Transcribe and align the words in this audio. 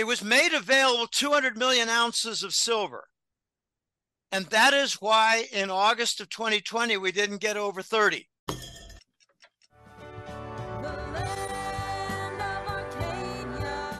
it 0.00 0.06
was 0.06 0.24
made 0.24 0.54
available 0.54 1.06
200 1.06 1.58
million 1.58 1.90
ounces 1.90 2.42
of 2.42 2.54
silver. 2.54 3.04
And 4.32 4.46
that 4.46 4.72
is 4.72 4.94
why 4.94 5.44
in 5.52 5.68
August 5.68 6.22
of 6.22 6.30
2020, 6.30 6.96
we 6.96 7.12
didn't 7.12 7.42
get 7.42 7.58
over 7.58 7.82
30. 7.82 8.26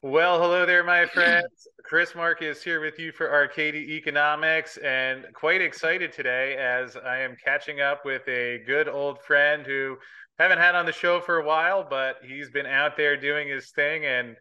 Well, 0.03 0.41
hello 0.41 0.65
there, 0.65 0.83
my 0.83 1.05
friends. 1.13 1.69
Chris 1.85 2.15
Marcus 2.15 2.63
here 2.63 2.81
with 2.81 2.99
you 2.99 3.13
for 3.13 3.31
Arcadia 3.31 3.83
Economics, 3.83 4.79
and 4.79 5.27
quite 5.35 5.61
excited 5.61 6.15
today 6.15 6.57
as 6.57 6.97
I 6.97 7.19
am 7.19 7.37
catching 7.45 7.83
up 7.83 8.07
with 8.07 8.27
a 8.27 8.63
good 8.67 8.89
old 8.89 9.21
friend 9.21 9.67
who 9.67 9.99
haven't 10.39 10.61
had 10.61 10.75
on 10.75 10.87
the 10.87 10.93
show 10.93 11.21
for 11.21 11.41
a 11.41 11.45
while, 11.45 11.87
but 11.89 12.17
he's 12.27 12.49
been 12.49 12.65
out 12.65 12.97
there 12.97 13.19
doing 13.19 13.49
his 13.49 13.71
thing 13.73 14.07
and 14.07 14.37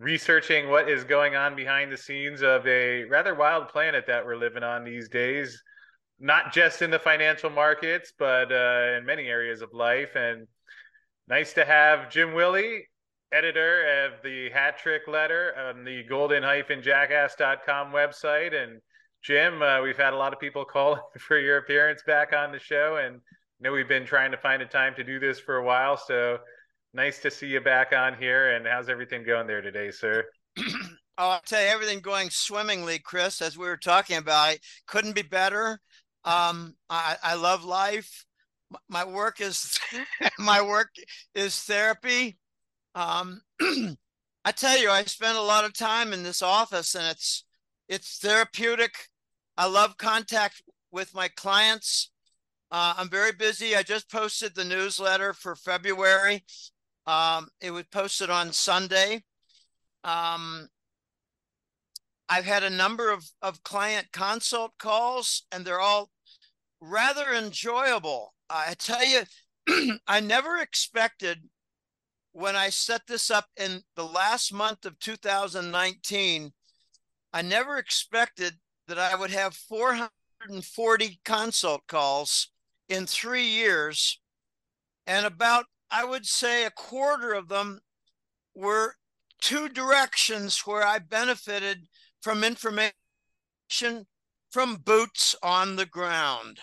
researching 0.00 0.70
what 0.70 0.88
is 0.88 1.04
going 1.04 1.36
on 1.36 1.54
behind 1.54 1.92
the 1.92 1.96
scenes 1.96 2.40
of 2.40 2.66
a 2.66 3.04
rather 3.04 3.34
wild 3.34 3.68
planet 3.68 4.06
that 4.06 4.24
we're 4.24 4.34
living 4.34 4.62
on 4.62 4.82
these 4.82 5.10
days, 5.10 5.62
not 6.18 6.54
just 6.54 6.80
in 6.80 6.90
the 6.90 6.98
financial 6.98 7.50
markets, 7.50 8.10
but 8.18 8.50
uh, 8.50 8.96
in 8.96 9.04
many 9.04 9.28
areas 9.28 9.60
of 9.60 9.74
life. 9.74 10.16
And 10.16 10.48
nice 11.28 11.52
to 11.52 11.66
have 11.66 12.10
Jim 12.10 12.32
Willie 12.32 12.86
editor 13.30 14.06
of 14.06 14.22
the 14.24 14.48
Hat 14.50 14.78
Trick 14.78 15.02
Letter 15.06 15.54
on 15.56 15.84
the 15.84 16.02
golden-jackass.com 16.04 17.92
website. 17.92 18.54
And 18.54 18.80
Jim, 19.22 19.60
uh, 19.60 19.82
we've 19.82 19.98
had 19.98 20.14
a 20.14 20.16
lot 20.16 20.32
of 20.32 20.40
people 20.40 20.64
call 20.64 21.10
for 21.18 21.38
your 21.38 21.58
appearance 21.58 22.02
back 22.06 22.32
on 22.32 22.52
the 22.52 22.58
show, 22.58 22.96
and 22.96 23.16
I 23.16 23.20
know 23.60 23.72
we've 23.72 23.86
been 23.86 24.06
trying 24.06 24.30
to 24.30 24.38
find 24.38 24.62
a 24.62 24.66
time 24.66 24.94
to 24.94 25.04
do 25.04 25.20
this 25.20 25.38
for 25.38 25.56
a 25.56 25.64
while. 25.64 25.98
So 25.98 26.38
nice 26.94 27.18
to 27.20 27.30
see 27.30 27.46
you 27.46 27.60
back 27.60 27.92
on 27.92 28.16
here. 28.16 28.54
And 28.54 28.66
how's 28.66 28.88
everything 28.88 29.24
going 29.24 29.46
there 29.46 29.60
today, 29.60 29.90
sir? 29.90 30.24
oh, 30.58 30.64
I'll 31.18 31.40
tell 31.46 31.62
you, 31.62 31.68
everything 31.68 32.00
going 32.00 32.30
swimmingly, 32.30 32.98
Chris, 32.98 33.42
as 33.42 33.56
we 33.56 33.66
were 33.66 33.76
talking 33.76 34.16
about. 34.16 34.54
It 34.54 34.60
couldn't 34.86 35.14
be 35.14 35.22
better. 35.22 35.80
Um, 36.24 36.74
I, 36.88 37.16
I 37.22 37.34
love 37.34 37.64
life. 37.64 38.24
My 38.88 39.04
work 39.04 39.40
is 39.40 39.78
my 40.38 40.62
work 40.62 40.90
is 41.34 41.58
therapy 41.60 42.36
um, 42.94 43.42
I 44.44 44.52
tell 44.52 44.78
you, 44.78 44.90
I 44.90 45.04
spend 45.04 45.36
a 45.36 45.42
lot 45.42 45.64
of 45.64 45.72
time 45.74 46.12
in 46.12 46.22
this 46.22 46.42
office, 46.42 46.94
and 46.94 47.06
it's 47.06 47.44
it's 47.88 48.18
therapeutic. 48.18 48.94
I 49.56 49.66
love 49.66 49.96
contact 49.96 50.62
with 50.90 51.14
my 51.14 51.28
clients. 51.28 52.10
Uh, 52.70 52.94
I'm 52.96 53.10
very 53.10 53.32
busy. 53.32 53.74
I 53.74 53.82
just 53.82 54.10
posted 54.10 54.54
the 54.54 54.64
newsletter 54.64 55.32
for 55.32 55.56
February. 55.56 56.44
Um, 57.06 57.48
it 57.60 57.70
was 57.70 57.84
posted 57.90 58.30
on 58.30 58.52
Sunday. 58.52 59.24
Um, 60.04 60.68
I've 62.28 62.44
had 62.44 62.62
a 62.62 62.70
number 62.70 63.10
of, 63.10 63.24
of 63.42 63.62
client 63.62 64.08
consult 64.12 64.72
calls, 64.78 65.44
and 65.50 65.64
they're 65.64 65.80
all 65.80 66.10
rather 66.80 67.32
enjoyable. 67.32 68.34
I 68.48 68.74
tell 68.78 69.04
you, 69.04 69.22
I 70.06 70.20
never 70.20 70.58
expected 70.58 71.42
when 72.32 72.56
I 72.56 72.70
set 72.70 73.02
this 73.06 73.30
up 73.30 73.46
in 73.56 73.82
the 73.96 74.04
last 74.04 74.52
month 74.52 74.84
of 74.84 74.98
2019, 75.00 76.52
I 77.32 77.42
never 77.42 77.78
expected 77.78 78.54
that 78.88 78.98
I 78.98 79.14
would 79.14 79.30
have 79.30 79.54
440 79.54 81.20
consult 81.24 81.86
calls 81.86 82.48
in 82.88 83.06
three 83.06 83.46
years. 83.46 84.20
And 85.06 85.26
about, 85.26 85.66
I 85.90 86.04
would 86.04 86.26
say, 86.26 86.64
a 86.64 86.70
quarter 86.70 87.32
of 87.32 87.48
them 87.48 87.80
were 88.54 88.96
two 89.40 89.68
directions 89.68 90.60
where 90.60 90.86
I 90.86 90.98
benefited 90.98 91.86
from 92.20 92.44
information 92.44 92.92
from 94.50 94.76
boots 94.76 95.34
on 95.42 95.76
the 95.76 95.86
ground. 95.86 96.60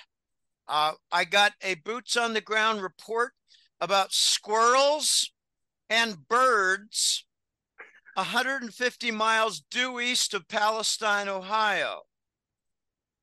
Uh, 0.67 0.93
I 1.11 1.23
got 1.23 1.53
a 1.61 1.75
boots 1.75 2.17
on 2.17 2.33
the 2.33 2.41
ground 2.41 2.81
report 2.81 3.31
about 3.79 4.13
squirrels 4.13 5.31
and 5.89 6.27
birds 6.27 7.25
150 8.15 9.11
miles 9.11 9.61
due 9.69 9.99
east 9.99 10.33
of 10.33 10.47
Palestine, 10.47 11.29
Ohio. 11.29 12.01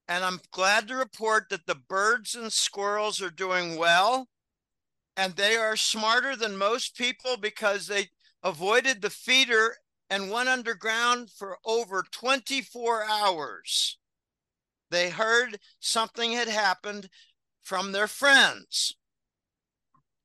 And 0.07 0.25
I'm 0.25 0.41
glad 0.53 0.89
to 0.89 0.97
report 0.97 1.49
that 1.51 1.67
the 1.67 1.75
birds 1.75 2.35
and 2.35 2.53
squirrels 2.53 3.21
are 3.21 3.31
doing 3.31 3.77
well. 3.77 4.29
And 5.17 5.35
they 5.37 5.57
are 5.57 5.77
smarter 5.77 6.35
than 6.35 6.57
most 6.57 6.97
people 6.97 7.37
because 7.37 7.87
they 7.87 8.09
avoided 8.43 9.01
the 9.01 9.11
feeder 9.11 9.77
and 10.11 10.31
went 10.31 10.49
underground 10.49 11.31
for 11.31 11.59
over 11.65 12.05
24 12.11 13.05
hours. 13.05 13.99
They 14.91 15.11
heard 15.11 15.59
something 15.81 16.33
had 16.33 16.49
happened 16.49 17.09
from 17.63 17.93
their 17.93 18.07
friends. 18.07 18.97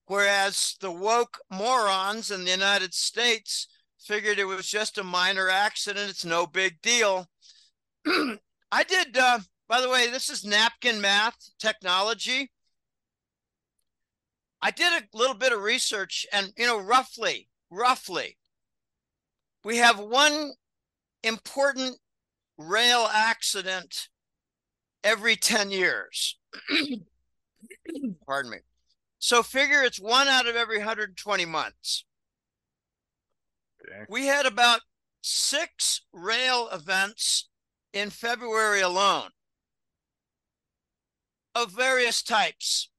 Whereas 0.06 0.76
the 0.82 0.92
woke 0.92 1.40
morons 1.52 2.32
in 2.32 2.44
the 2.44 2.52
United 2.52 2.94
States 2.94 3.68
figured 4.00 4.40
it 4.40 4.46
was 4.46 4.68
just 4.68 4.98
a 4.98 5.04
minor 5.04 5.50
accident, 5.50 6.10
it's 6.10 6.26
no 6.26 6.48
big 6.48 6.82
deal. 6.82 7.28
I 8.08 8.84
did, 8.84 9.18
uh, 9.18 9.40
by 9.68 9.82
the 9.82 9.90
way, 9.90 10.10
this 10.10 10.30
is 10.30 10.44
napkin 10.44 11.00
math 11.00 11.52
technology. 11.60 12.52
I 14.62 14.72
did 14.72 15.04
a 15.04 15.18
little 15.18 15.36
bit 15.36 15.54
of 15.54 15.62
research, 15.62 16.26
and 16.34 16.52
you 16.58 16.66
know, 16.66 16.80
roughly, 16.80 17.50
roughly, 17.70 18.38
we 19.64 19.78
have 19.78 20.00
one 20.00 20.52
important 21.24 21.98
rail 22.58 23.08
accident 23.12 24.10
every 25.04 25.36
10 25.36 25.72
years. 25.72 26.38
Pardon 28.26 28.52
me. 28.52 28.58
So 29.20 29.44
figure 29.44 29.82
it's 29.84 30.00
one 30.00 30.28
out 30.28 30.48
of 30.48 30.56
every 30.56 30.78
120 30.78 31.46
months. 31.46 32.06
Okay. 33.86 34.06
We 34.10 34.28
had 34.28 34.46
about 34.46 34.82
six 35.22 36.02
rail 36.14 36.70
events 36.72 37.50
in 37.94 38.10
February 38.10 38.82
alone 38.82 39.30
of 41.56 41.72
various 41.72 42.22
types. 42.22 42.90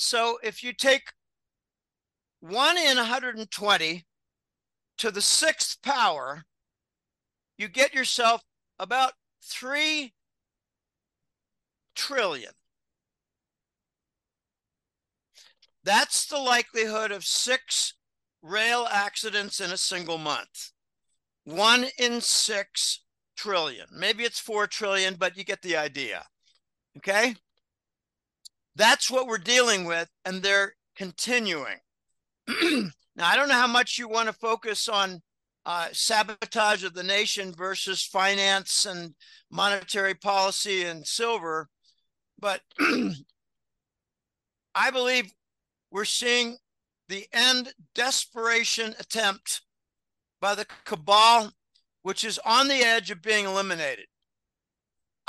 So 0.00 0.38
if 0.42 0.64
you 0.64 0.72
take 0.72 1.12
one 2.40 2.78
in 2.78 2.96
120 2.96 4.06
to 4.96 5.10
the 5.10 5.20
sixth 5.20 5.82
power, 5.82 6.44
you 7.58 7.68
get 7.68 7.92
yourself 7.92 8.42
about 8.78 9.12
3 9.44 10.14
trillion. 11.94 12.52
That's 15.84 16.24
the 16.24 16.38
likelihood 16.38 17.10
of 17.12 17.26
six 17.26 17.92
rail 18.40 18.88
accidents 18.90 19.60
in 19.60 19.70
a 19.70 19.76
single 19.76 20.18
month. 20.18 20.72
One 21.44 21.88
in 21.98 22.22
six 22.22 23.02
trillion. 23.36 23.88
Maybe 23.94 24.24
it's 24.24 24.40
four 24.40 24.66
trillion, 24.66 25.16
but 25.16 25.36
you 25.36 25.44
get 25.44 25.60
the 25.60 25.76
idea. 25.76 26.24
Okay? 26.96 27.34
That's 28.80 29.10
what 29.10 29.26
we're 29.26 29.36
dealing 29.36 29.84
with, 29.84 30.08
and 30.24 30.42
they're 30.42 30.72
continuing. 30.96 31.76
now, 32.48 32.88
I 33.18 33.36
don't 33.36 33.50
know 33.50 33.54
how 33.54 33.66
much 33.66 33.98
you 33.98 34.08
want 34.08 34.28
to 34.28 34.32
focus 34.32 34.88
on 34.88 35.20
uh, 35.66 35.88
sabotage 35.92 36.82
of 36.82 36.94
the 36.94 37.02
nation 37.02 37.52
versus 37.52 38.02
finance 38.02 38.86
and 38.86 39.14
monetary 39.50 40.14
policy 40.14 40.84
and 40.84 41.06
silver, 41.06 41.68
but 42.38 42.62
I 44.74 44.90
believe 44.90 45.30
we're 45.90 46.06
seeing 46.06 46.56
the 47.10 47.26
end 47.34 47.74
desperation 47.94 48.94
attempt 48.98 49.60
by 50.40 50.54
the 50.54 50.64
cabal, 50.86 51.52
which 52.00 52.24
is 52.24 52.40
on 52.46 52.68
the 52.68 52.82
edge 52.82 53.10
of 53.10 53.20
being 53.20 53.44
eliminated. 53.44 54.06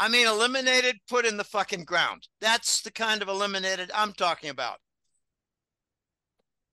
I 0.01 0.07
mean, 0.07 0.25
eliminated, 0.25 0.98
put 1.07 1.27
in 1.27 1.38
the 1.38 1.44
fucking 1.44 1.83
ground. 1.83 2.27
That's 2.39 2.81
the 2.81 2.89
kind 2.89 3.21
of 3.21 3.27
eliminated 3.27 3.92
I'm 3.94 4.13
talking 4.13 4.50
about. 4.50 4.80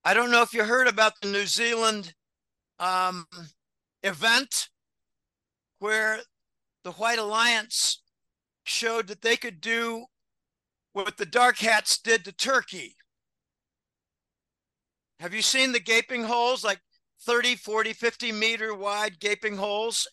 I 0.03 0.15
don't 0.15 0.31
know 0.31 0.41
if 0.41 0.51
you 0.51 0.63
heard 0.63 0.87
about 0.87 1.13
the 1.21 1.27
New 1.27 1.45
Zealand 1.45 2.15
um, 2.79 3.27
event 4.01 4.69
where 5.77 6.21
the 6.83 6.93
White 6.93 7.19
Alliance 7.19 8.01
showed 8.63 9.05
that 9.09 9.21
they 9.21 9.37
could 9.37 9.61
do 9.61 10.05
what 10.93 11.17
the 11.17 11.25
Dark 11.27 11.59
Hats 11.59 11.99
did 11.99 12.25
to 12.25 12.31
Turkey. 12.31 12.95
Have 15.19 15.35
you 15.35 15.43
seen 15.43 15.71
the 15.71 15.79
gaping 15.79 16.23
holes, 16.23 16.63
like 16.63 16.79
30, 17.27 17.57
40, 17.57 17.93
50 17.93 18.31
meter 18.31 18.73
wide 18.73 19.19
gaping 19.19 19.57
holes 19.57 20.07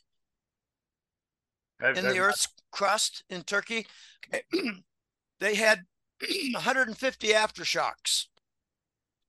I've, 1.81 1.97
in 1.97 2.07
I've, 2.07 2.13
the 2.13 2.19
Earth's 2.21 2.49
crust 2.71 3.25
in 3.29 3.43
Turkey? 3.43 3.87
they 5.41 5.55
had 5.55 5.81
150 6.53 7.29
aftershocks. 7.29 8.27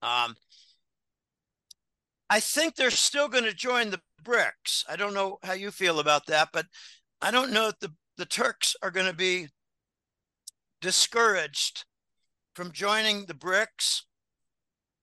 Um, 0.02 0.36
I 2.30 2.40
think 2.40 2.76
they're 2.76 2.92
still 2.92 3.28
going 3.28 3.46
to 3.46 3.54
join 3.54 3.90
the 3.90 4.02
BRICS. 4.24 4.84
I 4.90 4.96
don't 4.96 5.14
know 5.14 5.38
how 5.44 5.54
you 5.54 5.72
feel 5.72 6.00
about 6.00 6.26
that, 6.28 6.50
but 6.52 6.66
I 7.22 7.32
don't 7.32 7.52
know 7.52 7.70
if 7.70 7.80
the, 7.80 7.94
the 8.18 8.26
Turks 8.26 8.76
are 8.82 8.92
going 8.92 9.08
to 9.08 9.16
be 9.16 9.48
discouraged 10.82 11.86
from 12.54 12.72
joining 12.72 13.26
the 13.26 13.34
BRICS, 13.34 14.04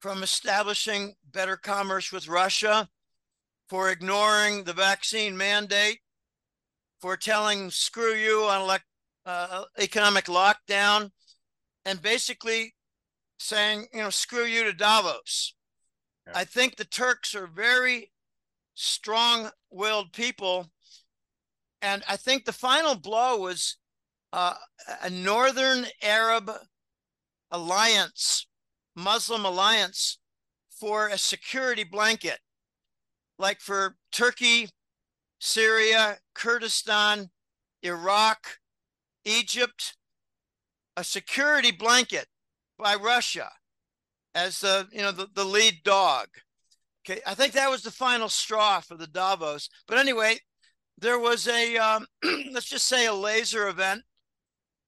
from 0.00 0.22
establishing 0.22 1.14
better 1.32 1.56
commerce 1.56 2.12
with 2.12 2.28
Russia, 2.28 2.88
for 3.68 3.90
ignoring 3.90 4.64
the 4.64 4.72
vaccine 4.72 5.36
mandate, 5.36 6.00
for 7.04 7.18
telling 7.18 7.70
screw 7.70 8.14
you 8.14 8.44
on 8.44 8.62
elect, 8.62 8.86
uh, 9.26 9.64
economic 9.78 10.24
lockdown, 10.24 11.10
and 11.84 12.00
basically 12.00 12.74
saying, 13.38 13.86
you 13.92 14.00
know, 14.00 14.08
screw 14.08 14.46
you 14.46 14.64
to 14.64 14.72
Davos. 14.72 15.54
Yeah. 16.26 16.32
I 16.34 16.44
think 16.44 16.76
the 16.76 16.86
Turks 16.86 17.34
are 17.34 17.46
very 17.46 18.10
strong 18.72 19.50
willed 19.70 20.14
people. 20.14 20.70
And 21.82 22.02
I 22.08 22.16
think 22.16 22.46
the 22.46 22.54
final 22.54 22.94
blow 22.94 23.36
was 23.36 23.76
uh, 24.32 24.54
a 25.02 25.10
Northern 25.10 25.84
Arab 26.02 26.50
alliance, 27.50 28.46
Muslim 28.96 29.44
alliance 29.44 30.18
for 30.70 31.08
a 31.08 31.18
security 31.18 31.84
blanket, 31.84 32.38
like 33.38 33.60
for 33.60 33.96
Turkey, 34.10 34.70
Syria, 35.38 36.18
Kurdistan, 36.34 37.30
Iraq, 37.82 38.58
Egypt, 39.24 39.96
a 40.96 41.04
security 41.04 41.70
blanket 41.70 42.26
by 42.78 42.94
Russia 42.94 43.50
as 44.34 44.60
the 44.60 44.88
you 44.92 45.00
know 45.00 45.12
the, 45.12 45.28
the 45.34 45.44
lead 45.44 45.82
dog. 45.84 46.26
Okay, 47.06 47.20
I 47.26 47.34
think 47.34 47.52
that 47.52 47.70
was 47.70 47.82
the 47.82 47.90
final 47.90 48.28
straw 48.28 48.80
for 48.80 48.96
the 48.96 49.06
Davos. 49.06 49.68
But 49.86 49.98
anyway, 49.98 50.38
there 50.98 51.18
was 51.18 51.46
a 51.48 51.76
um, 51.76 52.06
let's 52.52 52.68
just 52.68 52.86
say 52.86 53.06
a 53.06 53.14
laser 53.14 53.68
event 53.68 54.02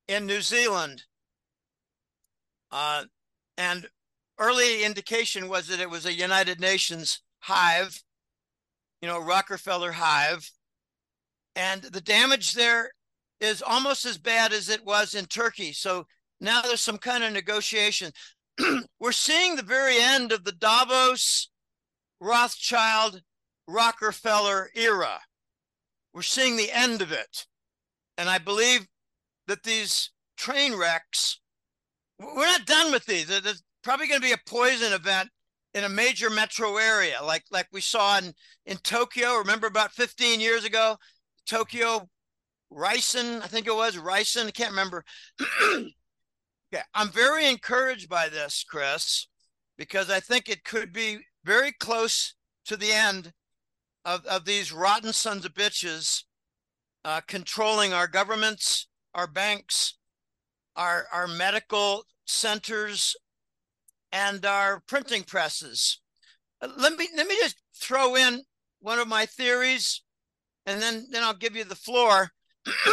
in 0.08 0.26
New 0.26 0.40
Zealand, 0.40 1.02
uh, 2.70 3.04
and 3.58 3.88
early 4.38 4.84
indication 4.84 5.49
was 5.49 5.69
that 5.69 5.81
it 5.81 5.90
was 5.90 6.06
a 6.06 6.12
United 6.12 6.60
Nations 6.60 7.22
hive, 7.40 8.02
you 9.06 9.12
know, 9.12 9.20
Rockefeller 9.20 9.92
hive, 9.92 10.50
and 11.54 11.80
the 11.80 12.00
damage 12.00 12.54
there 12.54 12.90
is 13.40 13.62
almost 13.62 14.04
as 14.04 14.18
bad 14.18 14.52
as 14.52 14.68
it 14.68 14.84
was 14.84 15.14
in 15.14 15.26
Turkey. 15.26 15.72
So 15.72 16.06
now 16.40 16.60
there's 16.60 16.80
some 16.80 16.98
kind 16.98 17.22
of 17.22 17.32
negotiation. 17.32 18.10
We're 18.98 19.12
seeing 19.12 19.54
the 19.54 19.62
very 19.62 20.00
end 20.00 20.32
of 20.32 20.42
the 20.42 20.50
Davos, 20.50 21.50
Rothschild, 22.20 23.22
Rockefeller 23.68 24.70
era. 24.74 25.20
We're 26.12 26.22
seeing 26.22 26.56
the 26.56 26.72
end 26.72 27.00
of 27.00 27.12
it. 27.12 27.46
And 28.18 28.28
I 28.28 28.38
believe 28.38 28.88
that 29.46 29.62
these 29.62 30.10
train 30.36 30.74
wrecks, 30.74 31.38
we're 32.18 32.44
not 32.44 32.66
done 32.66 32.90
with 32.90 33.06
these. 33.06 33.28
There's 33.28 33.62
probably 33.84 34.08
going 34.08 34.20
to 34.20 34.26
be 34.26 34.32
a 34.32 34.50
poison 34.50 34.92
event 34.92 35.28
in 35.76 35.84
a 35.84 35.88
major 35.90 36.31
metro 36.31 36.78
area, 36.78 37.19
like 37.23 37.44
like 37.50 37.69
we 37.70 37.82
saw 37.82 38.17
in, 38.17 38.32
in 38.64 38.78
Tokyo. 38.78 39.37
Remember 39.37 39.67
about 39.67 39.93
15 39.93 40.40
years 40.40 40.64
ago, 40.64 40.96
Tokyo 41.46 42.08
ricin, 42.73 43.43
I 43.43 43.46
think 43.46 43.67
it 43.67 43.76
was 43.76 43.96
ricin, 43.96 44.46
I 44.46 44.52
can't 44.52 44.70
remember. 44.70 45.05
okay, 45.70 46.82
I'm 46.94 47.11
very 47.11 47.46
encouraged 47.46 48.08
by 48.08 48.31
this, 48.31 48.64
Chris, 48.67 49.28
because 49.76 50.11
I 50.11 50.19
think 50.19 50.49
it 50.49 50.64
could 50.64 50.94
be 50.94 51.19
very 51.44 51.73
close 51.73 52.34
to 52.64 52.78
the 52.78 52.93
end 52.93 53.34
of, 54.06 54.25
of 54.25 54.46
these 54.46 54.73
rotten 54.73 55.12
sons 55.12 55.44
of 55.44 55.52
bitches 55.52 56.25
uh, 57.05 57.20
controlling 57.28 57.93
our 57.93 58.08
governments, 58.08 58.88
our 59.14 59.26
banks, 59.26 59.99
our, 60.75 61.06
our 61.12 61.28
medical 61.28 62.05
centers, 62.25 63.14
and 64.16 64.46
our 64.46 64.82
printing 64.88 65.22
presses. 65.22 66.00
Uh, 66.62 66.68
let 66.78 66.96
me 66.96 67.06
let 67.16 67.28
me 67.28 67.36
just 67.40 67.56
throw 67.74 68.16
in 68.16 68.42
one 68.80 68.98
of 68.98 69.06
my 69.06 69.26
theories, 69.26 70.02
and 70.64 70.80
then 70.80 71.06
then 71.10 71.22
I'll 71.22 71.34
give 71.34 71.54
you 71.54 71.64
the 71.64 71.74
floor 71.74 72.30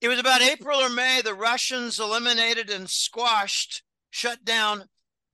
it 0.00 0.08
was 0.08 0.18
about 0.18 0.40
April 0.40 0.80
or 0.80 0.88
May, 0.88 1.20
the 1.22 1.34
Russians 1.34 2.00
eliminated 2.00 2.70
and 2.70 2.88
squashed, 2.88 3.82
shut 4.10 4.44
down 4.44 4.84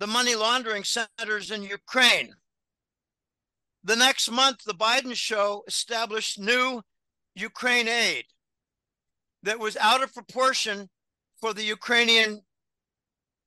the 0.01 0.07
money 0.07 0.35
laundering 0.35 0.85
centers 0.85 1.51
in 1.51 1.63
Ukraine. 1.63 2.35
The 3.85 3.97
next 3.97 4.31
month, 4.31 4.65
the 4.67 4.75
Biden 4.75 5.15
show 5.15 5.63
established 5.69 6.41
new 6.41 6.83
Ukraine 7.37 7.89
aid 7.89 8.25
that 9.45 9.61
was 9.61 9.77
out 9.77 10.03
of 10.03 10.13
proportion 10.13 10.89
for 11.41 11.55
the 11.55 11.63
Ukrainian 11.63 12.43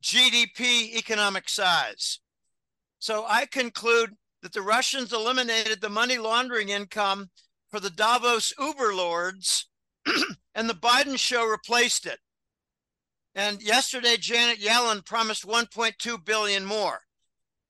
GDP 0.04 0.96
economic 0.96 1.50
size. 1.50 2.19
So 3.00 3.25
I 3.28 3.46
conclude 3.46 4.16
that 4.42 4.54
the 4.54 4.62
Russians 4.62 5.13
eliminated 5.13 5.81
the 5.81 5.90
money 5.90 6.18
laundering 6.18 6.69
income 6.69 7.30
for 7.69 7.80
the 7.80 7.90
Davos 7.90 8.54
Uber 8.60 8.94
lords, 8.94 9.68
and 10.56 10.69
the 10.69 10.74
Biden 10.74 11.18
show 11.18 11.46
replaced 11.46 12.06
it. 12.06 12.19
And 13.36 13.62
yesterday, 13.62 14.18
Janet 14.18 14.60
Yellen 14.60 15.06
promised 15.06 15.48
1.2 15.48 16.25
billion 16.25 16.66
more. 16.66 17.01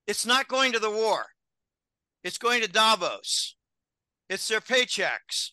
It's 0.07 0.25
not 0.25 0.47
going 0.47 0.71
to 0.71 0.79
the 0.79 0.89
war. 0.89 1.25
It's 2.23 2.37
going 2.37 2.61
to 2.61 2.67
Davos. 2.67 3.55
It's 4.29 4.47
their 4.47 4.61
paychecks. 4.61 5.51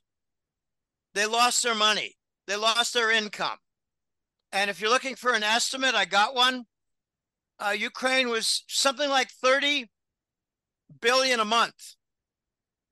They 1.15 1.27
lost 1.27 1.63
their 1.63 1.75
money. 1.75 2.17
They 2.47 2.57
lost 2.57 2.95
their 2.95 3.11
income. 3.11 3.59
And 4.53 4.71
if 4.71 4.81
you're 4.81 4.91
looking 4.91 5.17
for 5.17 5.33
an 5.33 5.43
estimate, 5.43 5.95
I 5.95 6.05
got 6.05 6.35
one. 6.35 6.65
Uh, 7.59 7.71
Ukraine 7.71 8.29
was 8.29 8.65
something 8.69 9.09
like 9.09 9.31
30 9.31 9.87
billion 11.01 11.41
a 11.41 11.45
month, 11.45 11.95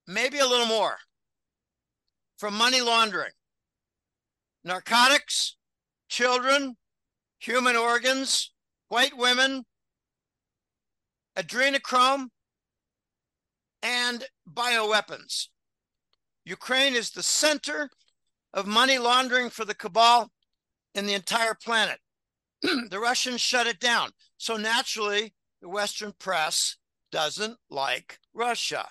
maybe 0.06 0.38
a 0.38 0.46
little 0.46 0.66
more 0.66 0.98
from 2.36 2.54
money 2.54 2.80
laundering, 2.80 3.32
narcotics, 4.64 5.56
children, 6.08 6.76
human 7.38 7.76
organs, 7.76 8.52
white 8.88 9.16
women, 9.16 9.64
adrenochrome, 11.36 12.28
and 13.82 14.24
bioweapons. 14.50 15.48
Ukraine 16.44 16.94
is 16.94 17.10
the 17.10 17.22
center 17.22 17.90
of 18.52 18.66
money 18.66 18.98
laundering 18.98 19.50
for 19.50 19.64
the 19.64 19.74
cabal 19.74 20.30
in 20.94 21.06
the 21.06 21.14
entire 21.14 21.54
planet. 21.54 21.98
the 22.62 23.00
Russians 23.00 23.40
shut 23.40 23.66
it 23.66 23.80
down. 23.80 24.10
So 24.36 24.56
naturally, 24.56 25.34
the 25.60 25.68
Western 25.68 26.12
press 26.18 26.76
doesn't 27.10 27.58
like 27.70 28.18
Russia. 28.32 28.86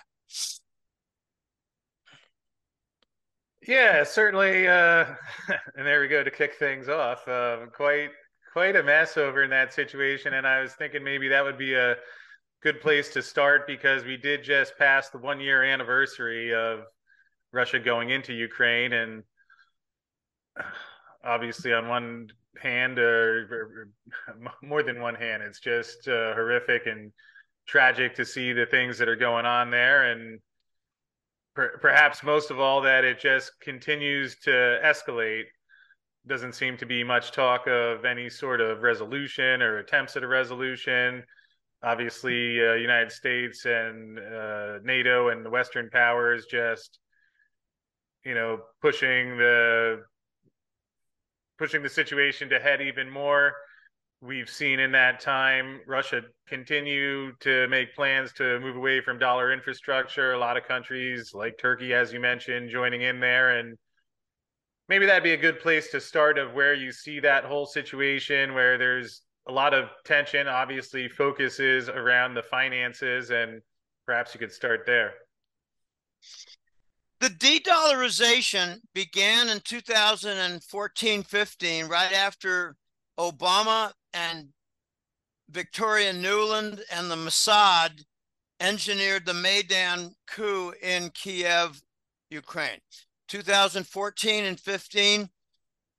Yeah, 3.68 4.04
certainly. 4.04 4.68
Uh, 4.68 5.06
and 5.76 5.86
there 5.86 6.02
we 6.02 6.08
go 6.08 6.24
to 6.24 6.32
kick 6.32 6.56
things 6.56 6.90
off. 6.90 7.28
Um, 7.28 7.70
quite 7.74 8.10
quite 8.52 8.76
a 8.76 8.84
mess 8.84 9.18
over 9.18 9.44
in 9.44 9.50
that 9.50 9.74
situation, 9.74 10.34
and 10.34 10.46
I 10.46 10.62
was 10.62 10.74
thinking 10.74 11.04
maybe 11.04 11.28
that 11.30 11.44
would 11.44 11.58
be 11.58 11.74
a 11.74 11.96
good 12.62 12.82
place 12.82 13.10
to 13.10 13.22
start 13.22 13.66
because 13.66 14.04
we 14.04 14.16
did 14.16 14.44
just 14.44 14.78
pass 14.78 15.10
the 15.10 15.18
one 15.18 15.40
year 15.40 15.64
anniversary 15.64 16.54
of 16.54 16.82
Russia 17.52 17.80
going 17.80 18.10
into 18.10 18.34
Ukraine, 18.34 18.94
and 18.94 19.24
obviously 21.24 21.74
on 21.74 21.88
one 21.88 22.30
hand, 22.62 23.00
or, 23.00 23.90
or 24.32 24.50
more 24.62 24.84
than 24.84 25.02
one 25.02 25.16
hand, 25.16 25.44
it's 25.44 25.60
just 25.60 26.08
uh, 26.08 26.34
horrific 26.34 26.86
and 26.86 27.12
tragic 27.66 28.16
to 28.16 28.26
see 28.26 28.54
the 28.54 28.66
things 28.66 28.98
that 28.98 29.10
are 29.10 29.16
going 29.16 29.46
on 29.46 29.70
there, 29.70 30.12
and 30.12 30.40
per- 31.56 31.78
perhaps 31.80 32.24
most 32.24 32.52
of 32.52 32.60
all 32.60 32.82
that 32.82 33.04
it 33.04 33.20
just 33.20 33.52
continues 33.62 34.38
to 34.44 34.52
escalate. 34.52 35.46
Doesn't 36.26 36.56
seem 36.56 36.78
to 36.78 36.86
be 36.86 37.04
much 37.04 37.32
talk 37.32 37.68
of 37.68 38.06
any 38.06 38.30
sort 38.30 38.62
of 38.62 38.82
resolution 38.82 39.62
or 39.62 39.80
attempts 39.80 40.16
at 40.16 40.24
a 40.24 40.28
resolution. 40.28 41.24
Obviously 41.84 42.66
uh, 42.66 42.76
united 42.76 43.12
states 43.12 43.66
and 43.66 44.18
uh, 44.18 44.80
nato 44.84 45.30
and 45.30 45.46
the 45.46 45.50
western 45.50 45.90
powers 45.90 46.46
just 46.46 47.00
you 48.24 48.34
know 48.34 48.60
pushing 48.82 49.38
the 49.38 50.02
pushing 51.58 51.84
the 51.84 51.90
situation 51.90 52.50
to 52.50 52.60
head 52.60 52.82
even 52.82 53.10
more 53.10 53.54
we've 54.24 54.50
seen 54.50 54.80
in 54.80 54.92
that 54.94 55.20
time 55.20 55.82
Russia 55.86 56.22
continue 56.48 57.34
to 57.42 57.68
make 57.68 57.94
plans 57.94 58.32
to 58.32 58.60
move 58.62 58.78
away 58.78 59.02
from 59.02 59.20
dollar 59.20 59.52
infrastructure. 59.52 60.32
A 60.32 60.40
lot 60.40 60.56
of 60.56 60.64
countries, 60.64 61.32
like 61.34 61.58
Turkey, 61.60 61.94
as 61.94 62.14
you 62.14 62.22
mentioned, 62.22 62.70
joining 62.70 63.02
in 63.02 63.20
there. 63.20 63.58
And 63.58 63.78
maybe 64.88 65.06
that'd 65.06 65.24
be 65.24 65.34
a 65.34 65.38
good 65.38 65.60
place 65.60 65.92
to 65.92 66.00
start 66.00 66.38
of 66.38 66.54
where 66.54 66.74
you 66.74 66.92
see 66.92 67.20
that 67.20 67.44
whole 67.44 67.66
situation 67.66 68.54
where 68.54 68.78
there's 68.78 69.24
a 69.48 69.52
lot 69.52 69.74
of 69.74 69.90
tension 70.06 70.48
obviously 70.48 71.10
focuses 71.10 71.90
around 71.90 72.34
the 72.34 72.44
finances, 72.44 73.30
and 73.30 73.62
perhaps 74.06 74.34
you 74.34 74.40
could 74.40 74.54
start 74.54 74.84
there. 74.86 75.16
The 77.24 77.30
de 77.30 77.58
dollarization 77.62 78.82
began 78.94 79.48
in 79.48 79.62
2014 79.62 81.24
15, 81.24 81.88
right 81.88 82.12
after 82.12 82.76
Obama 83.18 83.94
and 84.14 84.50
Victoria 85.50 86.12
Nuland 86.12 86.82
and 86.92 87.10
the 87.10 87.16
Mossad 87.16 88.04
engineered 88.60 89.26
the 89.26 89.34
Maidan 89.34 90.16
coup 90.28 90.74
in 90.82 91.12
Kiev, 91.12 91.82
Ukraine. 92.30 92.82
2014 93.30 94.44
and 94.44 94.60
15, 94.60 95.30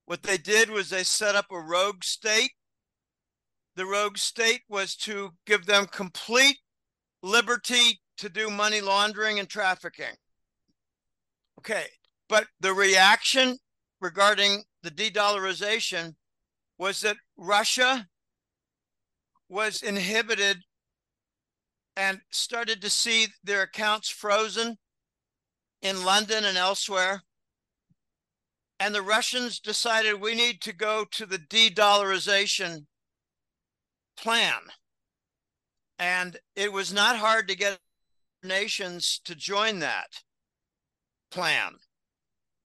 what 0.04 0.24
they 0.24 0.36
did 0.36 0.68
was 0.68 0.90
they 0.90 1.04
set 1.04 1.34
up 1.34 1.46
a 1.50 1.58
rogue 1.58 2.04
state. 2.04 2.52
The 3.76 3.86
rogue 3.86 4.18
state 4.18 4.64
was 4.68 4.94
to 4.96 5.30
give 5.46 5.64
them 5.64 5.86
complete 5.86 6.58
liberty 7.22 8.02
to 8.18 8.28
do 8.28 8.50
money 8.50 8.82
laundering 8.82 9.38
and 9.38 9.48
trafficking. 9.48 10.16
Okay, 11.66 11.86
but 12.28 12.46
the 12.60 12.74
reaction 12.74 13.56
regarding 13.98 14.64
the 14.82 14.90
de 14.90 15.10
dollarization 15.10 16.14
was 16.76 17.00
that 17.00 17.16
Russia 17.38 18.06
was 19.48 19.82
inhibited 19.82 20.58
and 21.96 22.20
started 22.30 22.82
to 22.82 22.90
see 22.90 23.28
their 23.42 23.62
accounts 23.62 24.10
frozen 24.10 24.76
in 25.80 26.04
London 26.04 26.44
and 26.44 26.58
elsewhere. 26.58 27.22
And 28.78 28.94
the 28.94 29.00
Russians 29.00 29.58
decided 29.58 30.20
we 30.20 30.34
need 30.34 30.60
to 30.62 30.74
go 30.74 31.06
to 31.12 31.24
the 31.24 31.38
de 31.38 31.70
dollarization 31.70 32.84
plan. 34.18 34.60
And 35.98 36.36
it 36.54 36.74
was 36.74 36.92
not 36.92 37.16
hard 37.16 37.48
to 37.48 37.56
get 37.56 37.78
nations 38.42 39.18
to 39.24 39.34
join 39.34 39.78
that 39.78 40.08
plan 41.34 41.72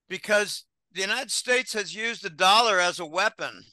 because 0.08 0.66
the 0.94 1.02
United 1.02 1.32
States 1.32 1.74
has 1.74 1.96
used 1.96 2.24
the 2.24 2.30
dollar 2.30 2.80
as 2.80 3.00
a 3.00 3.06
weapon. 3.06 3.64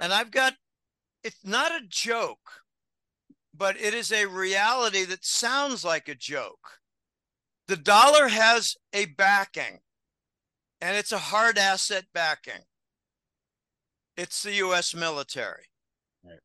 And 0.00 0.12
I've 0.12 0.32
got, 0.32 0.54
it's 1.22 1.44
not 1.44 1.70
a 1.72 1.86
joke, 1.88 2.50
but 3.54 3.80
it 3.80 3.94
is 3.94 4.10
a 4.10 4.26
reality 4.26 5.04
that 5.04 5.24
sounds 5.24 5.84
like 5.84 6.08
a 6.08 6.14
joke. 6.14 6.80
The 7.68 7.76
dollar 7.76 8.28
has 8.28 8.76
a 8.92 9.06
backing, 9.06 9.78
and 10.80 10.96
it's 10.96 11.12
a 11.12 11.18
hard 11.18 11.56
asset 11.56 12.06
backing. 12.12 12.64
It's 14.16 14.42
the 14.42 14.54
U.S. 14.54 14.92
military. 14.92 15.66
Right. 16.24 16.40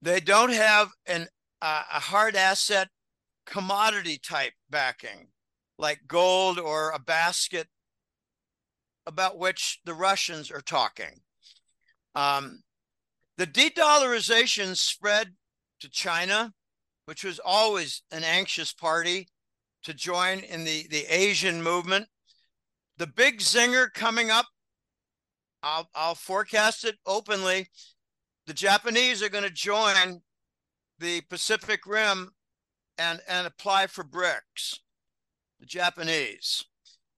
They 0.00 0.20
don't 0.20 0.52
have 0.52 0.92
an 1.06 1.28
uh, 1.60 1.82
a 1.92 2.00
hard 2.00 2.34
asset 2.34 2.88
commodity 3.44 4.18
type 4.18 4.54
backing 4.70 5.28
like 5.80 6.06
gold 6.06 6.58
or 6.58 6.90
a 6.90 6.98
basket 6.98 7.66
about 9.06 9.38
which 9.38 9.80
the 9.84 9.94
Russians 9.94 10.50
are 10.50 10.60
talking. 10.60 11.22
Um, 12.14 12.62
the 13.38 13.46
de 13.46 13.70
dollarization 13.70 14.76
spread 14.76 15.32
to 15.80 15.88
China, 15.88 16.52
which 17.06 17.24
was 17.24 17.40
always 17.42 18.02
an 18.12 18.22
anxious 18.24 18.72
party 18.74 19.28
to 19.82 19.94
join 19.94 20.40
in 20.40 20.64
the, 20.64 20.86
the 20.90 21.06
Asian 21.08 21.62
movement. 21.62 22.06
The 22.98 23.06
big 23.06 23.38
zinger 23.38 23.90
coming 23.90 24.30
up, 24.30 24.46
I'll, 25.62 25.88
I'll 25.94 26.14
forecast 26.14 26.84
it 26.84 26.96
openly. 27.06 27.68
The 28.46 28.52
Japanese 28.52 29.22
are 29.22 29.30
going 29.30 29.44
to 29.44 29.50
join 29.50 30.20
the 30.98 31.22
Pacific 31.22 31.86
Rim 31.86 32.32
and, 32.98 33.20
and 33.26 33.46
apply 33.46 33.86
for 33.86 34.04
BRICS 34.04 34.80
the 35.60 35.66
Japanese, 35.66 36.64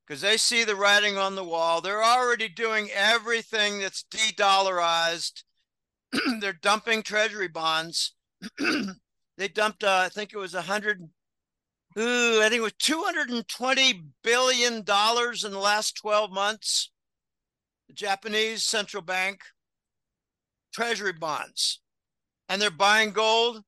because 0.06 0.20
they 0.20 0.36
see 0.36 0.64
the 0.64 0.74
writing 0.74 1.16
on 1.16 1.36
the 1.36 1.44
wall. 1.44 1.80
They're 1.80 2.04
already 2.04 2.48
doing 2.48 2.90
everything 2.92 3.78
that's 3.78 4.04
de 4.10 4.32
dollarized. 4.34 5.44
They're 6.40 6.52
dumping 6.52 7.02
treasury 7.02 7.48
bonds. 7.48 8.14
they 8.58 9.48
dumped, 9.48 9.84
uh, 9.84 10.02
I 10.04 10.08
think 10.08 10.32
it 10.32 10.38
was 10.38 10.54
a 10.54 10.62
hundred, 10.62 11.00
ooh, 11.98 12.42
I 12.42 12.48
think 12.48 12.58
it 12.58 12.60
was 12.60 12.72
$220 12.72 14.02
billion 14.22 14.74
in 14.74 14.84
the 14.84 15.58
last 15.58 15.96
12 15.96 16.32
months. 16.32 16.90
The 17.88 17.94
Japanese 17.94 18.64
central 18.64 19.02
bank 19.02 19.40
treasury 20.72 21.12
bonds. 21.12 21.80
And 22.48 22.60
they're 22.60 22.70
buying 22.70 23.12
gold 23.12 23.62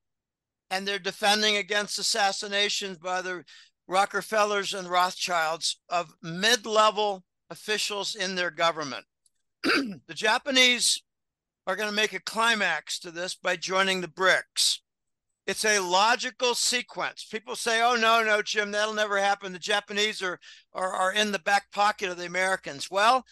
and 0.71 0.87
they're 0.87 0.99
defending 0.99 1.57
against 1.57 1.99
assassinations 1.99 2.99
by 2.99 3.23
the 3.23 3.45
Rockefellers 3.87 4.73
and 4.73 4.89
Rothschilds 4.89 5.79
of 5.89 6.15
mid 6.23 6.67
level 6.67 7.25
officials 7.51 8.15
in 8.15 8.35
their 8.35 8.51
government. 8.51 9.05
the 9.63 10.15
Japanese 10.15 11.03
are 11.67 11.77
going 11.77 11.89
to 11.89 11.95
make 11.95 12.13
a 12.13 12.21
climax 12.21 12.99
to 13.01 13.11
this 13.11 13.35
by 13.35 13.57
joining 13.57 14.01
the 14.01 14.09
BRICS. 14.09 14.81
It's 15.47 15.65
a 15.65 15.79
logical 15.79 16.55
sequence. 16.55 17.25
People 17.25 17.55
say, 17.55 17.83
oh, 17.83 17.97
no, 17.97 18.23
no, 18.23 18.41
Jim, 18.41 18.71
that'll 18.71 18.95
never 18.95 19.19
happen. 19.19 19.53
The 19.53 19.59
Japanese 19.59 20.23
are, 20.23 20.39
are, 20.73 20.91
are 20.91 21.13
in 21.13 21.33
the 21.33 21.39
back 21.39 21.71
pocket 21.71 22.09
of 22.11 22.17
the 22.17 22.27
Americans. 22.27 22.91
Well, 22.91 23.25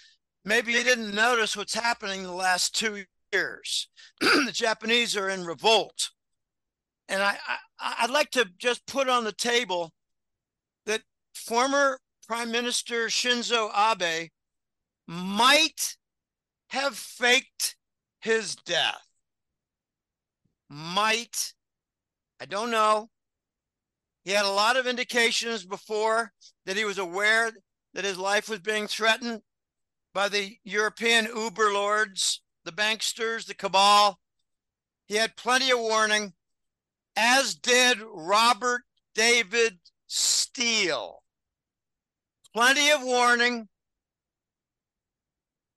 maybe 0.44 0.72
you 0.72 0.84
didn't 0.84 1.14
notice 1.14 1.56
what's 1.56 1.74
happening 1.74 2.22
the 2.22 2.32
last 2.32 2.76
two 2.76 3.04
years. 3.32 3.88
the 4.20 4.50
Japanese 4.52 5.16
are 5.16 5.30
in 5.30 5.44
revolt. 5.44 6.10
And 7.08 7.22
I, 7.22 7.36
I, 7.78 7.94
I'd 8.00 8.10
like 8.10 8.30
to 8.32 8.46
just 8.58 8.86
put 8.86 9.08
on 9.08 9.24
the 9.24 9.32
table 9.32 9.92
that 10.86 11.02
former 11.34 11.98
Prime 12.26 12.50
Minister 12.50 13.06
Shinzo 13.06 13.70
Abe 13.74 14.30
might 15.06 15.96
have 16.68 16.96
faked 16.96 17.76
his 18.20 18.54
death. 18.54 19.06
Might. 20.70 21.54
I 22.40 22.46
don't 22.46 22.70
know. 22.70 23.10
He 24.24 24.30
had 24.30 24.44
a 24.44 24.50
lot 24.50 24.76
of 24.76 24.86
indications 24.86 25.64
before 25.64 26.32
that 26.64 26.76
he 26.76 26.84
was 26.84 26.98
aware 26.98 27.50
that 27.92 28.04
his 28.04 28.16
life 28.16 28.48
was 28.48 28.60
being 28.60 28.86
threatened 28.86 29.42
by 30.14 30.28
the 30.28 30.56
European 30.64 31.26
Uber 31.26 31.72
lords, 31.72 32.40
the 32.64 32.72
banksters, 32.72 33.46
the 33.46 33.54
cabal. 33.54 34.18
He 35.06 35.16
had 35.16 35.36
plenty 35.36 35.70
of 35.70 35.80
warning, 35.80 36.32
as 37.16 37.54
did 37.54 37.98
Robert 38.02 38.82
David 39.14 39.78
Steele. 40.14 41.22
Plenty 42.54 42.90
of 42.90 43.02
warning. 43.02 43.68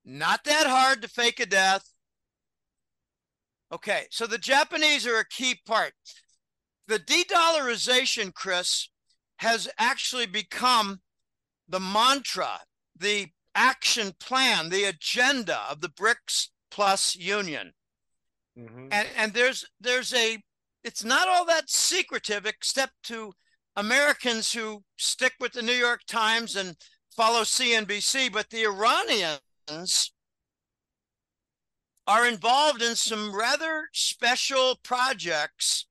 Not 0.04 0.44
that 0.44 0.66
hard 0.66 1.00
to 1.00 1.08
fake 1.08 1.40
a 1.40 1.46
death. 1.46 1.90
Okay, 3.72 4.06
so 4.10 4.26
the 4.26 4.36
Japanese 4.36 5.06
are 5.06 5.18
a 5.18 5.28
key 5.28 5.58
part. 5.66 5.94
The 6.86 6.98
de 6.98 7.24
dollarization, 7.24 8.34
Chris, 8.34 8.90
has 9.38 9.68
actually 9.78 10.26
become 10.26 11.00
the 11.66 11.80
mantra, 11.80 12.60
the 12.94 13.28
action 13.54 14.12
plan, 14.20 14.68
the 14.68 14.84
agenda 14.84 15.60
of 15.70 15.80
the 15.80 15.88
BRICS 15.88 16.50
plus 16.70 17.16
union. 17.16 17.72
Mm-hmm. 18.58 18.88
And, 18.92 19.08
and 19.16 19.32
there's 19.32 19.64
there's 19.80 20.12
a 20.12 20.38
it's 20.84 21.02
not 21.02 21.26
all 21.26 21.46
that 21.46 21.70
secretive 21.70 22.44
except 22.44 22.92
to 23.04 23.32
Americans 23.76 24.52
who 24.52 24.82
stick 24.96 25.34
with 25.38 25.52
the 25.52 25.62
New 25.62 25.72
York 25.72 26.00
Times 26.06 26.56
and 26.56 26.76
follow 27.14 27.42
CNBC, 27.42 28.32
but 28.32 28.48
the 28.50 28.64
Iranians 28.64 30.12
are 32.06 32.26
involved 32.26 32.82
in 32.82 32.96
some 32.96 33.34
rather 33.34 33.88
special 33.92 34.78
projects. 34.82 35.86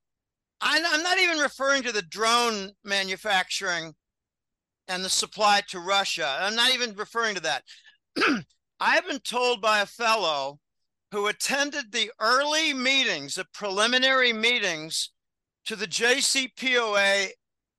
I'm 0.62 1.04
not 1.04 1.20
even 1.20 1.38
referring 1.38 1.84
to 1.84 1.92
the 1.92 2.02
drone 2.02 2.72
manufacturing 2.84 3.94
and 4.88 5.04
the 5.04 5.10
supply 5.10 5.62
to 5.70 5.80
Russia. 5.80 6.38
I'm 6.40 6.56
not 6.56 6.74
even 6.74 6.96
referring 6.96 7.36
to 7.36 7.42
that. 7.42 7.64
I've 8.80 9.08
been 9.08 9.20
told 9.20 9.62
by 9.62 9.82
a 9.82 9.86
fellow 9.86 10.60
who 11.12 11.28
attended 11.28 11.92
the 11.92 12.12
early 12.20 12.74
meetings, 12.74 13.36
the 13.36 13.46
preliminary 13.54 14.34
meetings 14.34 15.12
to 15.66 15.76
the 15.76 15.88
JCPOA 15.88 17.30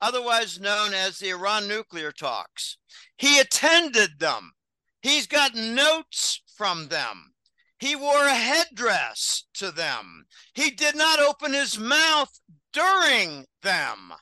otherwise 0.00 0.60
known 0.60 0.94
as 0.94 1.18
the 1.18 1.30
Iran 1.30 1.68
nuclear 1.68 2.12
talks. 2.12 2.78
He 3.16 3.38
attended 3.38 4.18
them. 4.18 4.52
He's 5.02 5.26
got 5.26 5.54
notes 5.54 6.42
from 6.56 6.88
them. 6.88 7.32
He 7.78 7.94
wore 7.94 8.26
a 8.26 8.34
headdress 8.34 9.44
to 9.54 9.70
them. 9.70 10.26
He 10.54 10.70
did 10.70 10.96
not 10.96 11.20
open 11.20 11.52
his 11.52 11.78
mouth 11.78 12.40
during 12.72 13.46
them. 13.62 14.12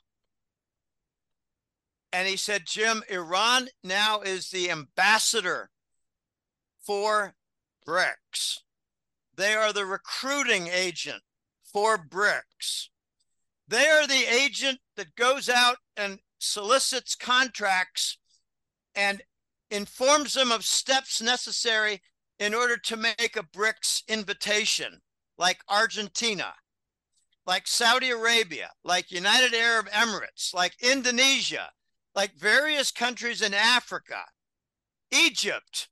And 2.13 2.29
he 2.29 2.37
said, 2.37 2.67
Jim, 2.67 3.03
Iran 3.09 3.69
now 3.83 4.21
is 4.21 4.51
the 4.51 4.71
ambassador 4.71 5.71
for 6.81 7.35
BRICS. 7.87 8.61
They 9.37 9.55
are 9.55 9.73
the 9.73 9.87
recruiting 9.87 10.69
agent 10.69 11.23
for 11.65 11.99
BRICS. 11.99 12.89
They 13.67 13.87
are 13.87 14.07
the 14.07 14.27
agent 14.31 14.81
that 14.97 15.17
goes 15.17 15.49
out 15.49 15.77
and 15.97 16.19
solicits 16.39 17.15
contracts 17.15 18.19
and 18.95 19.23
informs 19.71 20.35
them 20.35 20.53
of 20.53 20.65
steps 20.65 21.23
necessary 21.23 22.03
in 22.39 22.55
order 22.55 22.77
to 22.77 22.97
make 22.97 23.37
a 23.37 23.43
BRICS 23.43 24.03
invitation, 24.09 25.01
like 25.39 25.61
Argentina, 25.69 26.53
like 27.47 27.67
Saudi 27.67 28.11
Arabia, 28.11 28.71
like 28.85 29.11
United 29.11 29.55
Arab 29.55 29.89
Emirates, 29.91 30.53
like 30.53 30.75
Indonesia, 30.81 31.71
like 32.15 32.35
various 32.37 32.91
countries 32.91 33.43
in 33.43 33.55
Africa, 33.55 34.25
Egypt. 35.11 35.89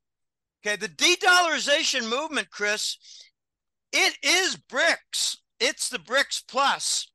Okay, 0.65 0.75
the 0.75 0.87
de 0.87 1.15
dollarization 1.17 2.09
movement, 2.09 2.49
Chris, 2.49 2.97
it 3.91 4.17
is 4.23 4.55
BRICS. 4.55 5.37
It's 5.59 5.89
the 5.89 5.99
BRICS 5.99 6.43
Plus. 6.47 7.07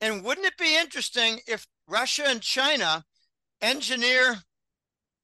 And 0.00 0.24
wouldn't 0.24 0.46
it 0.46 0.58
be 0.58 0.76
interesting 0.76 1.40
if 1.46 1.66
Russia 1.88 2.24
and 2.26 2.40
China 2.40 3.04
engineer 3.60 4.36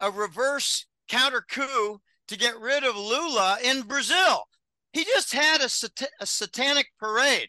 a 0.01 0.11
reverse 0.11 0.87
counter 1.09 1.45
coup 1.49 2.01
to 2.29 2.39
get 2.39 2.59
rid 2.59 2.85
of 2.85 2.97
Lula 2.97 3.59
in 3.63 3.83
Brazil? 3.83 4.45
He 4.93 5.05
just 5.05 5.33
had 5.33 5.61
a, 5.61 5.69
sat- 5.69 6.11
a 6.21 6.27
satanic 6.27 6.89
parade. 6.99 7.49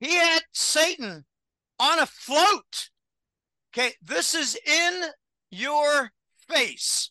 He 0.00 0.14
had 0.14 0.42
Satan 0.52 1.24
on 1.78 1.98
a 1.98 2.06
float. 2.06 2.90
Okay, 3.72 3.92
this 4.02 4.34
is 4.34 4.56
in 4.66 5.02
your 5.50 6.10
face. 6.48 7.10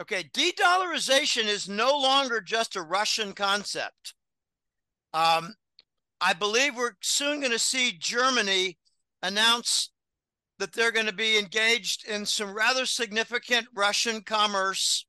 Okay, 0.00 0.30
de 0.32 0.52
dollarization 0.52 1.46
is 1.46 1.68
no 1.68 1.90
longer 1.98 2.40
just 2.40 2.76
a 2.76 2.82
Russian 2.82 3.32
concept. 3.32 4.14
Um, 5.12 5.54
I 6.20 6.32
believe 6.32 6.76
we're 6.76 6.96
soon 7.00 7.40
going 7.40 7.52
to 7.52 7.58
see 7.58 7.92
Germany 7.98 8.78
announce 9.22 9.90
that 10.58 10.72
they're 10.72 10.92
going 10.92 11.06
to 11.06 11.12
be 11.12 11.38
engaged 11.38 12.06
in 12.06 12.26
some 12.26 12.52
rather 12.52 12.84
significant 12.84 13.68
Russian 13.74 14.22
commerce, 14.22 15.06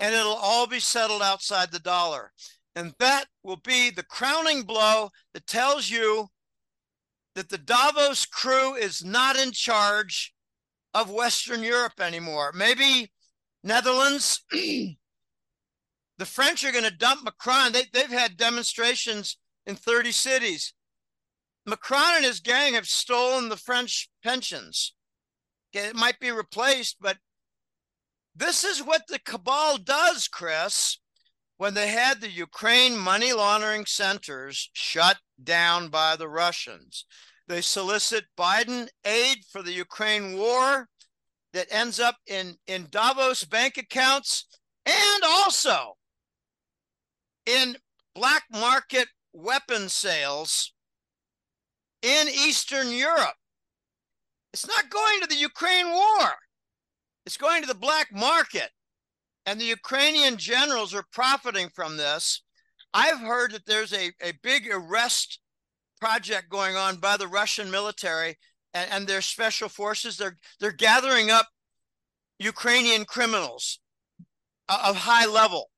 and 0.00 0.14
it'll 0.14 0.32
all 0.32 0.66
be 0.66 0.80
settled 0.80 1.22
outside 1.22 1.70
the 1.70 1.78
dollar. 1.78 2.32
And 2.74 2.94
that 2.98 3.26
will 3.42 3.58
be 3.58 3.90
the 3.90 4.02
crowning 4.02 4.62
blow 4.62 5.10
that 5.34 5.46
tells 5.46 5.90
you 5.90 6.28
that 7.34 7.48
the 7.48 7.58
Davos 7.58 8.26
crew 8.26 8.74
is 8.74 9.04
not 9.04 9.36
in 9.36 9.52
charge 9.52 10.34
of 10.94 11.10
Western 11.10 11.62
Europe 11.62 12.00
anymore. 12.00 12.52
Maybe 12.54 13.10
Netherlands. 13.62 14.44
the 14.50 14.96
French 16.24 16.64
are 16.64 16.72
going 16.72 16.84
to 16.84 16.90
dump 16.90 17.24
Macron. 17.24 17.72
They, 17.72 17.84
they've 17.92 18.10
had 18.10 18.36
demonstrations 18.36 19.36
in 19.66 19.76
30 19.76 20.12
cities. 20.12 20.74
Macron 21.66 22.16
and 22.16 22.24
his 22.24 22.40
gang 22.40 22.74
have 22.74 22.86
stolen 22.86 23.48
the 23.48 23.56
French 23.56 24.08
pensions. 24.22 24.94
It 25.72 25.94
might 25.94 26.18
be 26.18 26.30
replaced, 26.30 26.96
but 27.00 27.18
this 28.34 28.64
is 28.64 28.84
what 28.84 29.02
the 29.08 29.18
cabal 29.20 29.78
does, 29.78 30.28
Chris. 30.28 30.98
When 31.58 31.74
they 31.74 31.88
had 31.88 32.20
the 32.20 32.30
Ukraine 32.30 32.98
money 32.98 33.32
laundering 33.32 33.86
centers 33.86 34.70
shut 34.72 35.18
down 35.42 35.88
by 35.88 36.16
the 36.16 36.28
Russians, 36.28 37.04
they 37.46 37.60
solicit 37.60 38.24
Biden 38.36 38.88
aid 39.04 39.38
for 39.50 39.62
the 39.62 39.72
Ukraine 39.72 40.36
war 40.36 40.88
that 41.52 41.68
ends 41.70 42.00
up 42.00 42.16
in, 42.26 42.56
in 42.66 42.88
Davos 42.90 43.44
bank 43.44 43.76
accounts 43.76 44.46
and 44.86 45.22
also 45.24 45.96
in 47.46 47.76
black 48.14 48.42
market 48.50 49.08
weapon 49.32 49.88
sales 49.88 50.72
in 52.02 52.28
Eastern 52.28 52.90
Europe. 52.90 53.34
It's 54.52 54.66
not 54.66 54.90
going 54.90 55.20
to 55.20 55.26
the 55.26 55.36
Ukraine 55.36 55.90
war, 55.90 56.32
it's 57.24 57.36
going 57.36 57.62
to 57.62 57.68
the 57.68 57.74
black 57.74 58.08
market. 58.12 58.70
And 59.44 59.60
the 59.60 59.64
Ukrainian 59.64 60.36
generals 60.36 60.94
are 60.94 61.04
profiting 61.10 61.68
from 61.68 61.96
this. 61.96 62.42
I've 62.94 63.18
heard 63.18 63.50
that 63.52 63.66
there's 63.66 63.92
a, 63.92 64.12
a 64.22 64.32
big 64.40 64.68
arrest 64.70 65.40
project 66.00 66.48
going 66.48 66.76
on 66.76 66.96
by 66.96 67.16
the 67.16 67.26
Russian 67.26 67.68
military 67.68 68.38
and, 68.72 68.88
and 68.92 69.06
their 69.06 69.20
special 69.20 69.68
forces. 69.68 70.16
They're, 70.16 70.38
they're 70.60 70.70
gathering 70.70 71.32
up 71.32 71.48
Ukrainian 72.38 73.04
criminals 73.04 73.80
uh, 74.68 74.84
of 74.84 74.96
high 74.96 75.26
level 75.26 75.71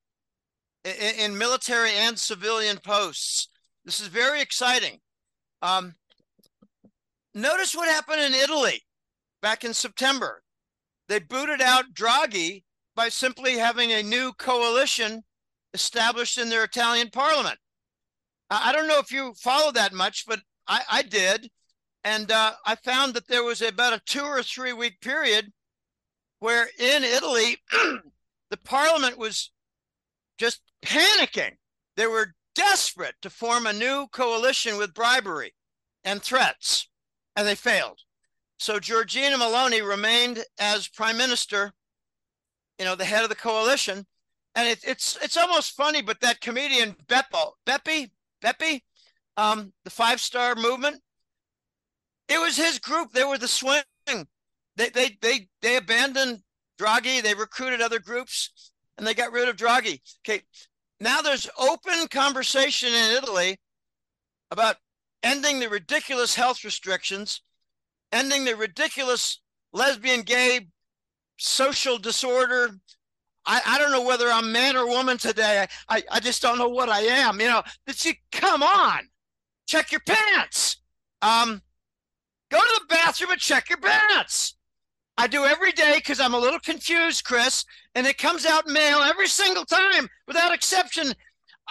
in, 0.84 1.14
in 1.18 1.38
military 1.38 1.92
and 1.92 2.18
civilian 2.18 2.78
posts. 2.78 3.48
This 3.84 4.00
is 4.00 4.08
very 4.08 4.40
exciting. 4.40 5.00
Um, 5.62 5.94
notice 7.34 7.74
what 7.74 7.88
happened 7.88 8.20
in 8.20 8.34
Italy 8.34 8.82
back 9.42 9.64
in 9.64 9.74
September. 9.74 10.42
They 11.08 11.18
booted 11.18 11.60
out 11.60 11.92
Draghi 11.92 12.64
by 12.96 13.08
simply 13.08 13.58
having 13.58 13.92
a 13.92 14.02
new 14.02 14.32
coalition 14.32 15.22
established 15.74 16.38
in 16.38 16.48
their 16.48 16.64
Italian 16.64 17.10
parliament. 17.10 17.58
I 18.50 18.72
don't 18.72 18.86
know 18.86 19.00
if 19.00 19.10
you 19.10 19.34
follow 19.34 19.72
that 19.72 19.92
much, 19.92 20.24
but 20.26 20.40
I, 20.68 20.82
I 20.90 21.02
did. 21.02 21.50
And 22.04 22.30
uh, 22.30 22.52
I 22.64 22.74
found 22.76 23.14
that 23.14 23.26
there 23.28 23.42
was 23.42 23.62
about 23.62 23.94
a 23.94 24.00
two 24.06 24.22
or 24.22 24.42
three 24.42 24.72
week 24.72 25.00
period 25.00 25.52
where 26.38 26.68
in 26.78 27.02
Italy, 27.02 27.56
the 28.50 28.56
parliament 28.64 29.18
was 29.18 29.50
just 30.38 30.60
panicking. 30.84 31.56
They 31.96 32.06
were 32.06 32.34
desperate 32.54 33.14
to 33.22 33.30
form 33.30 33.66
a 33.66 33.72
new 33.72 34.06
coalition 34.12 34.76
with 34.78 34.94
bribery 34.94 35.54
and 36.04 36.22
threats, 36.22 36.88
and 37.36 37.46
they 37.46 37.54
failed. 37.54 38.00
So 38.58 38.78
Giorgia 38.78 39.34
Meloni 39.34 39.86
remained 39.86 40.44
as 40.58 40.88
prime 40.88 41.16
minister, 41.16 41.72
you 42.78 42.84
know, 42.84 42.94
the 42.94 43.04
head 43.04 43.22
of 43.22 43.28
the 43.28 43.34
coalition. 43.34 44.06
And 44.54 44.68
it, 44.68 44.80
it's 44.84 45.18
it's 45.20 45.36
almost 45.36 45.74
funny, 45.74 46.00
but 46.00 46.20
that 46.20 46.40
comedian 46.40 46.94
Beppo, 47.08 47.52
Beppe, 47.66 48.10
Beppe, 48.42 48.82
um, 49.36 49.72
the 49.82 49.90
five 49.90 50.20
star 50.20 50.54
movement, 50.54 51.00
it 52.28 52.38
was 52.38 52.56
his 52.56 52.78
group. 52.78 53.12
They 53.12 53.24
were 53.24 53.38
the 53.38 53.48
swing. 53.48 53.82
They 54.06 54.88
they 54.90 55.18
they 55.20 55.48
they 55.60 55.76
abandoned 55.76 56.42
Draghi. 56.80 57.20
They 57.20 57.34
recruited 57.34 57.80
other 57.80 57.98
groups, 57.98 58.70
and 58.96 59.06
they 59.06 59.14
got 59.14 59.32
rid 59.32 59.48
of 59.48 59.56
Draghi. 59.56 60.00
Okay, 60.22 60.42
now 61.04 61.20
there's 61.20 61.48
open 61.58 62.08
conversation 62.08 62.88
in 62.88 63.16
Italy 63.22 63.58
about 64.50 64.76
ending 65.22 65.60
the 65.60 65.68
ridiculous 65.68 66.34
health 66.34 66.64
restrictions, 66.64 67.42
ending 68.10 68.44
the 68.44 68.56
ridiculous 68.56 69.40
lesbian, 69.74 70.22
gay, 70.22 70.68
social 71.36 71.98
disorder. 71.98 72.70
I, 73.44 73.60
I 73.66 73.78
don't 73.78 73.92
know 73.92 74.02
whether 74.02 74.28
I'm 74.30 74.50
man 74.50 74.76
or 74.76 74.86
woman 74.88 75.18
today. 75.18 75.66
I, 75.88 76.02
I, 76.10 76.20
just 76.20 76.40
don't 76.40 76.56
know 76.56 76.68
what 76.68 76.88
I 76.88 77.00
am. 77.00 77.38
You 77.38 77.48
know, 77.48 77.62
you, 77.86 78.12
come 78.32 78.62
on, 78.62 79.00
check 79.66 79.92
your 79.92 80.00
pants. 80.06 80.78
Um, 81.20 81.60
go 82.50 82.58
to 82.58 82.80
the 82.80 82.94
bathroom 82.94 83.32
and 83.32 83.40
check 83.40 83.68
your 83.68 83.78
pants. 83.78 84.56
I 85.16 85.26
do 85.26 85.44
every 85.44 85.72
day 85.72 85.94
because 85.96 86.18
I'm 86.18 86.34
a 86.34 86.38
little 86.38 86.58
confused, 86.58 87.24
Chris, 87.24 87.64
and 87.94 88.06
it 88.06 88.18
comes 88.18 88.44
out 88.44 88.66
male 88.66 88.98
every 88.98 89.28
single 89.28 89.64
time 89.64 90.08
without 90.26 90.52
exception. 90.52 91.12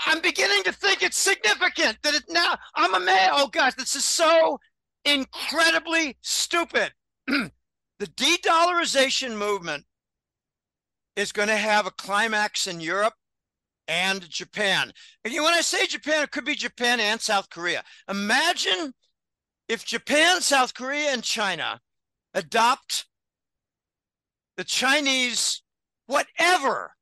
I'm 0.07 0.21
beginning 0.21 0.63
to 0.63 0.71
think 0.71 1.03
it's 1.03 1.17
significant 1.17 1.97
that 2.03 2.15
it 2.15 2.23
now 2.29 2.57
I'm 2.75 2.95
a 2.95 2.99
male. 2.99 3.31
Oh 3.33 3.47
gosh, 3.47 3.73
this 3.75 3.95
is 3.95 4.05
so 4.05 4.59
incredibly 5.05 6.17
stupid. 6.21 6.93
the 7.27 7.51
de-dollarization 8.15 9.37
movement 9.37 9.85
is 11.15 11.31
going 11.31 11.49
to 11.49 11.57
have 11.57 11.85
a 11.85 11.91
climax 11.91 12.65
in 12.65 12.79
Europe 12.79 13.13
and 13.87 14.27
Japan. 14.29 14.91
And 15.23 15.33
when 15.33 15.53
I 15.53 15.61
say 15.61 15.85
Japan, 15.85 16.23
it 16.23 16.31
could 16.31 16.45
be 16.45 16.55
Japan 16.55 16.99
and 16.99 17.21
South 17.21 17.49
Korea. 17.49 17.83
Imagine 18.09 18.93
if 19.67 19.85
Japan, 19.85 20.41
South 20.41 20.73
Korea, 20.73 21.11
and 21.11 21.23
China 21.23 21.81
adopt 22.33 23.05
the 24.57 24.63
Chinese, 24.63 25.61
whatever 26.05 26.93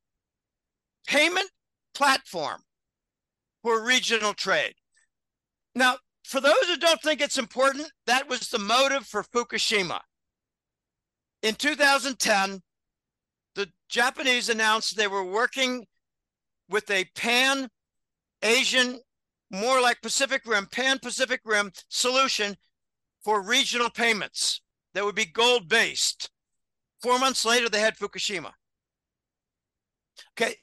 payment 1.06 1.50
platform 1.94 2.62
for 3.62 3.84
regional 3.84 4.34
trade. 4.34 4.74
Now, 5.74 5.96
for 6.24 6.40
those 6.40 6.66
who 6.66 6.76
don't 6.76 7.02
think 7.02 7.20
it's 7.20 7.38
important, 7.38 7.90
that 8.06 8.28
was 8.28 8.48
the 8.48 8.58
motive 8.58 9.06
for 9.06 9.22
Fukushima. 9.22 10.00
In 11.42 11.54
2010, 11.54 12.60
the 13.54 13.68
Japanese 13.88 14.48
announced 14.48 14.96
they 14.96 15.08
were 15.08 15.24
working 15.24 15.86
with 16.68 16.90
a 16.90 17.04
pan 17.16 17.68
Asian, 18.42 19.00
more 19.50 19.80
like 19.80 20.02
Pacific 20.02 20.42
Rim, 20.46 20.66
pan 20.66 20.98
Pacific 20.98 21.40
Rim 21.44 21.70
solution 21.88 22.56
for 23.22 23.42
regional 23.42 23.90
payments 23.90 24.62
that 24.94 25.04
would 25.04 25.14
be 25.14 25.26
gold 25.26 25.68
based. 25.68 26.30
Four 27.02 27.18
months 27.18 27.44
later, 27.44 27.68
they 27.68 27.80
had 27.80 27.96
Fukushima. 27.96 28.52
Okay. 30.38 30.56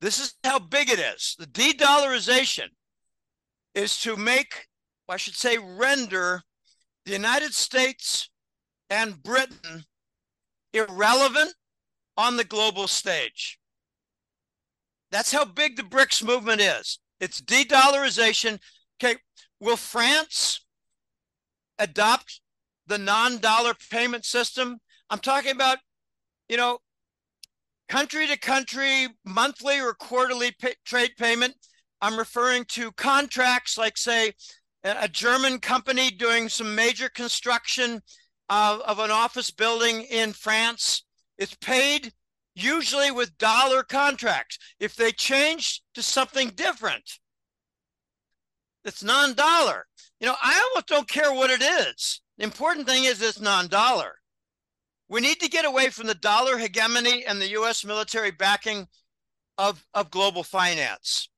This 0.00 0.20
is 0.20 0.34
how 0.44 0.58
big 0.58 0.90
it 0.90 0.98
is. 0.98 1.34
The 1.38 1.46
de 1.46 1.72
dollarization 1.72 2.68
is 3.74 3.98
to 4.00 4.16
make, 4.16 4.66
I 5.08 5.16
should 5.16 5.34
say, 5.34 5.56
render 5.58 6.42
the 7.06 7.12
United 7.12 7.54
States 7.54 8.28
and 8.90 9.22
Britain 9.22 9.84
irrelevant 10.72 11.54
on 12.16 12.36
the 12.36 12.44
global 12.44 12.86
stage. 12.88 13.58
That's 15.10 15.32
how 15.32 15.44
big 15.44 15.76
the 15.76 15.82
BRICS 15.82 16.22
movement 16.22 16.60
is. 16.60 16.98
It's 17.20 17.40
de 17.40 17.64
dollarization. 17.64 18.58
Okay, 19.02 19.18
will 19.60 19.76
France 19.76 20.60
adopt 21.78 22.40
the 22.86 22.98
non 22.98 23.38
dollar 23.38 23.74
payment 23.90 24.24
system? 24.24 24.78
I'm 25.10 25.18
talking 25.18 25.52
about, 25.52 25.78
you 26.48 26.56
know, 26.56 26.78
country 27.88 28.26
to 28.26 28.38
country, 28.38 29.08
monthly 29.24 29.80
or 29.80 29.94
quarterly 29.94 30.52
pay, 30.52 30.74
trade 30.84 31.12
payment. 31.18 31.54
I'm 32.00 32.18
referring 32.18 32.64
to 32.70 32.92
contracts 32.92 33.78
like, 33.78 33.96
say, 33.96 34.32
a 34.84 35.08
German 35.08 35.58
company 35.58 36.10
doing 36.10 36.48
some 36.48 36.74
major 36.74 37.08
construction 37.08 38.02
of, 38.48 38.80
of 38.80 38.98
an 38.98 39.10
office 39.10 39.50
building 39.50 40.02
in 40.02 40.32
France. 40.32 41.04
It's 41.38 41.54
paid 41.56 42.12
usually 42.54 43.10
with 43.10 43.36
dollar 43.38 43.82
contracts. 43.82 44.58
If 44.78 44.94
they 44.94 45.12
change 45.12 45.82
to 45.94 46.02
something 46.02 46.50
different, 46.50 47.18
it's 48.84 49.02
non 49.02 49.34
dollar. 49.34 49.86
You 50.20 50.28
know, 50.28 50.36
I 50.42 50.68
almost 50.70 50.86
don't 50.86 51.08
care 51.08 51.32
what 51.32 51.50
it 51.50 51.62
is. 51.62 52.20
The 52.38 52.44
important 52.44 52.86
thing 52.86 53.04
is 53.04 53.20
it's 53.20 53.40
non 53.40 53.68
dollar. 53.68 54.16
We 55.08 55.20
need 55.20 55.40
to 55.40 55.48
get 55.48 55.64
away 55.64 55.90
from 55.90 56.06
the 56.06 56.14
dollar 56.14 56.58
hegemony 56.58 57.24
and 57.24 57.40
the 57.40 57.50
US 57.50 57.84
military 57.84 58.30
backing 58.30 58.88
of, 59.56 59.86
of 59.94 60.10
global 60.10 60.42
finance. 60.42 61.28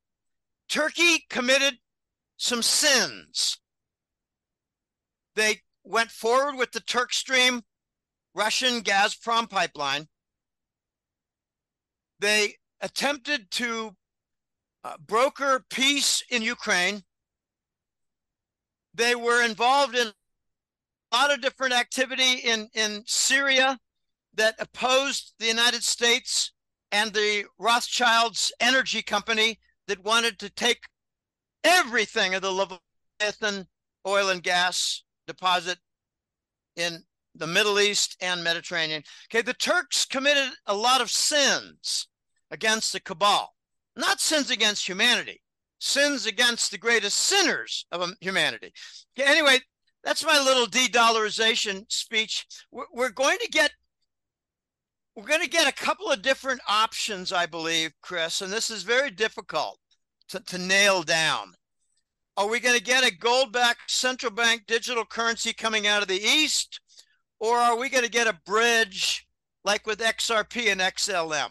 Turkey 0.69 1.25
committed 1.29 1.79
some 2.37 2.63
sins. 2.63 3.59
They 5.35 5.61
went 5.85 6.11
forward 6.11 6.57
with 6.57 6.73
the 6.73 6.81
Turk 6.81 7.13
Stream 7.13 7.63
Russian 8.35 8.83
Gazprom 8.83 9.49
pipeline. 9.49 10.09
They 12.21 12.55
attempted 12.81 13.51
to 13.53 13.97
uh, 14.85 14.97
broker 15.05 15.65
peace 15.71 16.23
in 16.31 16.43
Ukraine. 16.43 17.03
They 18.95 19.15
were 19.15 19.45
involved 19.45 19.97
in 19.97 20.13
lot 21.17 21.33
of 21.33 21.41
different 21.41 21.75
activity 21.75 22.35
in, 22.45 22.69
in 22.75 23.03
Syria 23.07 23.79
that 24.35 24.55
opposed 24.59 25.35
the 25.39 25.47
United 25.47 25.83
States 25.83 26.53
and 26.93 27.13
the 27.13 27.45
Rothschilds 27.59 28.53
energy 28.61 29.03
company 29.03 29.59
that 29.87 30.05
wanted 30.05 30.39
to 30.39 30.51
take 30.51 30.83
everything 31.65 32.35
of 32.35 32.43
the 32.43 32.51
Leviathan 32.51 33.67
oil 34.07 34.29
and 34.29 34.43
gas 34.43 35.03
deposit 35.27 35.79
in 36.77 37.03
the 37.35 37.47
Middle 37.47 37.79
East 37.79 38.17
and 38.21 38.43
Mediterranean. 38.43 39.03
Okay, 39.27 39.43
the 39.43 39.55
Turks 39.55 40.05
committed 40.05 40.51
a 40.67 40.75
lot 40.75 41.01
of 41.01 41.11
sins 41.11 42.09
against 42.51 42.93
the 42.93 43.01
cabal, 43.01 43.55
not 43.97 44.21
sins 44.21 44.51
against 44.51 44.89
humanity, 44.89 45.43
sins 45.79 46.27
against 46.27 46.71
the 46.71 46.79
greatest 46.79 47.19
sinners 47.19 47.87
of 47.93 48.09
humanity. 48.21 48.73
Okay, 49.19 49.29
anyway, 49.29 49.59
that's 50.09 50.25
my 50.25 50.43
little 50.43 50.65
de-dollarization 50.65 51.85
speech. 51.93 52.47
We're, 52.73 52.87
we're 52.95 53.11
going 53.11 53.37
to 53.43 53.49
get 53.51 53.73
we're 55.15 55.27
going 55.27 55.43
to 55.43 55.51
get 55.51 55.69
a 55.69 55.85
couple 55.85 56.11
of 56.11 56.23
different 56.23 56.63
options, 56.67 57.31
I 57.31 57.45
believe, 57.45 57.93
Chris, 58.01 58.41
and 58.41 58.51
this 58.51 58.71
is 58.71 58.85
very 58.85 59.11
difficult 59.11 59.79
to, 60.31 60.41
to 60.41 60.57
nail 60.57 61.03
down. 61.03 61.53
Are 62.39 62.49
we 62.49 62.59
going 62.59 62.79
to 62.79 62.83
get 62.83 63.05
a 63.05 63.15
gold 63.15 63.53
backed 63.53 63.91
central 63.91 64.33
bank 64.33 64.63
digital 64.67 65.05
currency 65.05 65.53
coming 65.53 65.87
out 65.87 66.01
of 66.01 66.09
the 66.09 66.23
East? 66.23 66.81
Or 67.39 67.59
are 67.59 67.77
we 67.77 67.91
going 67.91 68.05
to 68.05 68.11
get 68.11 68.29
a 68.29 68.41
bridge 68.47 69.27
like 69.63 69.87
with 69.87 69.99
XRP 69.99 70.73
and 70.73 70.81
XLM? 70.81 71.51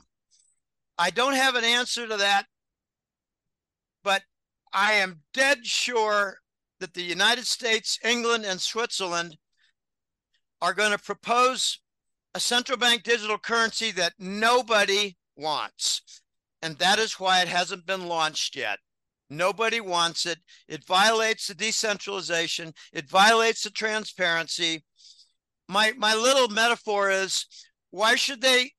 I 0.98 1.12
don't 1.12 1.36
have 1.36 1.54
an 1.54 1.64
answer 1.64 2.08
to 2.08 2.18
that, 2.18 2.46
but 4.04 4.24
I 4.74 4.94
am 4.94 5.22
dead 5.34 5.68
sure 5.68 6.40
that 6.80 6.94
the 6.94 7.04
United 7.04 7.46
States, 7.46 8.00
England, 8.04 8.46
and 8.46 8.62
Switzerland 8.62 9.38
are 10.62 10.74
going 10.74 10.92
to 10.92 10.98
propose 10.98 11.80
a 12.34 12.40
central 12.40 12.78
bank 12.78 13.04
digital 13.04 13.38
currency 13.38 13.92
that 13.92 14.14
nobody 14.20 15.18
wants. 15.36 16.22
And 16.62 16.78
that 16.78 17.00
is 17.00 17.20
why 17.20 17.42
it 17.42 17.48
hasn't 17.48 17.86
been 17.86 18.08
launched 18.08 18.56
yet. 18.56 18.80
Nobody 19.30 19.82
wants 19.82 20.26
it. 20.26 20.40
It 20.68 20.86
violates 20.86 21.48
the 21.48 21.54
decentralization. 21.54 22.74
It 22.94 23.10
violates 23.10 23.64
the 23.64 23.70
transparency. 23.70 24.84
My 25.68 25.92
my 25.98 26.16
little 26.16 26.48
metaphor 26.48 27.10
is 27.10 27.46
why 27.92 28.16
should 28.16 28.42
they 28.42 28.72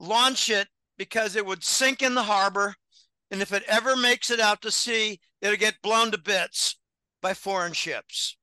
launch 0.00 0.50
it? 0.50 0.68
Because 0.98 1.36
it 1.36 1.46
would 1.46 1.64
sink 1.64 2.02
in 2.02 2.14
the 2.14 2.24
harbor. 2.24 2.74
And 3.30 3.40
if 3.40 3.52
it 3.52 3.62
ever 3.66 3.96
makes 3.96 4.30
it 4.30 4.40
out 4.40 4.60
to 4.62 4.70
sea, 4.70 5.20
it'll 5.40 5.56
get 5.56 5.80
blown 5.82 6.10
to 6.10 6.18
bits 6.18 6.76
by 7.22 7.32
foreign 7.32 7.72
ships. 7.72 8.36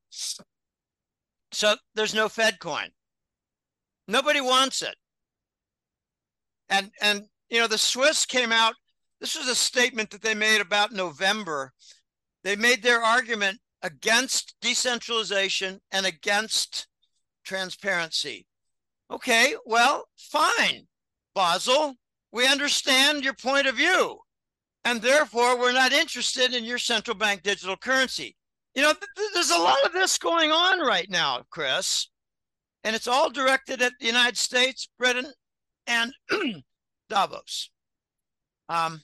So 1.52 1.76
there's 1.94 2.15
no 2.15 2.30
Fed 2.30 2.60
coin. 2.60 2.89
Nobody 4.08 4.42
wants 4.42 4.82
it. 4.82 4.96
And 6.70 6.92
and 7.02 7.24
you 7.50 7.60
know 7.60 7.68
the 7.68 7.78
Swiss 7.78 8.26
came 8.26 8.52
out 8.52 8.76
this 9.20 9.38
was 9.38 9.48
a 9.48 9.56
statement 9.56 10.12
that 10.12 10.22
they 10.22 10.34
made 10.34 10.62
about 10.62 10.94
November. 10.94 11.74
They 12.44 12.56
made 12.56 12.82
their 12.82 13.04
argument 13.04 13.60
against 13.82 14.56
decentralization 14.62 15.82
and 15.92 16.06
against 16.06 16.88
transparency. 17.44 18.46
Okay, 19.12 19.56
well, 19.65 20.08
fine, 20.18 20.88
Basel. 21.36 21.96
We 22.32 22.48
understand 22.48 23.24
your 23.24 23.34
point 23.34 23.68
of 23.68 23.76
view. 23.76 24.20
And 24.86 25.02
therefore, 25.02 25.60
we're 25.60 25.74
not 25.74 25.92
interested 25.92 26.54
in 26.54 26.63
your 26.63 26.78
central 26.78 27.18
bank 27.18 27.44
digital 27.44 27.76
currency. 27.76 28.38
You 28.76 28.84
know, 28.84 28.94
th- 28.94 29.30
there's 29.34 29.52
a 29.52 29.58
lot 29.58 29.84
of 29.86 29.94
this 29.94 30.18
going 30.18 30.52
on 30.52 30.80
right 30.80 31.10
now, 31.10 31.44
Chris. 31.50 32.08
And 32.84 32.96
it's 32.96 33.08
all 33.08 33.30
directed 33.30 33.82
at 33.82 33.94
the 34.00 34.06
United 34.06 34.38
States, 34.38 34.88
Britain, 34.98 35.34
and 35.86 36.14
Davos. 37.10 37.72
Um, 38.70 39.02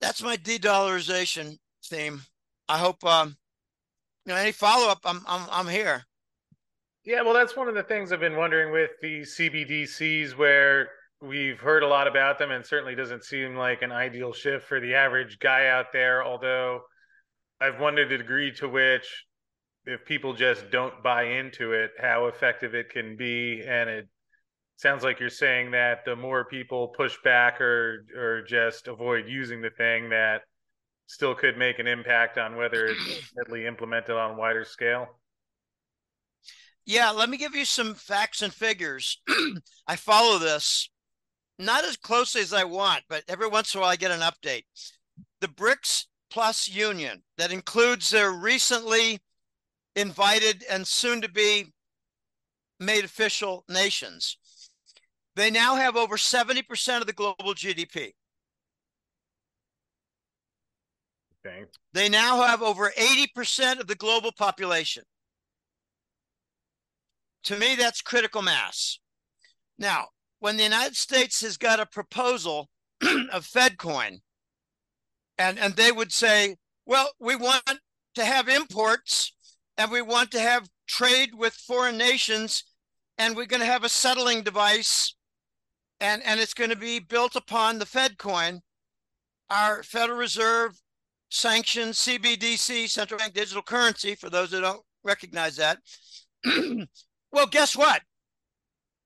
that's 0.00 0.22
my 0.22 0.36
de-dollarization 0.36 1.58
theme. 1.84 2.22
I 2.68 2.78
hope 2.78 3.02
um, 3.04 3.36
you 4.26 4.32
know 4.32 4.38
any 4.38 4.52
follow 4.52 4.88
up. 4.88 5.00
I'm 5.04 5.20
I'm 5.26 5.46
I'm 5.50 5.68
here. 5.68 6.04
Yeah, 7.04 7.22
well, 7.22 7.34
that's 7.34 7.56
one 7.56 7.68
of 7.68 7.74
the 7.74 7.82
things 7.82 8.12
I've 8.12 8.20
been 8.20 8.36
wondering 8.36 8.72
with 8.72 8.90
the 9.00 9.22
CBDCs, 9.22 10.36
where 10.36 10.88
we've 11.22 11.60
heard 11.60 11.82
a 11.82 11.88
lot 11.88 12.08
about 12.08 12.38
them, 12.38 12.50
and 12.50 12.66
certainly 12.66 12.94
doesn't 12.94 13.24
seem 13.24 13.54
like 13.54 13.82
an 13.82 13.92
ideal 13.92 14.32
shift 14.32 14.66
for 14.66 14.80
the 14.80 14.94
average 14.94 15.38
guy 15.38 15.68
out 15.68 15.92
there. 15.92 16.24
Although 16.24 16.82
I've 17.60 17.80
wondered 17.80 18.10
the 18.10 18.18
degree 18.18 18.52
to 18.56 18.68
which, 18.68 19.24
if 19.86 20.04
people 20.04 20.34
just 20.34 20.70
don't 20.70 21.02
buy 21.02 21.24
into 21.24 21.72
it, 21.72 21.92
how 21.98 22.26
effective 22.26 22.74
it 22.74 22.90
can 22.90 23.16
be, 23.16 23.62
and 23.66 23.88
it 23.88 24.08
sounds 24.76 25.04
like 25.04 25.20
you're 25.20 25.30
saying 25.30 25.70
that 25.70 26.04
the 26.04 26.16
more 26.16 26.44
people 26.44 26.88
push 26.88 27.16
back 27.22 27.60
or 27.60 28.04
or 28.16 28.42
just 28.42 28.88
avoid 28.88 29.28
using 29.28 29.62
the 29.62 29.70
thing 29.70 30.10
that 30.10 30.42
still 31.06 31.34
could 31.34 31.56
make 31.56 31.78
an 31.78 31.86
impact 31.86 32.36
on 32.38 32.56
whether 32.56 32.86
it's 32.86 33.00
ultimately 33.38 33.66
implemented 33.66 34.16
on 34.16 34.32
a 34.32 34.34
wider 34.34 34.64
scale. 34.64 35.06
Yeah 36.84 37.10
let 37.10 37.28
me 37.28 37.36
give 37.36 37.54
you 37.54 37.64
some 37.64 37.94
facts 37.94 38.42
and 38.42 38.52
figures. 38.52 39.20
I 39.86 39.94
follow 39.94 40.38
this 40.38 40.88
not 41.64 41.84
as 41.84 41.96
closely 41.96 42.40
as 42.40 42.52
i 42.52 42.64
want 42.64 43.02
but 43.08 43.24
every 43.28 43.48
once 43.48 43.74
in 43.74 43.78
a 43.78 43.80
while 43.80 43.90
i 43.90 43.96
get 43.96 44.10
an 44.10 44.20
update 44.20 44.64
the 45.40 45.48
brics 45.48 46.06
plus 46.30 46.68
union 46.68 47.22
that 47.36 47.52
includes 47.52 48.10
their 48.10 48.32
recently 48.32 49.20
invited 49.96 50.64
and 50.70 50.86
soon 50.86 51.20
to 51.20 51.28
be 51.28 51.72
made 52.80 53.04
official 53.04 53.64
nations 53.68 54.38
they 55.34 55.50
now 55.50 55.76
have 55.76 55.96
over 55.96 56.16
70% 56.16 57.00
of 57.00 57.06
the 57.06 57.12
global 57.12 57.54
GDP. 57.54 58.12
Okay. 61.44 61.64
They 61.92 62.08
now 62.08 62.42
have 62.42 62.62
over 62.62 62.92
80% 62.96 63.80
of 63.80 63.86
the 63.86 63.94
global 63.94 64.30
population. 64.32 65.04
To 67.44 67.58
me, 67.58 67.74
that's 67.74 68.02
critical 68.02 68.42
mass. 68.42 69.00
Now, 69.78 70.08
when 70.42 70.56
the 70.56 70.64
United 70.64 70.96
States 70.96 71.40
has 71.40 71.56
got 71.56 71.78
a 71.78 71.86
proposal 71.86 72.68
of 73.32 73.46
FedCoin, 73.46 74.18
and, 75.38 75.56
and 75.56 75.76
they 75.76 75.92
would 75.92 76.10
say, 76.10 76.56
well, 76.84 77.10
we 77.20 77.36
want 77.36 77.78
to 78.16 78.24
have 78.24 78.48
imports 78.48 79.32
and 79.78 79.92
we 79.92 80.02
want 80.02 80.32
to 80.32 80.40
have 80.40 80.68
trade 80.88 81.30
with 81.32 81.54
foreign 81.54 81.96
nations, 81.96 82.64
and 83.18 83.36
we're 83.36 83.46
going 83.46 83.60
to 83.60 83.66
have 83.66 83.84
a 83.84 83.88
settling 83.88 84.42
device 84.42 85.14
and 86.00 86.20
and 86.24 86.40
it's 86.40 86.54
going 86.54 86.70
to 86.70 86.76
be 86.76 86.98
built 86.98 87.36
upon 87.36 87.78
the 87.78 87.86
Fed 87.86 88.18
coin, 88.18 88.60
our 89.48 89.84
Federal 89.84 90.18
Reserve 90.18 90.76
sanctioned 91.30 91.94
CBDC, 91.94 92.90
central 92.90 93.18
bank 93.18 93.32
digital 93.32 93.62
currency. 93.62 94.16
For 94.16 94.28
those 94.28 94.50
that 94.50 94.62
don't 94.62 94.82
recognize 95.04 95.54
that, 95.56 95.78
well, 97.32 97.46
guess 97.46 97.76
what? 97.76 98.02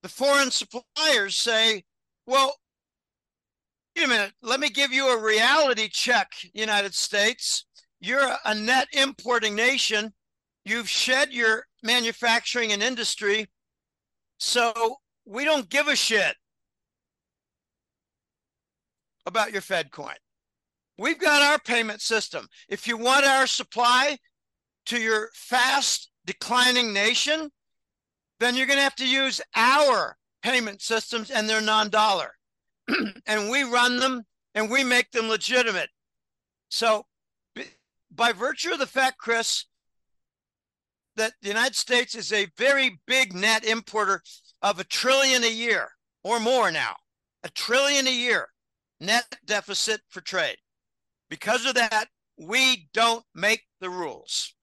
The 0.06 0.12
foreign 0.12 0.52
suppliers 0.52 1.34
say, 1.34 1.82
well, 2.28 2.54
wait 3.96 4.04
a 4.04 4.08
minute, 4.08 4.34
let 4.40 4.60
me 4.60 4.70
give 4.70 4.92
you 4.92 5.08
a 5.08 5.20
reality 5.20 5.88
check, 5.88 6.30
United 6.54 6.94
States. 6.94 7.66
You're 7.98 8.36
a 8.44 8.54
net 8.54 8.86
importing 8.92 9.56
nation. 9.56 10.14
You've 10.64 10.88
shed 10.88 11.32
your 11.32 11.64
manufacturing 11.82 12.70
and 12.70 12.84
industry. 12.84 13.48
So 14.38 14.98
we 15.24 15.44
don't 15.44 15.68
give 15.68 15.88
a 15.88 15.96
shit 15.96 16.36
about 19.26 19.50
your 19.50 19.60
Fed 19.60 19.90
coin. 19.90 20.14
We've 20.98 21.18
got 21.18 21.42
our 21.42 21.58
payment 21.58 22.00
system. 22.00 22.46
If 22.68 22.86
you 22.86 22.96
want 22.96 23.26
our 23.26 23.48
supply 23.48 24.18
to 24.84 25.00
your 25.00 25.30
fast 25.34 26.12
declining 26.24 26.92
nation, 26.92 27.50
then 28.40 28.56
you're 28.56 28.66
going 28.66 28.78
to 28.78 28.82
have 28.82 28.96
to 28.96 29.08
use 29.08 29.40
our 29.54 30.16
payment 30.42 30.82
systems 30.82 31.30
and 31.30 31.48
they're 31.48 31.60
non 31.60 31.88
dollar. 31.88 32.32
and 33.26 33.50
we 33.50 33.62
run 33.62 33.98
them 33.98 34.22
and 34.54 34.70
we 34.70 34.84
make 34.84 35.10
them 35.10 35.28
legitimate. 35.28 35.90
So, 36.68 37.06
by 38.10 38.32
virtue 38.32 38.72
of 38.72 38.78
the 38.78 38.86
fact, 38.86 39.18
Chris, 39.18 39.66
that 41.16 41.32
the 41.42 41.48
United 41.48 41.74
States 41.74 42.14
is 42.14 42.32
a 42.32 42.48
very 42.56 42.98
big 43.06 43.34
net 43.34 43.64
importer 43.64 44.22
of 44.62 44.78
a 44.78 44.84
trillion 44.84 45.42
a 45.44 45.50
year 45.50 45.90
or 46.22 46.38
more 46.38 46.70
now, 46.70 46.94
a 47.42 47.48
trillion 47.48 48.06
a 48.06 48.10
year 48.10 48.48
net 49.00 49.36
deficit 49.44 50.00
for 50.08 50.20
trade. 50.20 50.56
Because 51.28 51.66
of 51.66 51.74
that, 51.74 52.06
we 52.38 52.88
don't 52.92 53.24
make 53.34 53.62
the 53.80 53.90
rules. 53.90 54.54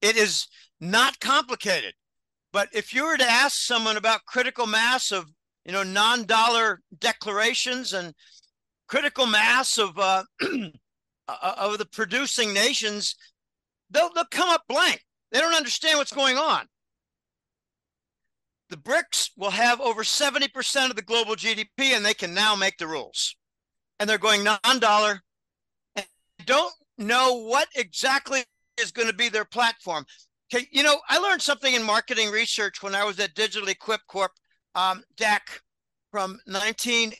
It 0.00 0.16
is 0.16 0.46
not 0.90 1.20
complicated. 1.20 1.94
But 2.52 2.68
if 2.72 2.94
you 2.94 3.04
were 3.04 3.16
to 3.16 3.30
ask 3.30 3.56
someone 3.56 3.96
about 3.96 4.26
critical 4.26 4.66
mass 4.66 5.10
of, 5.10 5.26
you 5.64 5.72
know, 5.72 5.82
non-dollar 5.82 6.80
declarations 6.98 7.92
and 7.92 8.14
critical 8.86 9.26
mass 9.26 9.78
of 9.78 9.98
uh, 9.98 10.22
uh, 10.42 11.54
of 11.56 11.78
the 11.78 11.86
producing 11.86 12.52
nations, 12.52 13.16
they'll 13.90 14.12
they'll 14.14 14.24
come 14.30 14.50
up 14.50 14.62
blank. 14.68 15.00
They 15.32 15.40
don't 15.40 15.54
understand 15.54 15.98
what's 15.98 16.12
going 16.12 16.36
on. 16.36 16.66
The 18.70 18.76
BRICS 18.76 19.30
will 19.36 19.50
have 19.50 19.80
over 19.80 20.02
70% 20.02 20.90
of 20.90 20.96
the 20.96 21.02
global 21.02 21.34
GDP, 21.34 21.94
and 21.94 22.04
they 22.04 22.14
can 22.14 22.34
now 22.34 22.54
make 22.54 22.78
the 22.78 22.86
rules. 22.86 23.36
And 23.98 24.08
they're 24.08 24.18
going 24.18 24.42
non-dollar. 24.42 25.22
And 25.96 26.06
don't 26.44 26.72
know 26.98 27.34
what 27.34 27.68
exactly 27.74 28.44
is 28.80 28.90
going 28.90 29.08
to 29.08 29.14
be 29.14 29.28
their 29.28 29.44
platform. 29.44 30.06
Okay, 30.54 30.68
you 30.70 30.84
know, 30.84 31.00
I 31.08 31.18
learned 31.18 31.42
something 31.42 31.74
in 31.74 31.82
marketing 31.82 32.30
research 32.30 32.80
when 32.80 32.94
I 32.94 33.02
was 33.02 33.18
at 33.18 33.34
Digital 33.34 33.68
Equip 33.68 34.06
Corp, 34.06 34.30
um, 34.76 35.02
DEC, 35.16 35.40
from 36.12 36.38
1980 36.46 37.18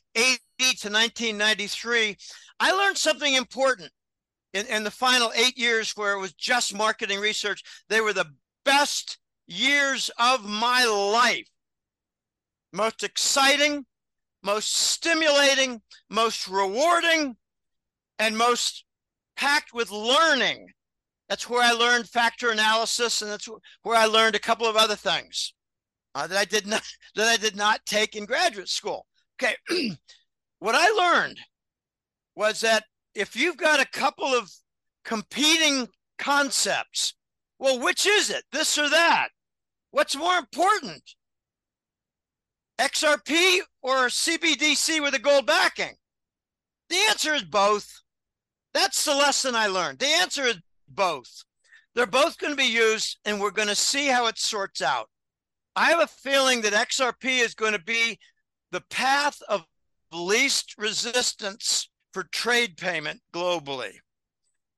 to 0.57 0.89
1993. 0.89 2.17
I 2.61 2.71
learned 2.71 2.97
something 2.97 3.35
important 3.35 3.91
in, 4.53 4.67
in 4.67 4.85
the 4.85 4.91
final 4.91 5.33
eight 5.35 5.59
years 5.59 5.97
where 5.97 6.13
it 6.13 6.21
was 6.21 6.33
just 6.35 6.77
marketing 6.77 7.19
research. 7.19 7.65
They 7.89 8.01
were 8.01 8.13
the 8.13 8.31
best 8.65 9.19
years 9.49 10.13
of 10.17 10.45
my 10.45 10.85
life. 10.85 11.49
Most 12.73 13.03
exciting, 13.03 13.85
most 14.45 14.77
stimulating, 14.77 15.83
most 16.09 16.47
rewarding, 16.47 17.37
and 18.21 18.39
most 18.39 18.85
packed 19.35 19.75
with 19.75 19.91
learning 19.91 20.69
that's 21.35 21.51
where 21.51 21.65
I 21.65 21.73
learned 21.73 22.09
factor 22.09 22.53
analysis, 22.53 23.21
and 23.21 23.29
that's 23.29 23.49
where 23.83 23.99
I 23.99 24.07
learned 24.07 24.37
a 24.37 24.39
couple 24.39 24.69
of 24.69 24.77
other 24.77 24.95
things 24.95 25.53
uh, 26.15 26.29
that 26.29 26.39
I 26.39 26.45
did 26.45 26.65
not 26.65 26.85
that 27.17 27.27
I 27.27 27.37
did 27.37 27.57
not 27.57 27.85
take 27.87 28.15
in 28.15 28.25
graduate 28.25 28.69
school. 28.69 29.05
Okay, 29.43 29.57
what 30.61 30.77
I 30.77 30.89
learned 30.91 31.41
was 32.37 32.61
that 32.61 32.85
if 33.17 33.35
you've 33.35 33.57
got 33.57 33.81
a 33.81 33.99
couple 33.99 34.27
of 34.27 34.49
competing 35.05 35.89
concepts, 36.21 37.15
well, 37.59 37.81
which 37.81 38.07
is 38.07 38.31
it, 38.31 38.45
this 38.53 38.79
or 38.79 38.89
that? 38.89 39.31
What's 39.91 40.15
more 40.15 40.39
important, 40.39 41.03
XRP 42.79 43.59
or 43.83 44.07
CBDC 44.07 45.03
with 45.03 45.15
a 45.15 45.19
gold 45.19 45.47
backing? 45.47 45.97
The 46.91 46.99
answer 47.11 47.35
is 47.35 47.43
both. 47.43 48.03
That's 48.73 49.05
the 49.05 49.17
lesson 49.17 49.57
I 49.57 49.67
learned. 49.67 49.99
The 49.99 50.07
answer 50.07 50.45
is 50.45 50.59
both. 50.95 51.45
They're 51.95 52.07
both 52.07 52.39
going 52.39 52.53
to 52.53 52.57
be 52.57 52.65
used, 52.65 53.19
and 53.25 53.41
we're 53.41 53.51
going 53.51 53.69
to 53.69 53.75
see 53.75 54.09
how 54.09 54.27
it 54.27 54.39
sorts 54.39 54.83
out. 54.83 55.09
I 55.77 55.91
have 55.91 56.01
a 56.01 56.07
feeling 56.07 56.63
that 56.63 56.73
XRP 56.73 57.41
is 57.41 57.55
going 57.55 57.73
to 57.73 57.83
be 57.83 58.19
the 58.71 58.83
path 58.91 59.41
of 59.49 59.65
least 60.13 60.75
resistance 60.79 61.89
for 62.13 62.25
trade 62.25 62.77
payment 62.77 63.21
globally 63.33 63.93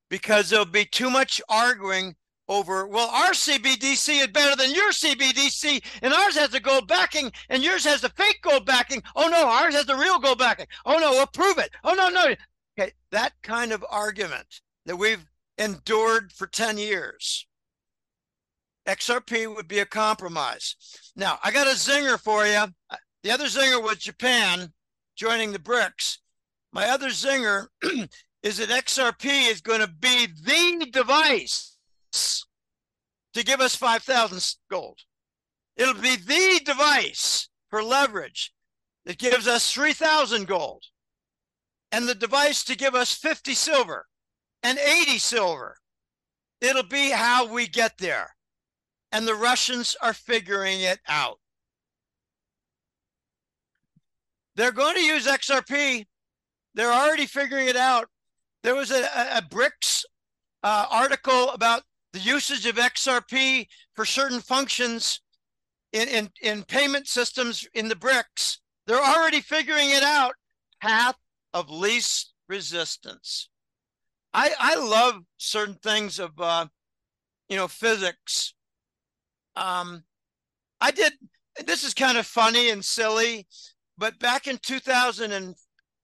because 0.08 0.48
there'll 0.48 0.64
be 0.64 0.84
too 0.84 1.10
much 1.10 1.40
arguing 1.48 2.14
over, 2.48 2.86
well, 2.86 3.08
our 3.08 3.32
CBDC 3.32 4.20
is 4.20 4.28
better 4.28 4.54
than 4.56 4.72
your 4.72 4.92
CBDC, 4.92 5.84
and 6.02 6.14
ours 6.14 6.36
has 6.36 6.50
the 6.50 6.60
gold 6.60 6.86
backing, 6.86 7.32
and 7.48 7.62
yours 7.62 7.84
has 7.84 8.00
the 8.00 8.08
fake 8.10 8.38
gold 8.42 8.64
backing. 8.64 9.02
Oh, 9.16 9.28
no, 9.28 9.48
ours 9.48 9.74
has 9.74 9.86
the 9.86 9.96
real 9.96 10.18
gold 10.18 10.38
backing. 10.38 10.66
Oh, 10.84 10.98
no, 10.98 11.10
we'll 11.10 11.56
it. 11.58 11.70
Oh, 11.82 11.94
no, 11.94 12.08
no. 12.08 12.34
Okay, 12.78 12.92
that 13.10 13.32
kind 13.42 13.72
of 13.72 13.84
argument 13.90 14.60
that 14.84 14.96
we've 14.96 15.24
endured 15.58 16.32
for 16.32 16.46
10 16.46 16.78
years. 16.78 17.46
XRP 18.86 19.52
would 19.54 19.66
be 19.66 19.80
a 19.80 19.86
compromise. 19.86 20.76
Now, 21.16 21.38
I 21.42 21.50
got 21.50 21.66
a 21.66 21.70
zinger 21.70 22.18
for 22.18 22.46
you. 22.46 22.66
The 23.22 23.30
other 23.30 23.46
zinger 23.46 23.82
was 23.82 23.98
Japan 23.98 24.72
joining 25.16 25.52
the 25.52 25.58
BRICS. 25.58 26.18
My 26.72 26.88
other 26.88 27.08
zinger 27.08 27.66
is 28.42 28.58
that 28.58 28.68
XRP 28.68 29.50
is 29.50 29.60
going 29.60 29.80
to 29.80 29.88
be 29.88 30.26
the 30.26 30.86
device 30.90 31.76
to 32.12 33.44
give 33.44 33.60
us 33.60 33.74
5,000 33.74 34.42
gold. 34.70 35.00
It'll 35.76 35.94
be 35.94 36.16
the 36.16 36.60
device 36.64 37.48
for 37.68 37.82
leverage 37.82 38.52
that 39.04 39.18
gives 39.18 39.48
us 39.48 39.72
3,000 39.72 40.46
gold 40.46 40.84
and 41.92 42.08
the 42.08 42.14
device 42.14 42.64
to 42.64 42.76
give 42.76 42.94
us 42.94 43.14
50 43.14 43.54
silver 43.54 44.06
and 44.66 44.80
80 44.80 45.18
silver. 45.18 45.76
It'll 46.60 46.82
be 46.82 47.10
how 47.10 47.46
we 47.46 47.68
get 47.68 47.98
there. 47.98 48.34
And 49.12 49.26
the 49.26 49.34
Russians 49.36 49.96
are 50.02 50.12
figuring 50.12 50.80
it 50.80 50.98
out. 51.06 51.38
They're 54.56 54.72
going 54.72 54.96
to 54.96 55.04
use 55.04 55.28
XRP. 55.28 56.06
They're 56.74 56.92
already 56.92 57.26
figuring 57.26 57.68
it 57.68 57.76
out. 57.76 58.08
There 58.64 58.74
was 58.74 58.90
a, 58.90 59.04
a, 59.36 59.42
BRICS 59.48 60.04
uh, 60.64 60.86
article 60.90 61.50
about 61.50 61.82
the 62.12 62.18
usage 62.18 62.66
of 62.66 62.74
XRP 62.74 63.68
for 63.94 64.04
certain 64.04 64.40
functions 64.40 65.20
in, 65.92 66.08
in, 66.08 66.30
in 66.42 66.64
payment 66.64 67.06
systems 67.06 67.68
in 67.74 67.86
the 67.86 67.94
BRICS. 67.94 68.58
They're 68.88 68.98
already 68.98 69.42
figuring 69.42 69.90
it 69.90 70.02
out. 70.02 70.34
Path 70.82 71.16
of 71.54 71.70
least 71.70 72.32
resistance. 72.48 73.48
I 74.36 74.50
I 74.60 74.76
love 74.76 75.22
certain 75.38 75.76
things 75.76 76.18
of 76.18 76.38
uh, 76.38 76.66
you 77.48 77.56
know 77.56 77.68
physics. 77.68 78.52
Um, 79.56 80.04
I 80.78 80.90
did. 80.90 81.14
This 81.64 81.84
is 81.84 81.94
kind 81.94 82.18
of 82.18 82.26
funny 82.26 82.68
and 82.68 82.84
silly, 82.84 83.46
but 83.96 84.18
back 84.18 84.46
in 84.46 84.58
2000 84.58 85.32
and 85.32 85.54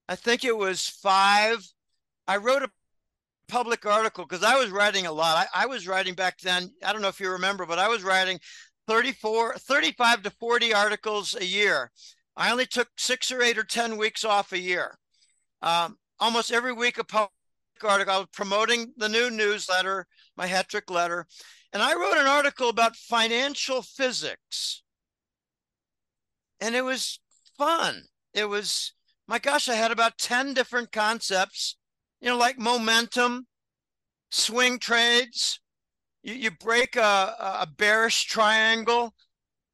I 0.08 0.16
think 0.16 0.44
it 0.44 0.56
was 0.56 0.88
five, 0.88 1.58
I 2.26 2.38
wrote 2.38 2.62
a 2.62 2.70
public 3.48 3.84
article 3.84 4.24
because 4.24 4.42
I 4.42 4.56
was 4.56 4.70
writing 4.70 5.04
a 5.04 5.12
lot. 5.12 5.46
I, 5.54 5.64
I 5.64 5.66
was 5.66 5.86
writing 5.86 6.14
back 6.14 6.38
then. 6.38 6.70
I 6.82 6.94
don't 6.94 7.02
know 7.02 7.08
if 7.08 7.20
you 7.20 7.30
remember, 7.30 7.66
but 7.66 7.78
I 7.78 7.88
was 7.88 8.02
writing 8.02 8.40
34, 8.88 9.56
35 9.58 10.22
to 10.22 10.30
40 10.30 10.72
articles 10.72 11.36
a 11.38 11.44
year. 11.44 11.90
I 12.34 12.50
only 12.50 12.64
took 12.64 12.88
six 12.96 13.30
or 13.30 13.42
eight 13.42 13.58
or 13.58 13.64
10 13.64 13.98
weeks 13.98 14.24
off 14.24 14.52
a 14.52 14.58
year. 14.58 14.96
Um, 15.60 15.98
almost 16.18 16.50
every 16.50 16.72
week, 16.72 16.96
a 16.96 17.04
article. 17.84 18.26
Promoting 18.32 18.92
the 18.96 19.08
new 19.08 19.30
newsletter, 19.30 20.06
my 20.36 20.46
hat 20.46 20.68
trick 20.68 20.90
letter, 20.90 21.26
and 21.72 21.82
I 21.82 21.94
wrote 21.94 22.18
an 22.18 22.26
article 22.26 22.68
about 22.68 22.96
financial 22.96 23.82
physics. 23.82 24.82
And 26.60 26.74
it 26.74 26.84
was 26.84 27.18
fun. 27.58 28.04
It 28.34 28.48
was, 28.48 28.92
my 29.26 29.38
gosh, 29.38 29.68
I 29.68 29.74
had 29.74 29.90
about 29.90 30.18
10 30.18 30.54
different 30.54 30.92
concepts, 30.92 31.76
you 32.20 32.28
know, 32.28 32.36
like 32.36 32.58
momentum, 32.58 33.46
swing 34.30 34.78
trades. 34.78 35.60
You, 36.22 36.34
you 36.34 36.50
break 36.50 36.96
a, 36.96 37.34
a 37.60 37.66
bearish 37.66 38.24
triangle 38.24 39.14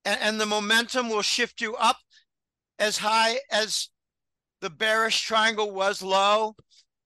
and, 0.04 0.18
and 0.20 0.40
the 0.40 0.46
momentum 0.46 1.08
will 1.08 1.22
shift 1.22 1.60
you 1.60 1.74
up 1.76 1.98
as 2.78 2.98
high 2.98 3.38
as 3.50 3.88
the 4.60 4.70
bearish 4.70 5.22
triangle 5.22 5.70
was 5.70 6.02
low. 6.02 6.56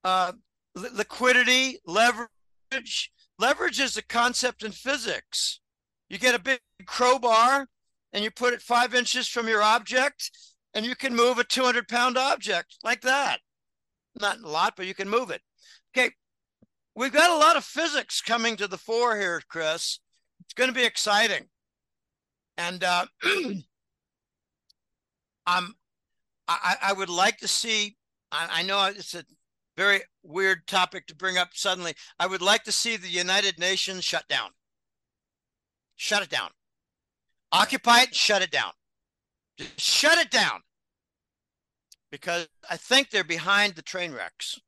Uh, 0.04 0.32
liquidity, 0.74 1.78
leverage. 1.86 3.10
Leverage 3.38 3.80
is 3.80 3.96
a 3.96 4.02
concept 4.02 4.62
in 4.62 4.72
physics. 4.72 5.60
You 6.08 6.18
get 6.18 6.34
a 6.34 6.38
big 6.38 6.60
crowbar 6.86 7.68
and 8.12 8.22
you 8.22 8.30
put 8.30 8.52
it 8.52 8.62
five 8.62 8.94
inches 8.94 9.26
from 9.26 9.48
your 9.48 9.62
object, 9.62 10.30
and 10.74 10.84
you 10.84 10.94
can 10.94 11.16
move 11.16 11.38
a 11.38 11.44
200 11.44 11.88
pound 11.88 12.18
object 12.18 12.76
like 12.84 13.00
that. 13.02 13.38
Not 14.20 14.40
a 14.40 14.48
lot, 14.48 14.74
but 14.76 14.86
you 14.86 14.94
can 14.94 15.08
move 15.08 15.30
it. 15.30 15.40
Okay. 15.96 16.10
We've 16.94 17.12
got 17.12 17.30
a 17.30 17.38
lot 17.38 17.56
of 17.56 17.64
physics 17.64 18.20
coming 18.20 18.56
to 18.56 18.68
the 18.68 18.76
fore 18.76 19.16
here, 19.18 19.40
Chris. 19.48 20.00
It's 20.44 20.52
going 20.52 20.68
to 20.68 20.74
be 20.74 20.84
exciting. 20.84 21.48
And 22.58 22.84
uh, 22.84 23.06
I'm, 25.46 25.74
I, 26.46 26.76
I 26.82 26.92
would 26.92 27.08
like 27.08 27.38
to 27.38 27.48
see, 27.48 27.96
I, 28.30 28.48
I 28.60 28.62
know 28.62 28.84
it's 28.84 29.14
a 29.14 29.24
very 29.76 30.02
weird 30.22 30.66
topic 30.66 31.06
to 31.06 31.14
bring 31.14 31.38
up 31.38 31.50
suddenly. 31.52 31.94
I 32.18 32.26
would 32.26 32.42
like 32.42 32.64
to 32.64 32.72
see 32.72 32.96
the 32.96 33.08
United 33.08 33.58
Nations 33.58 34.04
shut 34.04 34.28
down. 34.28 34.50
Shut 35.96 36.22
it 36.22 36.30
down. 36.30 36.50
Occupy 37.50 38.02
it, 38.02 38.14
shut 38.14 38.42
it 38.42 38.50
down. 38.50 38.72
Just 39.56 39.80
shut 39.80 40.18
it 40.18 40.30
down. 40.30 40.60
Because 42.10 42.48
I 42.68 42.76
think 42.76 43.10
they're 43.10 43.24
behind 43.24 43.74
the 43.74 43.82
train 43.82 44.12
wrecks. 44.12 44.60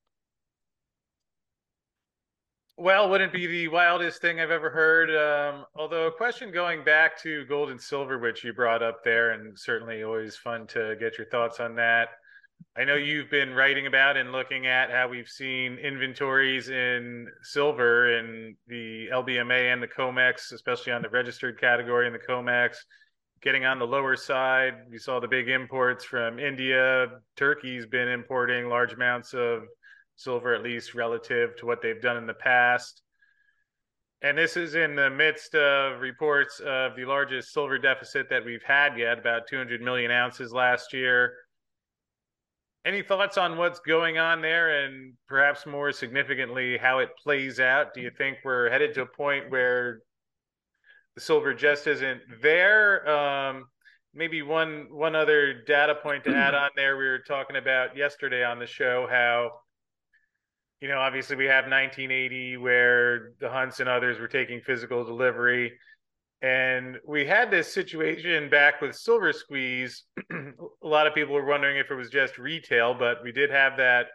Well, 2.76 3.08
wouldn't 3.08 3.32
be 3.32 3.46
the 3.46 3.68
wildest 3.68 4.20
thing 4.20 4.40
I've 4.40 4.50
ever 4.50 4.68
heard. 4.68 5.10
Um, 5.10 5.64
although 5.76 6.08
a 6.08 6.12
question 6.12 6.50
going 6.50 6.82
back 6.82 7.20
to 7.22 7.44
gold 7.44 7.70
and 7.70 7.80
silver, 7.80 8.18
which 8.18 8.42
you 8.42 8.52
brought 8.52 8.82
up 8.82 9.04
there, 9.04 9.30
and 9.30 9.56
certainly 9.56 10.02
always 10.02 10.36
fun 10.36 10.66
to 10.68 10.96
get 10.98 11.16
your 11.16 11.28
thoughts 11.28 11.60
on 11.60 11.76
that. 11.76 12.08
I 12.76 12.84
know 12.84 12.96
you've 12.96 13.30
been 13.30 13.54
writing 13.54 13.86
about 13.86 14.16
and 14.16 14.32
looking 14.32 14.66
at 14.66 14.90
how 14.90 15.06
we've 15.08 15.28
seen 15.28 15.78
inventories 15.78 16.70
in 16.70 17.28
silver 17.42 18.18
in 18.18 18.56
the 18.66 19.08
LBMA 19.12 19.72
and 19.72 19.80
the 19.80 19.86
COMEX, 19.86 20.52
especially 20.52 20.92
on 20.92 21.02
the 21.02 21.08
registered 21.08 21.60
category 21.60 22.06
in 22.08 22.12
the 22.12 22.18
COMEX, 22.18 22.78
getting 23.42 23.64
on 23.64 23.78
the 23.78 23.86
lower 23.86 24.16
side. 24.16 24.74
We 24.90 24.98
saw 24.98 25.20
the 25.20 25.28
big 25.28 25.48
imports 25.48 26.04
from 26.04 26.40
India. 26.40 27.20
Turkey's 27.36 27.86
been 27.86 28.08
importing 28.08 28.68
large 28.68 28.92
amounts 28.92 29.34
of 29.34 29.62
silver, 30.16 30.52
at 30.52 30.62
least 30.62 30.94
relative 30.94 31.54
to 31.56 31.66
what 31.66 31.80
they've 31.80 32.02
done 32.02 32.16
in 32.16 32.26
the 32.26 32.34
past. 32.34 33.02
And 34.22 34.38
this 34.38 34.56
is 34.56 34.74
in 34.74 34.96
the 34.96 35.10
midst 35.10 35.54
of 35.54 36.00
reports 36.00 36.58
of 36.58 36.96
the 36.96 37.04
largest 37.04 37.52
silver 37.52 37.78
deficit 37.78 38.30
that 38.30 38.44
we've 38.44 38.62
had 38.62 38.98
yet, 38.98 39.18
about 39.18 39.46
200 39.46 39.82
million 39.82 40.10
ounces 40.10 40.52
last 40.52 40.92
year. 40.92 41.34
Any 42.86 43.02
thoughts 43.02 43.38
on 43.38 43.56
what's 43.56 43.80
going 43.80 44.18
on 44.18 44.42
there 44.42 44.84
and 44.84 45.14
perhaps 45.26 45.64
more 45.64 45.90
significantly, 45.90 46.76
how 46.76 46.98
it 46.98 47.10
plays 47.22 47.58
out? 47.58 47.94
Do 47.94 48.02
you 48.02 48.10
think 48.10 48.38
we're 48.44 48.68
headed 48.68 48.92
to 48.94 49.02
a 49.02 49.06
point 49.06 49.50
where 49.50 50.00
the 51.14 51.20
silver 51.20 51.54
just 51.54 51.86
isn't 51.86 52.20
there? 52.42 53.08
Um, 53.08 53.66
maybe 54.12 54.42
one 54.42 54.88
one 54.90 55.16
other 55.16 55.62
data 55.62 55.94
point 55.94 56.24
to 56.24 56.34
add 56.36 56.54
on 56.54 56.70
there. 56.76 56.96
We 56.98 57.04
were 57.04 57.20
talking 57.20 57.56
about 57.56 57.96
yesterday 57.96 58.44
on 58.44 58.58
the 58.58 58.66
show 58.66 59.06
how 59.10 59.52
you 60.84 60.90
know, 60.90 60.98
obviously 60.98 61.36
we 61.36 61.46
have 61.46 61.64
1980 61.64 62.58
where 62.58 63.32
the 63.40 63.48
Hunts 63.48 63.80
and 63.80 63.88
others 63.88 64.18
were 64.18 64.28
taking 64.28 64.60
physical 64.60 65.02
delivery. 65.02 65.72
And 66.42 66.98
we 67.06 67.24
had 67.24 67.50
this 67.50 67.72
situation 67.72 68.50
back 68.50 68.80
with 68.80 68.94
Silver 68.94 69.32
Squeeze. 69.32 70.04
a 70.30 70.86
lot 70.86 71.06
of 71.06 71.14
people 71.14 71.34
were 71.34 71.46
wondering 71.46 71.78
if 71.78 71.90
it 71.90 71.94
was 71.94 72.10
just 72.10 72.38
retail, 72.38 72.94
but 72.94 73.22
we 73.22 73.32
did 73.32 73.50
have 73.50 73.78
that 73.78 74.06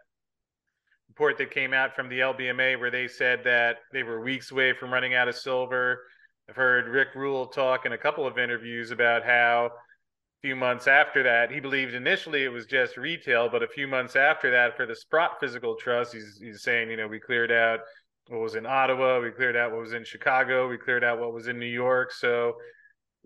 report 1.09 1.37
that 1.39 1.51
came 1.51 1.73
out 1.73 1.95
from 1.95 2.07
the 2.07 2.19
LBMA 2.19 2.79
where 2.79 2.91
they 2.91 3.07
said 3.07 3.43
that 3.43 3.77
they 3.91 4.03
were 4.03 4.21
weeks 4.21 4.51
away 4.51 4.73
from 4.73 4.93
running 4.93 5.15
out 5.15 5.27
of 5.27 5.35
silver. 5.35 6.03
I've 6.47 6.55
heard 6.55 6.87
Rick 6.87 7.09
Rule 7.15 7.47
talk 7.47 7.85
in 7.85 7.93
a 7.93 7.97
couple 7.97 8.25
of 8.25 8.37
interviews 8.37 8.91
about 8.91 9.25
how 9.25 9.65
a 9.65 10.41
few 10.41 10.55
months 10.55 10.87
after 10.87 11.21
that, 11.23 11.51
he 11.51 11.59
believed 11.59 11.93
initially 11.93 12.43
it 12.43 12.53
was 12.53 12.65
just 12.65 12.95
retail, 12.95 13.49
but 13.49 13.63
a 13.63 13.67
few 13.67 13.87
months 13.87 14.15
after 14.15 14.49
that, 14.51 14.77
for 14.77 14.85
the 14.85 14.95
Sprott 14.95 15.39
Physical 15.39 15.75
Trust, 15.75 16.13
he's 16.13 16.39
he's 16.41 16.63
saying, 16.63 16.89
you 16.89 16.97
know, 16.97 17.07
we 17.07 17.19
cleared 17.19 17.51
out 17.51 17.81
what 18.29 18.41
was 18.41 18.55
in 18.55 18.65
Ottawa, 18.65 19.19
we 19.19 19.31
cleared 19.31 19.57
out 19.57 19.71
what 19.71 19.81
was 19.81 19.93
in 19.93 20.03
Chicago, 20.03 20.69
we 20.69 20.77
cleared 20.77 21.03
out 21.03 21.19
what 21.19 21.33
was 21.33 21.47
in 21.47 21.59
New 21.59 21.65
York. 21.65 22.11
So 22.11 22.53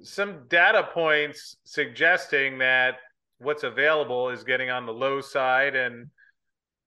some 0.02 0.48
data 0.48 0.88
points 0.94 1.58
suggesting 1.66 2.58
that 2.60 2.96
what's 3.38 3.64
available 3.64 4.30
is 4.30 4.44
getting 4.44 4.70
on 4.70 4.86
the 4.86 4.94
low 4.94 5.20
side 5.22 5.76
and 5.76 6.08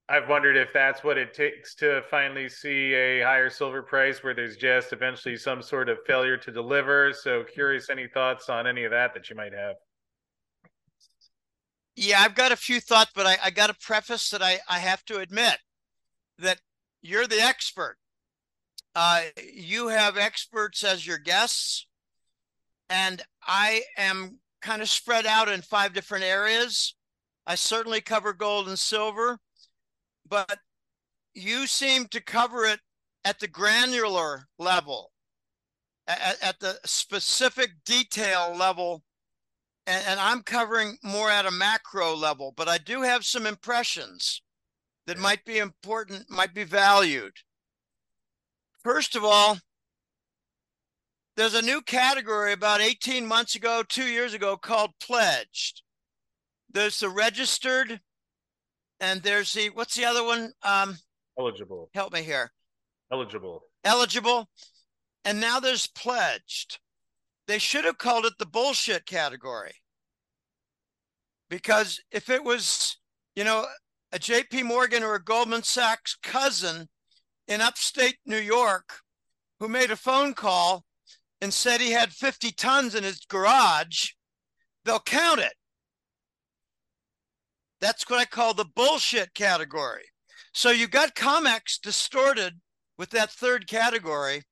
I've 0.08 0.28
wondered 0.28 0.56
if 0.56 0.72
that's 0.72 1.02
what 1.02 1.18
it 1.18 1.34
takes 1.34 1.74
to 1.76 2.00
finally 2.10 2.48
see 2.48 2.94
a 2.94 3.22
higher 3.22 3.50
silver 3.50 3.82
price 3.82 4.22
where 4.22 4.34
there's 4.34 4.56
just 4.56 4.92
eventually 4.92 5.36
some 5.36 5.60
sort 5.60 5.88
of 5.88 5.98
failure 6.06 6.36
to 6.36 6.52
deliver. 6.52 7.12
So 7.12 7.42
curious 7.42 7.90
any 7.90 8.06
thoughts 8.06 8.48
on 8.48 8.68
any 8.68 8.84
of 8.84 8.92
that 8.92 9.14
that 9.14 9.28
you 9.28 9.34
might 9.34 9.52
have. 9.52 9.74
Yeah, 11.96 12.20
I've 12.20 12.36
got 12.36 12.52
a 12.52 12.56
few 12.56 12.78
thoughts, 12.78 13.10
but 13.16 13.26
I, 13.26 13.36
I 13.42 13.50
got 13.50 13.66
to 13.66 13.74
preface 13.74 14.30
that 14.30 14.42
I, 14.42 14.60
I 14.68 14.78
have 14.78 15.04
to 15.06 15.18
admit 15.18 15.58
that 16.38 16.60
you're 17.02 17.26
the 17.26 17.40
expert. 17.40 17.96
Uh, 18.96 19.20
you 19.52 19.88
have 19.88 20.16
experts 20.16 20.82
as 20.82 21.06
your 21.06 21.18
guests, 21.18 21.86
and 22.88 23.22
I 23.46 23.82
am 23.98 24.38
kind 24.62 24.80
of 24.80 24.88
spread 24.88 25.26
out 25.26 25.48
in 25.48 25.60
five 25.60 25.92
different 25.92 26.24
areas. 26.24 26.96
I 27.46 27.54
certainly 27.56 28.00
cover 28.00 28.32
gold 28.32 28.68
and 28.68 28.78
silver, 28.78 29.38
but 30.28 30.58
you 31.34 31.66
seem 31.66 32.06
to 32.06 32.22
cover 32.22 32.64
it 32.64 32.80
at 33.24 33.38
the 33.38 33.48
granular 33.48 34.48
level, 34.58 35.12
at, 36.08 36.42
at 36.42 36.58
the 36.58 36.78
specific 36.84 37.72
detail 37.84 38.54
level 38.56 39.04
and, 39.86 40.04
and 40.06 40.20
I'm 40.20 40.42
covering 40.42 40.98
more 41.02 41.30
at 41.30 41.46
a 41.46 41.50
macro 41.50 42.14
level, 42.14 42.52
but 42.56 42.68
I 42.68 42.78
do 42.78 43.02
have 43.02 43.24
some 43.24 43.46
impressions 43.46 44.42
that 45.06 45.18
might 45.18 45.44
be 45.44 45.58
important, 45.58 46.28
might 46.28 46.54
be 46.54 46.64
valued. 46.64 47.32
First 48.86 49.16
of 49.16 49.24
all, 49.24 49.58
there's 51.36 51.54
a 51.54 51.60
new 51.60 51.82
category 51.82 52.52
about 52.52 52.80
18 52.80 53.26
months 53.26 53.56
ago, 53.56 53.82
two 53.82 54.04
years 54.04 54.32
ago, 54.32 54.56
called 54.56 54.92
pledged. 55.00 55.82
There's 56.72 57.00
the 57.00 57.08
registered, 57.08 58.00
and 59.00 59.24
there's 59.24 59.52
the 59.52 59.70
what's 59.70 59.96
the 59.96 60.04
other 60.04 60.22
one? 60.22 60.52
Um, 60.62 60.98
eligible. 61.36 61.90
Help 61.94 62.12
me 62.12 62.22
here. 62.22 62.52
Eligible. 63.10 63.64
Eligible, 63.82 64.48
and 65.24 65.40
now 65.40 65.58
there's 65.58 65.88
pledged. 65.88 66.78
They 67.48 67.58
should 67.58 67.86
have 67.86 67.98
called 67.98 68.24
it 68.24 68.34
the 68.38 68.46
bullshit 68.46 69.04
category. 69.04 69.74
Because 71.50 72.00
if 72.12 72.30
it 72.30 72.44
was, 72.44 72.98
you 73.34 73.42
know, 73.42 73.66
a 74.12 74.20
JP 74.20 74.62
Morgan 74.62 75.02
or 75.02 75.16
a 75.16 75.24
Goldman 75.24 75.64
Sachs 75.64 76.16
cousin 76.22 76.88
in 77.48 77.60
upstate 77.60 78.18
New 78.26 78.38
York 78.38 79.00
who 79.60 79.68
made 79.68 79.90
a 79.90 79.96
phone 79.96 80.34
call 80.34 80.84
and 81.40 81.52
said 81.52 81.80
he 81.80 81.92
had 81.92 82.12
50 82.12 82.50
tons 82.52 82.94
in 82.94 83.04
his 83.04 83.20
garage, 83.28 84.10
they'll 84.84 85.00
count 85.00 85.40
it. 85.40 85.54
That's 87.80 88.08
what 88.08 88.18
I 88.18 88.24
call 88.24 88.54
the 88.54 88.64
bullshit 88.64 89.34
category. 89.34 90.04
So 90.52 90.70
you 90.70 90.88
got 90.88 91.14
COMEX 91.14 91.80
distorted 91.82 92.54
with 92.96 93.10
that 93.10 93.30
third 93.30 93.66
category. 93.66 94.42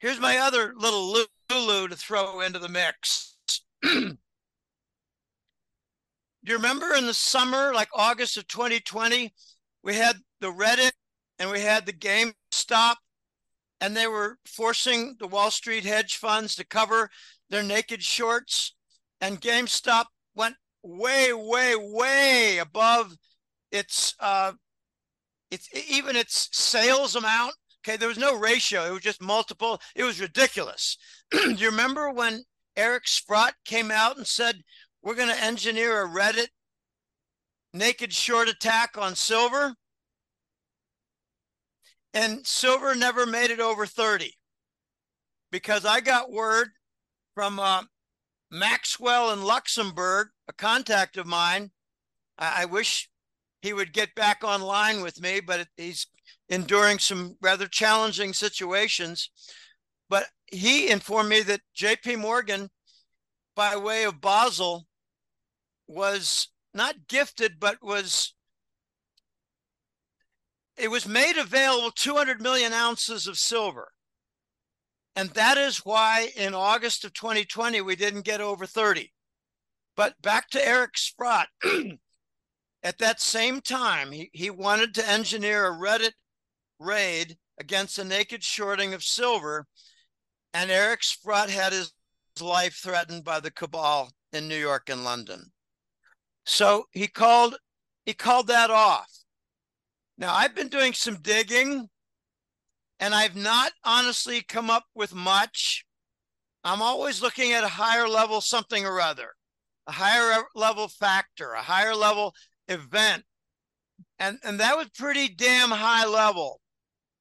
Here's 0.00 0.18
my 0.18 0.38
other 0.38 0.74
little 0.76 1.24
Lulu 1.50 1.88
to 1.88 1.96
throw 1.96 2.40
into 2.40 2.58
the 2.58 2.68
mix. 2.68 3.36
Do 3.82 4.16
you 6.44 6.56
remember 6.56 6.94
in 6.94 7.06
the 7.06 7.14
summer, 7.14 7.72
like 7.72 7.88
August 7.94 8.36
of 8.36 8.46
2020, 8.48 9.32
we 9.82 9.94
had 9.94 10.16
the 10.40 10.52
Reddit 10.52 10.92
and 11.38 11.50
we 11.50 11.60
had 11.60 11.86
the 11.86 11.92
GameStop, 11.92 12.96
and 13.80 13.96
they 13.96 14.06
were 14.06 14.38
forcing 14.46 15.16
the 15.18 15.26
Wall 15.26 15.50
Street 15.50 15.84
hedge 15.84 16.16
funds 16.16 16.54
to 16.56 16.64
cover 16.64 17.10
their 17.50 17.62
naked 17.62 18.02
shorts, 18.02 18.74
and 19.20 19.40
GameStop 19.40 20.06
went 20.34 20.56
way, 20.82 21.32
way, 21.32 21.74
way 21.76 22.58
above 22.58 23.16
its 23.70 24.14
uh, 24.20 24.52
its 25.50 25.68
even 25.88 26.16
its 26.16 26.48
sales 26.52 27.14
amount 27.14 27.54
Okay, 27.86 27.96
there 27.96 28.08
was 28.08 28.18
no 28.18 28.36
ratio. 28.36 28.84
It 28.84 28.90
was 28.90 29.02
just 29.02 29.22
multiple. 29.22 29.80
It 29.94 30.02
was 30.02 30.20
ridiculous. 30.20 30.98
Do 31.30 31.52
you 31.52 31.70
remember 31.70 32.10
when 32.10 32.42
Eric 32.76 33.06
Sprott 33.06 33.54
came 33.64 33.92
out 33.92 34.16
and 34.16 34.26
said, 34.26 34.62
we're 35.02 35.14
going 35.14 35.28
to 35.28 35.40
engineer 35.40 36.02
a 36.02 36.08
Reddit 36.08 36.48
naked 37.72 38.12
short 38.12 38.48
attack 38.48 38.98
on 38.98 39.14
silver? 39.14 39.76
And 42.16 42.46
silver 42.46 42.94
never 42.94 43.26
made 43.26 43.50
it 43.50 43.60
over 43.60 43.84
30 43.84 44.32
because 45.50 45.84
I 45.84 46.00
got 46.00 46.32
word 46.32 46.70
from 47.34 47.60
uh, 47.60 47.82
Maxwell 48.50 49.32
in 49.32 49.44
Luxembourg, 49.44 50.28
a 50.48 50.54
contact 50.54 51.18
of 51.18 51.26
mine. 51.26 51.72
I, 52.38 52.62
I 52.62 52.64
wish 52.64 53.10
he 53.60 53.74
would 53.74 53.92
get 53.92 54.14
back 54.14 54.42
online 54.42 55.02
with 55.02 55.20
me, 55.20 55.40
but 55.40 55.60
it, 55.60 55.68
he's 55.76 56.06
enduring 56.48 57.00
some 57.00 57.36
rather 57.42 57.66
challenging 57.66 58.32
situations. 58.32 59.30
But 60.08 60.28
he 60.50 60.88
informed 60.88 61.28
me 61.28 61.42
that 61.42 61.60
JP 61.76 62.20
Morgan, 62.20 62.70
by 63.54 63.76
way 63.76 64.04
of 64.04 64.22
Basel, 64.22 64.86
was 65.86 66.48
not 66.72 67.08
gifted, 67.08 67.60
but 67.60 67.76
was 67.82 68.32
it 70.76 70.90
was 70.90 71.06
made 71.06 71.36
available 71.36 71.90
200 71.90 72.40
million 72.40 72.72
ounces 72.72 73.26
of 73.26 73.38
silver. 73.38 73.92
And 75.14 75.30
that 75.30 75.56
is 75.56 75.78
why 75.78 76.30
in 76.36 76.54
August 76.54 77.04
of 77.04 77.14
2020, 77.14 77.80
we 77.80 77.96
didn't 77.96 78.26
get 78.26 78.42
over 78.42 78.66
30. 78.66 79.12
But 79.96 80.20
back 80.20 80.50
to 80.50 80.66
Eric 80.66 80.98
Sprott, 80.98 81.48
at 82.82 82.98
that 82.98 83.20
same 83.20 83.62
time, 83.62 84.12
he, 84.12 84.28
he 84.32 84.50
wanted 84.50 84.94
to 84.94 85.08
engineer 85.08 85.66
a 85.66 85.76
Reddit 85.76 86.12
raid 86.78 87.38
against 87.58 87.98
a 87.98 88.04
naked 88.04 88.44
shorting 88.44 88.92
of 88.92 89.02
silver. 89.02 89.66
And 90.52 90.70
Eric 90.70 91.02
Sprott 91.02 91.48
had 91.48 91.72
his 91.72 91.92
life 92.40 92.74
threatened 92.74 93.24
by 93.24 93.40
the 93.40 93.50
cabal 93.50 94.10
in 94.32 94.48
New 94.48 94.58
York 94.58 94.90
and 94.90 95.02
London. 95.02 95.50
So 96.44 96.84
he 96.92 97.08
called 97.08 97.56
he 98.04 98.14
called 98.14 98.46
that 98.46 98.70
off. 98.70 99.10
Now 100.18 100.34
I've 100.34 100.54
been 100.54 100.68
doing 100.68 100.92
some 100.92 101.16
digging 101.16 101.88
and 102.98 103.14
I've 103.14 103.36
not 103.36 103.72
honestly 103.84 104.42
come 104.42 104.70
up 104.70 104.84
with 104.94 105.14
much. 105.14 105.84
I'm 106.64 106.82
always 106.82 107.22
looking 107.22 107.52
at 107.52 107.64
a 107.64 107.68
higher 107.68 108.08
level 108.08 108.40
something 108.40 108.84
or 108.84 109.00
other, 109.00 109.34
a 109.86 109.92
higher 109.92 110.42
level 110.54 110.88
factor, 110.88 111.52
a 111.52 111.62
higher 111.62 111.94
level 111.94 112.34
event. 112.68 113.24
And, 114.18 114.38
and 114.42 114.58
that 114.60 114.76
was 114.76 114.88
pretty 114.96 115.28
damn 115.28 115.70
high 115.70 116.06
level 116.06 116.60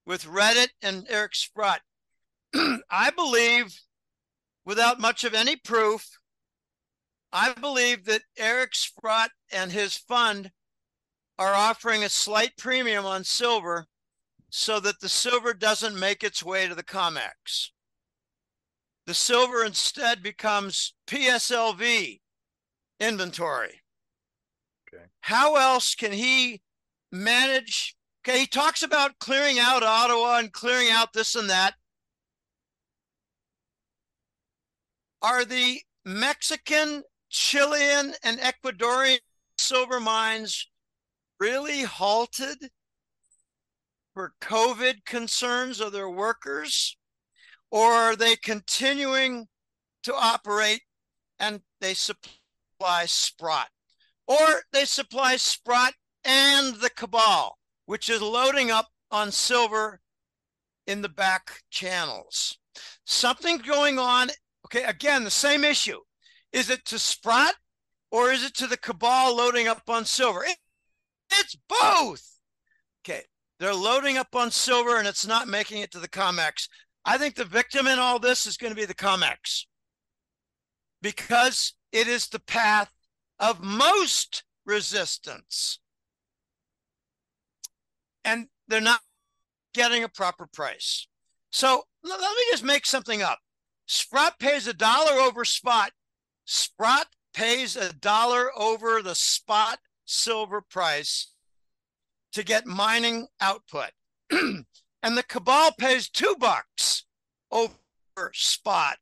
with 0.05 0.25
Reddit 0.25 0.69
and 0.81 1.05
Eric 1.09 1.35
Sprott. 1.35 1.81
I 2.89 3.11
believe, 3.11 3.77
without 4.65 4.99
much 4.99 5.23
of 5.23 5.33
any 5.33 5.57
proof, 5.57 6.07
I 7.33 7.53
believe 7.53 8.05
that 8.05 8.21
Eric 8.37 8.75
Sprott 8.75 9.31
and 9.51 9.71
his 9.71 9.97
fund 9.97 10.51
are 11.37 11.53
offering 11.53 12.03
a 12.03 12.09
slight 12.09 12.57
premium 12.57 13.05
on 13.05 13.23
silver 13.23 13.87
so 14.49 14.79
that 14.79 14.99
the 15.01 15.09
silver 15.09 15.53
doesn't 15.53 15.99
make 15.99 16.23
its 16.23 16.43
way 16.43 16.67
to 16.67 16.75
the 16.75 16.83
COMEX. 16.83 17.71
The 19.05 19.13
silver 19.13 19.63
instead 19.63 20.23
becomes 20.23 20.93
PSLV 21.07 22.21
inventory. 22.99 23.81
Okay. 24.87 25.03
How 25.21 25.55
else 25.55 25.93
can 25.93 26.11
he 26.11 26.61
manage? 27.11 27.95
Okay, 28.25 28.39
he 28.39 28.47
talks 28.47 28.81
about 28.81 29.19
clearing 29.19 29.59
out 29.59 29.83
Ottawa 29.83 30.39
and 30.39 30.51
clearing 30.51 30.89
out 30.89 31.13
this 31.13 31.35
and 31.35 31.49
that. 31.49 31.75
Are 35.21 35.45
the 35.45 35.81
Mexican, 36.05 37.03
Chilean, 37.29 38.13
and 38.23 38.39
Ecuadorian 38.39 39.19
silver 39.57 39.99
mines 39.99 40.67
really 41.39 41.83
halted 41.83 42.69
for 44.13 44.33
COVID 44.41 45.05
concerns 45.05 45.79
of 45.79 45.91
their 45.91 46.09
workers? 46.09 46.97
Or 47.71 47.91
are 47.91 48.15
they 48.15 48.35
continuing 48.35 49.47
to 50.03 50.15
operate 50.15 50.81
and 51.39 51.61
they 51.81 51.93
supply 51.93 53.05
Sprott? 53.05 53.69
Or 54.27 54.61
they 54.71 54.85
supply 54.85 55.35
Sprott 55.35 55.93
and 56.23 56.75
the 56.75 56.89
cabal, 56.89 57.57
which 57.85 58.09
is 58.09 58.21
loading 58.21 58.71
up 58.71 58.87
on 59.11 59.31
silver 59.31 59.99
in 60.87 61.01
the 61.01 61.09
back 61.09 61.61
channels. 61.69 62.57
Something 63.05 63.57
going 63.57 63.99
on. 63.99 64.29
Okay, 64.65 64.83
again, 64.83 65.23
the 65.23 65.31
same 65.31 65.63
issue. 65.63 65.99
Is 66.51 66.69
it 66.69 66.85
to 66.85 66.99
Sprott 66.99 67.55
or 68.11 68.31
is 68.31 68.43
it 68.43 68.55
to 68.55 68.67
the 68.67 68.77
cabal 68.77 69.35
loading 69.35 69.67
up 69.67 69.83
on 69.89 70.05
silver? 70.05 70.45
It, 71.37 71.45
it's 71.45 71.57
both. 71.67 72.39
Okay, 73.03 73.23
they're 73.59 73.73
loading 73.73 74.17
up 74.17 74.35
on 74.35 74.51
silver 74.51 74.97
and 74.97 75.07
it's 75.07 75.27
not 75.27 75.47
making 75.47 75.81
it 75.81 75.91
to 75.91 75.99
the 75.99 76.07
COMEX. 76.07 76.67
I 77.05 77.17
think 77.17 77.35
the 77.35 77.45
victim 77.45 77.87
in 77.87 77.99
all 77.99 78.19
this 78.19 78.45
is 78.47 78.57
going 78.57 78.71
to 78.71 78.79
be 78.79 78.85
the 78.85 78.95
COMEX 78.95 79.65
because 81.01 81.73
it 81.91 82.07
is 82.07 82.27
the 82.27 82.39
path 82.39 82.91
of 83.39 83.61
most 83.61 84.43
resistance. 84.65 85.79
And 88.23 88.47
they're 88.67 88.81
not 88.81 89.01
getting 89.73 90.03
a 90.03 90.09
proper 90.09 90.47
price. 90.47 91.07
So 91.51 91.83
let 92.03 92.19
me 92.19 92.43
just 92.51 92.63
make 92.63 92.85
something 92.85 93.21
up. 93.21 93.39
Sprott 93.85 94.39
pays 94.39 94.67
a 94.67 94.73
dollar 94.73 95.19
over 95.19 95.45
spot. 95.45 95.91
Sprott 96.45 97.07
pays 97.33 97.75
a 97.75 97.93
dollar 97.93 98.49
over 98.57 99.01
the 99.01 99.15
spot 99.15 99.79
silver 100.05 100.61
price 100.61 101.31
to 102.33 102.43
get 102.43 102.65
mining 102.65 103.27
output. 103.39 103.91
and 104.31 104.65
the 105.03 105.23
cabal 105.23 105.71
pays 105.77 106.09
two 106.09 106.35
bucks 106.39 107.05
over 107.51 107.73
spot 108.33 108.97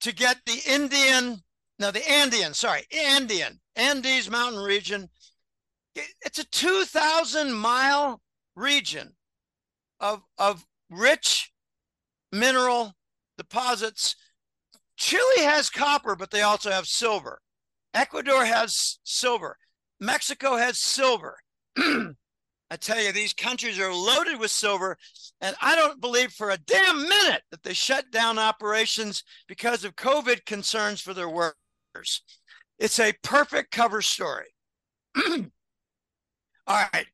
to 0.00 0.14
get 0.14 0.38
the 0.46 0.60
Indian, 0.66 1.42
no, 1.78 1.90
the 1.90 2.08
Andean, 2.10 2.54
sorry, 2.54 2.82
Andean, 2.92 3.60
Andes 3.76 4.30
mountain 4.30 4.60
region. 4.60 5.08
It's 5.94 6.38
a 6.38 6.46
2,000 6.46 7.52
mile 7.52 8.20
region 8.54 9.14
of, 9.98 10.22
of 10.38 10.64
rich 10.88 11.52
mineral 12.32 12.94
deposits. 13.36 14.16
Chile 14.96 15.44
has 15.44 15.70
copper, 15.70 16.14
but 16.14 16.30
they 16.30 16.42
also 16.42 16.70
have 16.70 16.86
silver. 16.86 17.40
Ecuador 17.92 18.44
has 18.44 18.98
silver. 19.02 19.58
Mexico 20.00 20.56
has 20.56 20.78
silver. 20.78 21.36
I 21.78 22.76
tell 22.78 23.00
you, 23.00 23.12
these 23.12 23.32
countries 23.32 23.78
are 23.80 23.92
loaded 23.92 24.38
with 24.38 24.50
silver, 24.50 24.96
and 25.40 25.56
I 25.60 25.74
don't 25.74 26.00
believe 26.00 26.32
for 26.32 26.50
a 26.50 26.56
damn 26.56 27.02
minute 27.02 27.42
that 27.50 27.62
they 27.64 27.74
shut 27.74 28.10
down 28.12 28.38
operations 28.38 29.24
because 29.48 29.84
of 29.84 29.96
COVID 29.96 30.46
concerns 30.46 31.00
for 31.00 31.12
their 31.12 31.28
workers. 31.28 32.22
It's 32.78 33.00
a 33.00 33.12
perfect 33.22 33.72
cover 33.72 34.00
story. 34.02 34.46
All 36.66 36.84
right, 36.92 37.06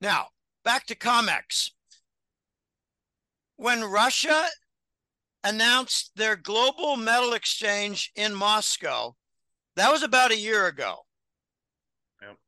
now 0.00 0.28
back 0.64 0.86
to 0.86 0.94
COMEX. 0.94 1.70
When 3.56 3.82
Russia 3.82 4.46
announced 5.42 6.12
their 6.16 6.36
global 6.36 6.96
metal 6.96 7.32
exchange 7.32 8.12
in 8.14 8.34
Moscow, 8.34 9.16
that 9.76 9.90
was 9.90 10.02
about 10.02 10.30
a 10.30 10.36
year 10.36 10.66
ago. 10.66 11.00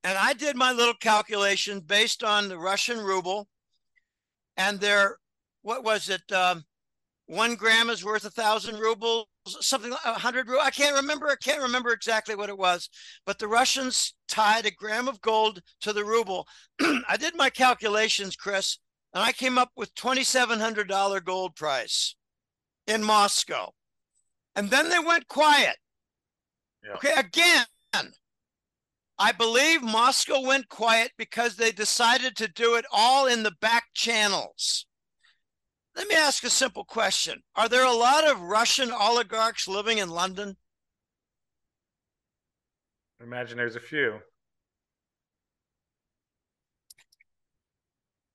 And 0.04 0.18
I 0.18 0.32
did 0.34 0.56
my 0.56 0.72
little 0.72 0.94
calculation 0.94 1.80
based 1.80 2.22
on 2.22 2.48
the 2.48 2.58
Russian 2.58 2.98
ruble 2.98 3.48
and 4.56 4.80
their, 4.80 5.16
what 5.62 5.82
was 5.82 6.08
it? 6.08 6.30
Um, 6.32 6.64
one 7.26 7.54
gram 7.54 7.88
is 7.88 8.04
worth 8.04 8.24
a 8.24 8.30
thousand 8.30 8.78
rubles, 8.78 9.26
something 9.60 9.90
like 9.90 10.04
a 10.04 10.14
hundred. 10.14 10.48
I 10.60 10.70
can't 10.70 10.96
remember. 10.96 11.28
I 11.28 11.36
can't 11.36 11.62
remember 11.62 11.92
exactly 11.92 12.34
what 12.34 12.50
it 12.50 12.58
was, 12.58 12.90
but 13.24 13.38
the 13.38 13.48
Russians 13.48 14.14
tied 14.28 14.66
a 14.66 14.70
gram 14.70 15.08
of 15.08 15.20
gold 15.20 15.62
to 15.80 15.92
the 15.92 16.04
ruble. 16.04 16.46
I 16.80 17.16
did 17.16 17.34
my 17.34 17.48
calculations, 17.48 18.36
Chris, 18.36 18.78
and 19.14 19.22
I 19.22 19.32
came 19.32 19.56
up 19.56 19.70
with 19.76 19.94
$2,700 19.94 21.24
gold 21.24 21.56
price 21.56 22.16
in 22.86 23.02
Moscow. 23.02 23.70
And 24.54 24.68
then 24.68 24.90
they 24.90 24.98
went 24.98 25.28
quiet. 25.28 25.76
Yeah. 26.84 26.94
Okay, 26.94 27.14
again, 27.16 27.64
I 29.18 29.32
believe 29.32 29.82
Moscow 29.82 30.40
went 30.40 30.68
quiet 30.68 31.12
because 31.16 31.56
they 31.56 31.70
decided 31.70 32.36
to 32.36 32.48
do 32.48 32.74
it 32.74 32.84
all 32.90 33.26
in 33.26 33.42
the 33.42 33.54
back 33.60 33.84
channels. 33.94 34.86
Let 35.94 36.08
me 36.08 36.14
ask 36.14 36.42
a 36.44 36.50
simple 36.50 36.84
question 36.84 37.42
Are 37.54 37.68
there 37.68 37.84
a 37.84 37.92
lot 37.92 38.26
of 38.26 38.40
Russian 38.40 38.90
oligarchs 38.90 39.68
living 39.68 39.98
in 39.98 40.10
London? 40.10 40.56
I 43.20 43.24
imagine 43.24 43.56
there's 43.56 43.76
a 43.76 43.80
few. 43.80 44.18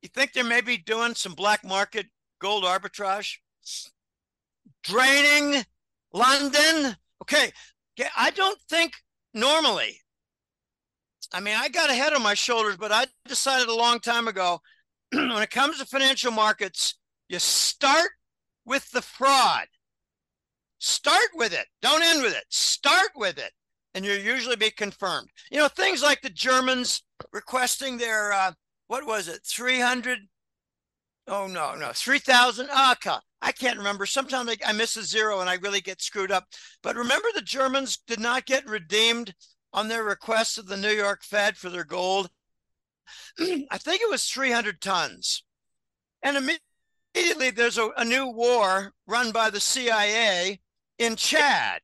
You 0.02 0.10
think 0.10 0.34
they 0.34 0.44
may 0.44 0.62
be 0.62 0.78
doing 0.78 1.16
some 1.16 1.34
black 1.34 1.66
market 1.66 2.06
gold 2.40 2.64
arbitrage? 2.64 3.38
Draining 4.84 5.66
London? 6.14 6.96
Okay. 7.22 7.52
I 8.16 8.30
don't 8.30 8.62
think 8.70 8.94
normally 9.34 10.00
I 11.34 11.40
mean, 11.40 11.56
I 11.58 11.70
got 11.70 11.90
a 11.90 11.94
head 11.94 12.14
on 12.14 12.24
my 12.24 12.34
shoulders, 12.34 12.78
but 12.78 12.92
I 12.92 13.06
decided 13.28 13.68
a 13.68 13.76
long 13.76 14.00
time 14.00 14.28
ago 14.28 14.62
when 15.12 15.42
it 15.42 15.50
comes 15.50 15.80
to 15.80 15.86
financial 15.86 16.32
markets, 16.32 16.96
you 17.30 17.40
start 17.40 18.12
with 18.66 18.90
the 18.92 19.02
fraud. 19.02 19.68
Start 20.80 21.30
with 21.34 21.54
it. 21.54 21.66
Don't 21.82 22.04
end 22.04 22.22
with 22.22 22.34
it. 22.34 22.46
Start 22.50 23.12
with 23.16 23.38
it. 23.38 23.52
And 23.94 24.06
you'll 24.06 24.18
usually 24.18 24.56
be 24.56 24.70
confirmed. 24.70 25.30
You 25.52 25.58
know, 25.58 25.68
things 25.68 26.04
like 26.04 26.22
the 26.22 26.30
Germans 26.30 27.04
requesting 27.34 27.98
their, 27.98 28.32
uh, 28.32 28.52
what 28.88 29.08
was 29.08 29.28
it, 29.28 29.42
300? 29.44 30.20
Oh, 31.28 31.48
no, 31.48 31.76
no, 31.76 31.92
3,000 31.94 32.70
aka. 32.70 33.20
I 33.42 33.52
can't 33.52 33.78
remember. 33.78 34.06
Sometimes 34.06 34.56
I 34.66 34.72
miss 34.72 34.96
a 34.98 35.04
zero 35.04 35.42
and 35.42 35.50
I 35.50 35.56
really 35.56 35.82
get 35.82 36.02
screwed 36.02 36.32
up. 36.32 36.46
But 36.82 36.96
remember, 36.96 37.28
the 37.34 37.42
Germans 37.42 37.98
did 38.08 38.20
not 38.20 38.46
get 38.46 38.70
redeemed 38.70 39.34
on 39.78 39.90
their 39.90 40.04
request 40.04 40.58
of 40.58 40.66
the 40.66 40.76
New 40.76 40.90
York 40.90 41.22
Fed 41.22 41.56
for 41.56 41.70
their 41.70 41.84
gold. 41.84 42.32
I 43.40 43.78
think 43.78 44.02
it 44.02 44.10
was 44.10 44.26
300 44.26 44.82
tons. 44.82 45.44
And 46.24 46.36
immediately 46.36 47.52
there's 47.52 47.78
a, 47.78 47.90
a 47.96 48.04
new 48.04 48.26
war 48.26 48.94
run 49.06 49.32
by 49.32 49.52
the 49.52 49.60
CIA 49.60 50.62
in 50.98 51.16
Chad. 51.16 51.82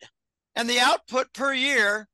And 0.55 0.67
the 0.67 0.79
output 0.79 1.33
per 1.33 1.53
year 1.53 2.09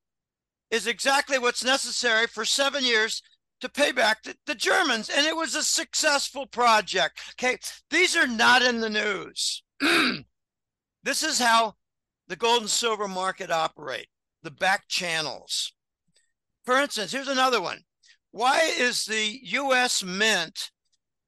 is 0.70 0.86
exactly 0.86 1.40
what's 1.40 1.64
necessary 1.64 2.28
for 2.28 2.44
seven 2.44 2.84
years 2.84 3.22
to 3.62 3.70
pay 3.70 3.94
back 3.94 4.24
the, 4.24 4.36
the, 4.48 4.56
Germans. 4.56 5.08
And 5.08 5.26
it 5.26 5.36
was 5.38 5.56
a 5.56 5.64
successful 5.64 6.46
project. 6.46 7.22
Okay. 7.40 7.58
These 7.90 8.18
are 8.18 8.28
not 8.28 8.62
in 8.62 8.82
the 8.82 8.90
news. 8.90 9.64
this 11.04 11.24
is 11.24 11.40
how 11.40 11.76
the 12.28 12.36
gold 12.36 12.64
and 12.64 12.70
silver 12.70 13.08
market 13.08 13.50
operate 13.50 14.10
the 14.44 14.52
back 14.52 14.88
channels. 14.88 15.74
For 16.66 16.78
instance, 16.78 17.12
here's 17.12 17.28
another 17.28 17.62
one. 17.62 17.80
Why 18.32 18.62
is 18.78 19.06
the 19.06 19.40
US 19.44 20.04
Mint 20.04 20.72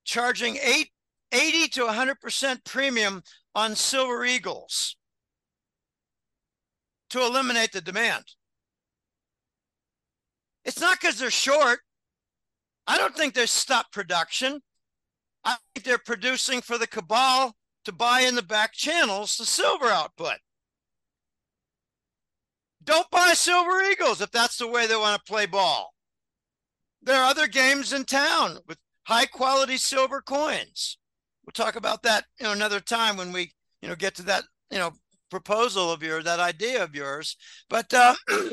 charging 0.03 0.57
eight, 0.57 0.91
80 1.31 1.67
to 1.69 1.81
100% 1.85 2.65
premium 2.65 3.23
on 3.55 3.75
silver 3.75 4.23
eagles 4.23 4.95
to 7.09 7.21
eliminate 7.21 7.71
the 7.71 7.81
demand? 7.81 8.23
It's 10.63 10.79
not 10.79 10.99
because 10.99 11.17
they're 11.17 11.31
short. 11.31 11.79
I 12.85 12.97
don't 12.97 13.15
think 13.15 13.33
they 13.33 13.45
stopped 13.45 13.93
production. 13.93 14.61
I 15.43 15.57
think 15.73 15.85
they're 15.85 15.97
producing 15.97 16.61
for 16.61 16.77
the 16.77 16.87
cabal 16.87 17.55
to 17.85 17.91
buy 17.91 18.21
in 18.21 18.35
the 18.35 18.43
back 18.43 18.73
channels 18.73 19.37
the 19.37 19.45
silver 19.45 19.87
output. 19.87 20.37
Don't 22.83 23.09
buy 23.11 23.33
Silver 23.33 23.81
Eagles 23.91 24.21
if 24.21 24.31
that's 24.31 24.57
the 24.57 24.67
way 24.67 24.87
they 24.87 24.95
want 24.95 25.23
to 25.23 25.31
play 25.31 25.45
ball. 25.45 25.93
There 27.01 27.15
are 27.15 27.29
other 27.29 27.47
games 27.47 27.93
in 27.93 28.05
town 28.05 28.59
with 28.67 28.77
high 29.03 29.25
quality 29.25 29.77
silver 29.77 30.21
coins. 30.21 30.97
We'll 31.45 31.53
talk 31.53 31.75
about 31.75 32.03
that 32.03 32.25
you 32.39 32.45
know 32.45 32.51
another 32.51 32.79
time 32.79 33.17
when 33.17 33.31
we 33.31 33.53
you 33.81 33.89
know 33.89 33.95
get 33.95 34.15
to 34.15 34.23
that 34.23 34.43
you 34.69 34.77
know 34.77 34.93
proposal 35.29 35.91
of 35.91 36.03
yours, 36.03 36.25
that 36.25 36.39
idea 36.39 36.83
of 36.83 36.95
yours. 36.95 37.37
But 37.69 37.93
uh, 37.93 38.15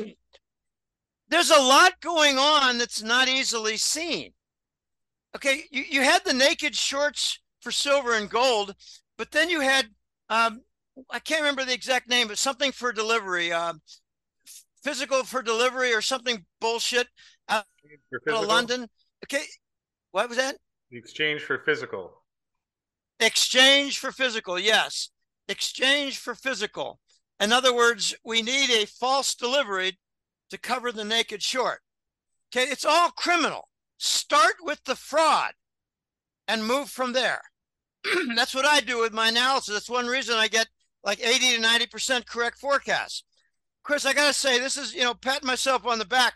there's 1.29 1.51
a 1.51 1.61
lot 1.61 1.99
going 2.01 2.37
on 2.37 2.77
that's 2.77 3.01
not 3.03 3.27
easily 3.27 3.77
seen. 3.77 4.33
Okay, 5.35 5.63
you, 5.71 5.83
you 5.87 6.01
had 6.01 6.23
the 6.25 6.33
naked 6.33 6.75
shorts 6.75 7.39
for 7.61 7.71
silver 7.71 8.15
and 8.15 8.29
gold, 8.29 8.73
but 9.17 9.31
then 9.31 9.49
you 9.49 9.59
had 9.59 9.87
um, 10.29 10.61
I 11.11 11.19
can't 11.19 11.41
remember 11.41 11.65
the 11.65 11.73
exact 11.73 12.09
name, 12.09 12.27
but 12.27 12.37
something 12.37 12.71
for 12.71 12.91
delivery. 12.91 13.51
Uh, 13.51 13.73
physical 14.83 15.23
for 15.23 15.41
delivery 15.41 15.93
or 15.93 16.01
something 16.01 16.45
bullshit 16.61 17.07
out 17.47 17.65
of 18.27 18.45
London. 18.45 18.87
Okay, 19.25 19.43
what 20.11 20.29
was 20.29 20.37
that? 20.37 20.55
The 20.91 20.97
exchange 20.97 21.41
for 21.41 21.59
physical. 21.59 22.23
Exchange 23.19 23.99
for 23.99 24.11
physical, 24.11 24.57
yes. 24.57 25.09
Exchange 25.47 26.17
for 26.17 26.35
physical. 26.35 26.99
In 27.39 27.51
other 27.51 27.75
words, 27.75 28.15
we 28.23 28.41
need 28.41 28.69
a 28.69 28.85
false 28.85 29.35
delivery 29.35 29.97
to 30.49 30.57
cover 30.57 30.91
the 30.91 31.05
naked 31.05 31.41
short. 31.41 31.81
Okay, 32.53 32.69
it's 32.69 32.85
all 32.85 33.11
criminal. 33.11 33.69
Start 33.97 34.55
with 34.61 34.83
the 34.85 34.95
fraud 34.95 35.51
and 36.47 36.65
move 36.65 36.89
from 36.89 37.13
there. 37.13 37.41
That's 38.35 38.55
what 38.55 38.65
I 38.65 38.79
do 38.79 38.99
with 38.99 39.13
my 39.13 39.29
analysis. 39.29 39.73
That's 39.73 39.89
one 39.89 40.07
reason 40.07 40.35
I 40.35 40.47
get 40.47 40.67
like 41.03 41.19
80 41.19 41.57
to 41.57 41.61
90% 41.61 42.25
correct 42.25 42.57
forecasts. 42.57 43.23
Chris, 43.83 44.05
I 44.05 44.13
got 44.13 44.27
to 44.27 44.33
say, 44.33 44.59
this 44.59 44.77
is, 44.77 44.93
you 44.93 45.01
know, 45.01 45.13
patting 45.13 45.47
myself 45.47 45.85
on 45.85 45.99
the 45.99 46.05
back. 46.05 46.35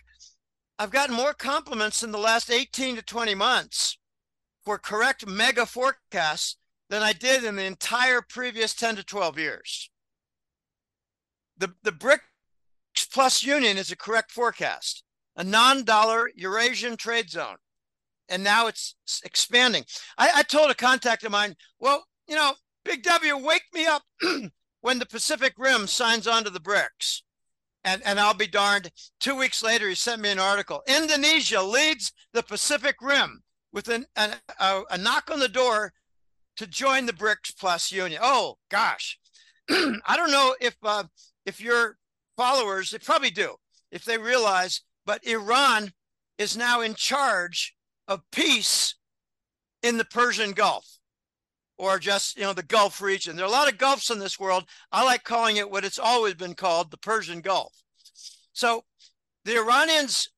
I've 0.79 0.91
gotten 0.91 1.15
more 1.15 1.33
compliments 1.33 2.01
in 2.03 2.11
the 2.11 2.17
last 2.17 2.49
18 2.49 2.95
to 2.95 3.01
20 3.01 3.35
months 3.35 3.97
for 4.65 4.77
correct 4.77 5.27
mega 5.27 5.65
forecasts 5.65 6.57
than 6.89 7.03
I 7.03 7.13
did 7.13 7.43
in 7.43 7.55
the 7.55 7.63
entire 7.63 8.21
previous 8.21 8.73
10 8.73 8.95
to 8.97 9.03
12 9.03 9.37
years. 9.37 9.89
The, 11.57 11.73
the 11.83 11.91
BRICS 11.91 13.11
plus 13.11 13.43
union 13.43 13.77
is 13.77 13.91
a 13.91 13.95
correct 13.95 14.31
forecast, 14.31 15.03
a 15.35 15.43
non 15.43 15.83
dollar 15.83 16.29
Eurasian 16.35 16.97
trade 16.97 17.29
zone. 17.29 17.57
And 18.29 18.43
now 18.43 18.67
it's 18.67 18.95
expanding. 19.23 19.85
I, 20.17 20.31
I 20.35 20.43
told 20.43 20.71
a 20.71 20.75
contact 20.75 21.23
of 21.23 21.31
mine, 21.31 21.55
well, 21.79 22.05
you 22.27 22.35
know, 22.35 22.53
Big 22.83 23.03
W, 23.03 23.37
wake 23.37 23.65
me 23.73 23.85
up 23.85 24.03
when 24.81 24.99
the 24.99 25.05
Pacific 25.05 25.53
Rim 25.57 25.87
signs 25.87 26.27
on 26.27 26.43
to 26.43 26.49
the 26.49 26.59
BRICS 26.59 27.21
and, 27.83 28.01
and 28.05 28.19
I'll 28.19 28.33
be 28.33 28.47
darned. 28.47 28.91
Two 29.19 29.35
weeks 29.35 29.63
later, 29.63 29.89
he 29.89 29.95
sent 29.95 30.21
me 30.21 30.29
an 30.29 30.39
article. 30.39 30.81
Indonesia 30.87 31.61
leads 31.61 32.11
the 32.33 32.43
Pacific 32.43 32.95
Rim 33.01 33.43
with 33.71 33.87
an, 33.87 34.05
an, 34.15 34.35
a, 34.59 34.81
a 34.91 34.97
knock 34.97 35.29
on 35.31 35.39
the 35.39 35.49
door 35.49 35.93
to 36.57 36.67
join 36.67 37.05
the 37.05 37.13
BRICS 37.13 37.57
Plus 37.57 37.91
Union. 37.91 38.21
Oh 38.23 38.57
gosh, 38.69 39.19
I 39.69 40.15
don't 40.15 40.31
know 40.31 40.55
if 40.61 40.75
uh, 40.83 41.05
if 41.45 41.59
your 41.59 41.97
followers, 42.37 42.91
they 42.91 42.99
probably 42.99 43.31
do, 43.31 43.55
if 43.91 44.05
they 44.05 44.17
realize, 44.17 44.81
but 45.05 45.25
Iran 45.25 45.91
is 46.37 46.57
now 46.57 46.81
in 46.81 46.95
charge 46.95 47.75
of 48.07 48.21
peace 48.31 48.95
in 49.81 49.97
the 49.97 50.05
Persian 50.05 50.51
Gulf 50.51 50.99
or 51.77 51.99
just 51.99 52.37
you 52.37 52.43
know 52.43 52.53
the 52.53 52.63
Gulf 52.63 53.01
region. 53.01 53.35
There 53.35 53.45
are 53.45 53.49
a 53.49 53.51
lot 53.51 53.71
of 53.71 53.77
Gulfs 53.77 54.09
in 54.09 54.19
this 54.19 54.39
world. 54.39 54.65
I 54.91 55.03
like 55.03 55.23
calling 55.23 55.57
it 55.57 55.69
what 55.69 55.85
it's 55.85 55.99
always 55.99 56.35
been 56.35 56.55
called, 56.55 56.91
the 56.91 56.97
Persian 56.97 57.41
Gulf. 57.41 57.73
So 58.53 58.83
the 59.45 59.57
Iranians 59.57 60.29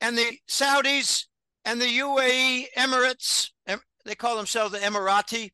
and 0.00 0.16
the 0.16 0.38
Saudis 0.48 1.24
and 1.64 1.80
the 1.80 1.98
UAE 1.98 2.66
Emirates, 2.76 3.50
they 4.04 4.14
call 4.14 4.36
themselves 4.36 4.72
the 4.72 4.78
Emirati. 4.78 5.50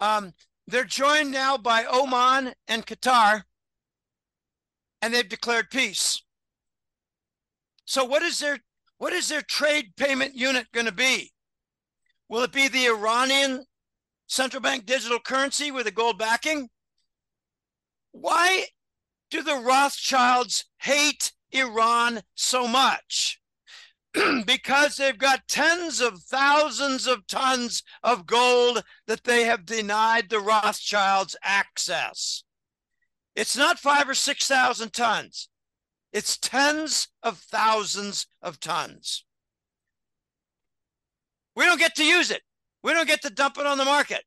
Um, 0.00 0.32
they're 0.66 0.84
joined 0.84 1.30
now 1.30 1.56
by 1.56 1.84
Oman 1.84 2.54
and 2.66 2.86
Qatar, 2.86 3.42
and 5.02 5.12
they've 5.12 5.28
declared 5.28 5.70
peace. 5.70 6.22
So 7.84 8.04
what 8.04 8.22
is 8.22 8.38
their 8.38 8.58
what 8.98 9.12
is 9.12 9.28
their 9.28 9.42
trade 9.42 9.92
payment 9.96 10.34
unit 10.34 10.66
going 10.72 10.86
to 10.86 10.92
be? 10.92 11.32
Will 12.28 12.42
it 12.42 12.52
be 12.52 12.68
the 12.68 12.86
Iranian 12.86 13.66
central 14.26 14.60
bank 14.60 14.86
digital 14.86 15.18
currency 15.18 15.70
with 15.70 15.86
a 15.86 15.90
gold 15.90 16.18
backing? 16.18 16.68
Why 18.12 18.66
do 19.30 19.42
the 19.42 19.56
Rothschilds 19.56 20.64
hate 20.78 21.32
Iran 21.52 22.22
so 22.34 22.66
much? 22.68 23.40
because 24.46 24.96
they've 24.96 25.18
got 25.18 25.48
tens 25.48 26.00
of 26.00 26.22
thousands 26.22 27.06
of 27.06 27.26
tons 27.26 27.82
of 28.02 28.26
gold 28.26 28.84
that 29.06 29.24
they 29.24 29.44
have 29.44 29.66
denied 29.66 30.30
the 30.30 30.38
Rothschilds 30.38 31.34
access. 31.42 32.44
It's 33.34 33.56
not 33.56 33.80
five 33.80 34.08
or 34.08 34.14
6,000 34.14 34.92
tons, 34.92 35.48
it's 36.12 36.36
tens 36.36 37.08
of 37.22 37.38
thousands 37.38 38.26
of 38.40 38.60
tons. 38.60 39.24
We 41.56 41.64
don't 41.64 41.78
get 41.78 41.96
to 41.96 42.04
use 42.04 42.30
it. 42.30 42.42
We 42.84 42.92
don't 42.92 43.08
get 43.08 43.22
to 43.22 43.30
dump 43.30 43.56
it 43.56 43.66
on 43.66 43.78
the 43.78 43.84
market, 43.86 44.24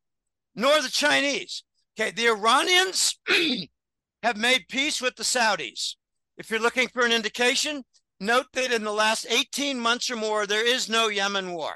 nor 0.56 0.82
the 0.82 0.90
Chinese. 0.90 1.64
Okay, 1.98 2.10
the 2.10 2.28
Iranians 2.28 3.16
have 4.24 4.36
made 4.36 4.68
peace 4.68 5.00
with 5.00 5.16
the 5.16 5.24
Saudis. 5.24 5.94
If 6.40 6.50
you're 6.50 6.60
looking 6.60 6.88
for 6.88 7.06
an 7.06 7.12
indication, 7.12 7.84
note 8.20 8.48
that 8.54 8.72
in 8.72 8.84
the 8.84 8.92
last 8.92 9.28
18 9.30 9.80
months 9.80 10.10
or 10.10 10.16
more, 10.16 10.48
there 10.48 10.66
is 10.68 10.90
no 10.90 11.08
Yemen 11.08 11.54
war. 11.54 11.76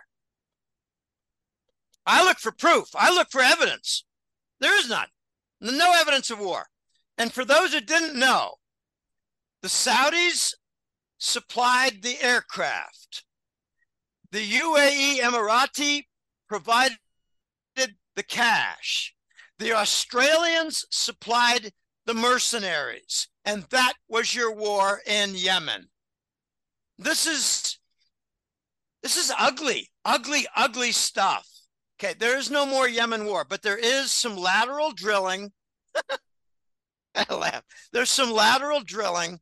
I 2.08 2.24
look 2.24 2.40
for 2.40 2.52
proof, 2.52 2.88
I 2.96 3.14
look 3.14 3.28
for 3.30 3.42
evidence. 3.42 4.04
There 4.60 4.78
is 4.80 4.90
none. 4.90 5.08
No 5.62 5.94
evidence 5.96 6.32
of 6.32 6.40
war. 6.40 6.66
And 7.16 7.32
for 7.32 7.46
those 7.46 7.74
who 7.74 7.82
didn't 7.82 8.18
know, 8.18 8.56
the 9.62 9.68
Saudis 9.68 10.56
supplied 11.20 12.02
the 12.02 12.20
aircraft. 12.22 13.24
The 14.32 14.50
UAE 14.50 15.20
Emirati 15.20 16.06
provided 16.52 16.98
the 18.18 18.24
cash. 18.28 19.16
The 19.58 19.72
Australians 19.72 20.86
supplied 20.92 21.72
the 22.06 22.14
mercenaries, 22.14 23.30
and 23.46 23.64
that 23.70 23.94
was 24.10 24.36
your 24.36 24.54
war 24.54 25.00
in 25.06 25.34
Yemen. 25.34 25.88
This 26.98 27.26
is 27.26 27.80
this 29.02 29.16
is 29.16 29.32
ugly, 29.40 29.92
ugly, 30.04 30.46
ugly 30.54 30.92
stuff. 30.92 31.48
Okay, 31.98 32.16
there 32.20 32.38
is 32.38 32.52
no 32.52 32.66
more 32.66 32.86
Yemen 32.86 33.24
war, 33.24 33.46
but 33.48 33.62
there 33.62 33.78
is 33.78 34.12
some 34.12 34.36
lateral 34.36 34.92
drilling 34.92 35.54
I 37.16 37.34
laugh. 37.34 37.64
There's 37.94 38.10
some 38.10 38.32
lateral 38.32 38.82
drilling 38.82 39.40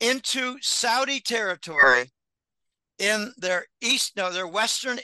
into 0.00 0.56
Saudi 0.60 1.20
territory 1.20 2.10
in 3.02 3.32
their 3.36 3.66
east, 3.80 4.16
no, 4.16 4.32
their 4.32 4.46
western 4.46 5.00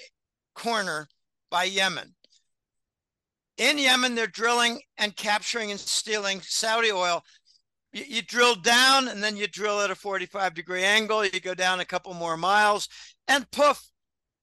corner 0.54 1.08
by 1.50 1.64
Yemen. 1.64 2.14
In 3.56 3.76
Yemen, 3.76 4.14
they're 4.14 4.28
drilling 4.28 4.80
and 4.96 5.16
capturing 5.16 5.72
and 5.72 5.80
stealing 5.80 6.40
Saudi 6.40 6.92
oil. 6.92 7.24
You, 7.92 8.04
you, 8.06 8.22
drill 8.22 8.54
down 8.54 9.08
and 9.08 9.20
then 9.20 9.36
you 9.36 9.48
drill 9.48 9.80
at 9.80 9.90
a 9.90 9.96
45 9.96 10.54
degree 10.54 10.84
angle. 10.84 11.24
You 11.24 11.40
go 11.40 11.54
down 11.54 11.80
a 11.80 11.84
couple 11.84 12.14
more 12.14 12.36
miles 12.36 12.88
and 13.26 13.50
poof, 13.50 13.82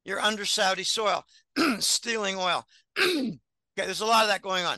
you're 0.04 0.20
under 0.20 0.44
Saudi 0.44 0.84
soil, 0.84 1.24
stealing 1.80 2.36
oil. 2.38 2.66
okay, 3.00 3.38
there's 3.78 4.02
a 4.02 4.06
lot 4.06 4.24
of 4.24 4.30
that 4.30 4.42
going 4.42 4.66
on. 4.66 4.78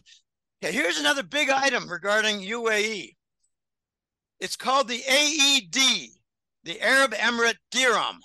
Okay, 0.63 0.71
here's 0.71 0.99
another 0.99 1.23
big 1.23 1.49
item 1.49 1.89
regarding 1.89 2.41
UAE. 2.41 3.15
It's 4.39 4.55
called 4.55 4.88
the 4.88 5.01
AED, 5.07 6.09
the 6.63 6.80
Arab 6.80 7.13
Emirate 7.13 7.57
Dirham. 7.71 8.19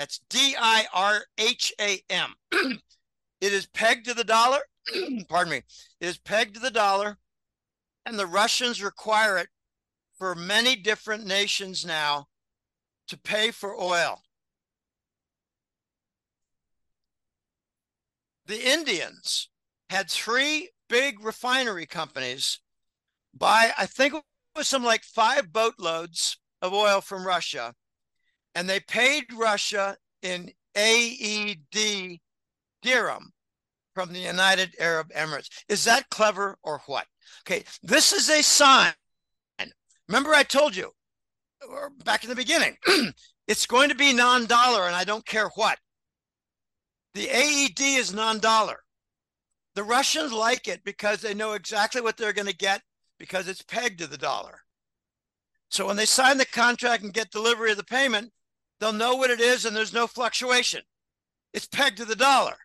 That's 0.00 0.22
D 0.30 0.56
I 0.58 0.86
R 0.94 1.24
H 1.36 1.74
A 1.78 2.00
M. 2.08 2.32
It 3.42 3.52
is 3.54 3.66
pegged 3.66 4.06
to 4.06 4.14
the 4.14 4.24
dollar. 4.24 4.60
Pardon 5.28 5.50
me. 5.50 5.62
It 6.00 6.06
is 6.06 6.16
pegged 6.18 6.54
to 6.54 6.60
the 6.60 6.70
dollar, 6.70 7.18
and 8.06 8.18
the 8.18 8.26
Russians 8.26 8.82
require 8.82 9.36
it 9.36 9.48
for 10.18 10.34
many 10.34 10.74
different 10.74 11.26
nations 11.26 11.84
now 11.84 12.28
to 13.08 13.18
pay 13.18 13.50
for 13.50 13.78
oil. 13.78 14.22
The 18.46 18.70
Indians 18.70 19.50
had 19.90 20.10
three 20.10 20.70
big 20.88 21.22
refinery 21.22 21.86
companies 21.86 22.60
buy, 23.34 23.72
I 23.76 23.84
think 23.84 24.14
it 24.14 24.22
was 24.56 24.68
some 24.68 24.84
like 24.84 25.04
five 25.04 25.52
boatloads 25.52 26.38
of 26.62 26.72
oil 26.72 27.00
from 27.02 27.26
Russia, 27.26 27.74
and 28.54 28.68
they 28.68 28.80
paid 28.80 29.32
Russia 29.32 29.96
in 30.22 30.50
AED 30.76 32.18
dirham 32.82 33.32
from 33.94 34.12
the 34.12 34.18
United 34.18 34.74
Arab 34.78 35.10
Emirates. 35.12 35.48
Is 35.68 35.84
that 35.84 36.08
clever 36.10 36.58
or 36.62 36.80
what? 36.86 37.06
Okay, 37.46 37.64
this 37.82 38.12
is 38.12 38.28
a 38.28 38.42
sign. 38.42 38.92
Remember, 40.08 40.34
I 40.34 40.42
told 40.42 40.74
you 40.74 40.90
back 42.04 42.24
in 42.24 42.30
the 42.30 42.36
beginning, 42.36 42.76
it's 43.46 43.66
going 43.66 43.90
to 43.90 43.94
be 43.94 44.12
non 44.12 44.46
dollar, 44.46 44.86
and 44.86 44.96
I 44.96 45.04
don't 45.04 45.24
care 45.24 45.48
what. 45.54 45.78
The 47.14 47.28
AED 47.28 47.80
is 47.80 48.12
non 48.12 48.40
dollar. 48.40 48.80
The 49.74 49.84
Russians 49.84 50.32
like 50.32 50.66
it 50.66 50.82
because 50.84 51.20
they 51.20 51.34
know 51.34 51.52
exactly 51.52 52.00
what 52.00 52.16
they're 52.16 52.32
going 52.32 52.48
to 52.48 52.56
get 52.56 52.82
because 53.18 53.46
it's 53.46 53.62
pegged 53.62 54.00
to 54.00 54.08
the 54.08 54.18
dollar. 54.18 54.60
So 55.68 55.86
when 55.86 55.96
they 55.96 56.06
sign 56.06 56.38
the 56.38 56.46
contract 56.46 57.04
and 57.04 57.14
get 57.14 57.30
delivery 57.30 57.70
of 57.70 57.76
the 57.76 57.84
payment, 57.84 58.32
they'll 58.80 58.92
know 58.92 59.16
what 59.16 59.30
it 59.30 59.40
is 59.40 59.64
and 59.64 59.76
there's 59.76 59.92
no 59.92 60.06
fluctuation. 60.06 60.82
It's 61.52 61.66
pegged 61.66 61.98
to 61.98 62.04
the 62.04 62.16
dollar. 62.16 62.56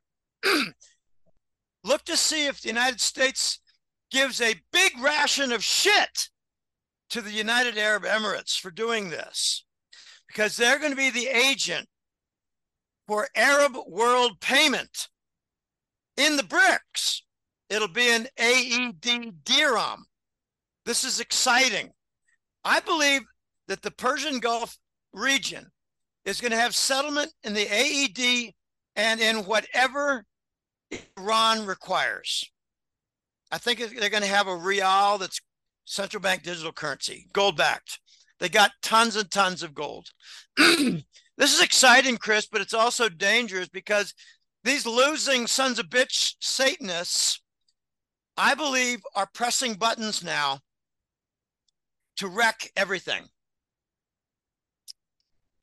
Look 1.84 2.04
to 2.06 2.18
see 2.18 2.48
if 2.48 2.62
the 2.62 2.70
United 2.70 3.02
States 3.02 3.60
gives 4.12 4.42
a 4.42 4.62
big 4.72 4.94
ration 5.00 5.52
of 5.52 5.64
shit 5.64 6.30
to 7.10 7.22
the 7.22 7.32
United 7.32 7.78
Arab 7.78 8.04
Emirates 8.04 8.60
for 8.60 8.72
doing 8.72 9.10
this 9.10 9.66
because 10.28 10.58
they're 10.58 10.80
going 10.80 10.92
to 10.92 10.98
be 10.98 11.10
the 11.10 11.28
agent 11.28 11.88
for 13.08 13.28
Arab 13.36 13.76
world 13.88 14.40
payment 14.40 15.10
in 16.18 16.38
the 16.38 16.44
BRICS. 16.44 17.22
It'll 17.70 17.88
be 17.88 18.10
an 18.10 18.28
AED 18.38 19.44
dirham. 19.44 20.06
This 20.86 21.04
is 21.04 21.20
exciting. 21.20 21.92
I 22.64 22.80
believe 22.80 23.22
that 23.68 23.82
the 23.82 23.92
Persian 23.92 24.40
Gulf 24.40 24.78
region 25.14 25.72
is 26.26 26.42
going 26.42 26.52
to 26.52 26.58
have 26.58 26.76
settlement 26.76 27.32
in 27.44 27.54
the 27.54 27.68
AED 27.72 28.54
and 28.96 29.20
in 29.20 29.46
whatever 29.46 30.26
Iran 31.18 31.66
requires. 31.66 32.50
I 33.52 33.58
think 33.58 33.80
they're 33.80 34.10
going 34.10 34.24
to 34.24 34.30
have 34.30 34.48
a 34.48 34.56
real 34.56 35.18
that's 35.18 35.40
central 35.86 36.22
bank 36.22 36.44
digital 36.44 36.72
currency, 36.72 37.28
gold 37.32 37.58
backed. 37.58 38.00
They 38.40 38.50
got 38.50 38.72
tons 38.82 39.16
and 39.16 39.30
tons 39.30 39.64
of 39.64 39.74
gold. 39.74 40.10
this 40.58 41.04
is 41.40 41.62
exciting, 41.62 42.18
Chris, 42.18 42.48
but 42.48 42.62
it's 42.62 42.74
also 42.74 43.08
dangerous 43.08 43.70
because 43.70 44.14
these 44.64 44.86
losing 44.86 45.48
sons 45.48 45.80
of 45.80 45.88
bitch 45.88 46.36
Satanists, 46.42 47.40
I 48.36 48.56
believe, 48.56 49.02
are 49.16 49.30
pressing 49.34 49.76
buttons 49.76 50.24
now 50.24 50.60
to 52.18 52.28
wreck 52.28 52.72
everything. 52.76 53.28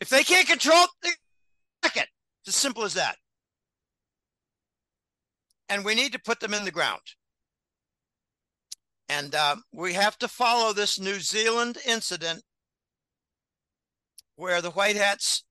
If 0.03 0.09
they 0.09 0.25
can't 0.25 0.49
control 0.49 0.85
it, 1.05 1.17
it. 1.85 2.09
It's 2.41 2.49
as 2.49 2.57
simple 2.57 2.83
as 2.83 2.95
that. 2.95 3.15
And 5.69 5.85
we 5.85 5.95
need 5.95 6.11
to 6.11 6.19
put 6.19 6.41
them 6.41 6.53
in 6.53 6.65
the 6.65 6.73
ground. 6.73 7.03
And 9.09 9.33
uh, 9.33 9.57
we 9.73 9.93
have 9.93 10.19
to 10.19 10.27
follow 10.27 10.73
this 10.73 10.99
New 10.99 11.21
Zealand 11.21 11.79
incident 11.87 12.43
where 14.35 14.61
the 14.61 14.73
White 14.73 14.97
Hats 14.97 15.45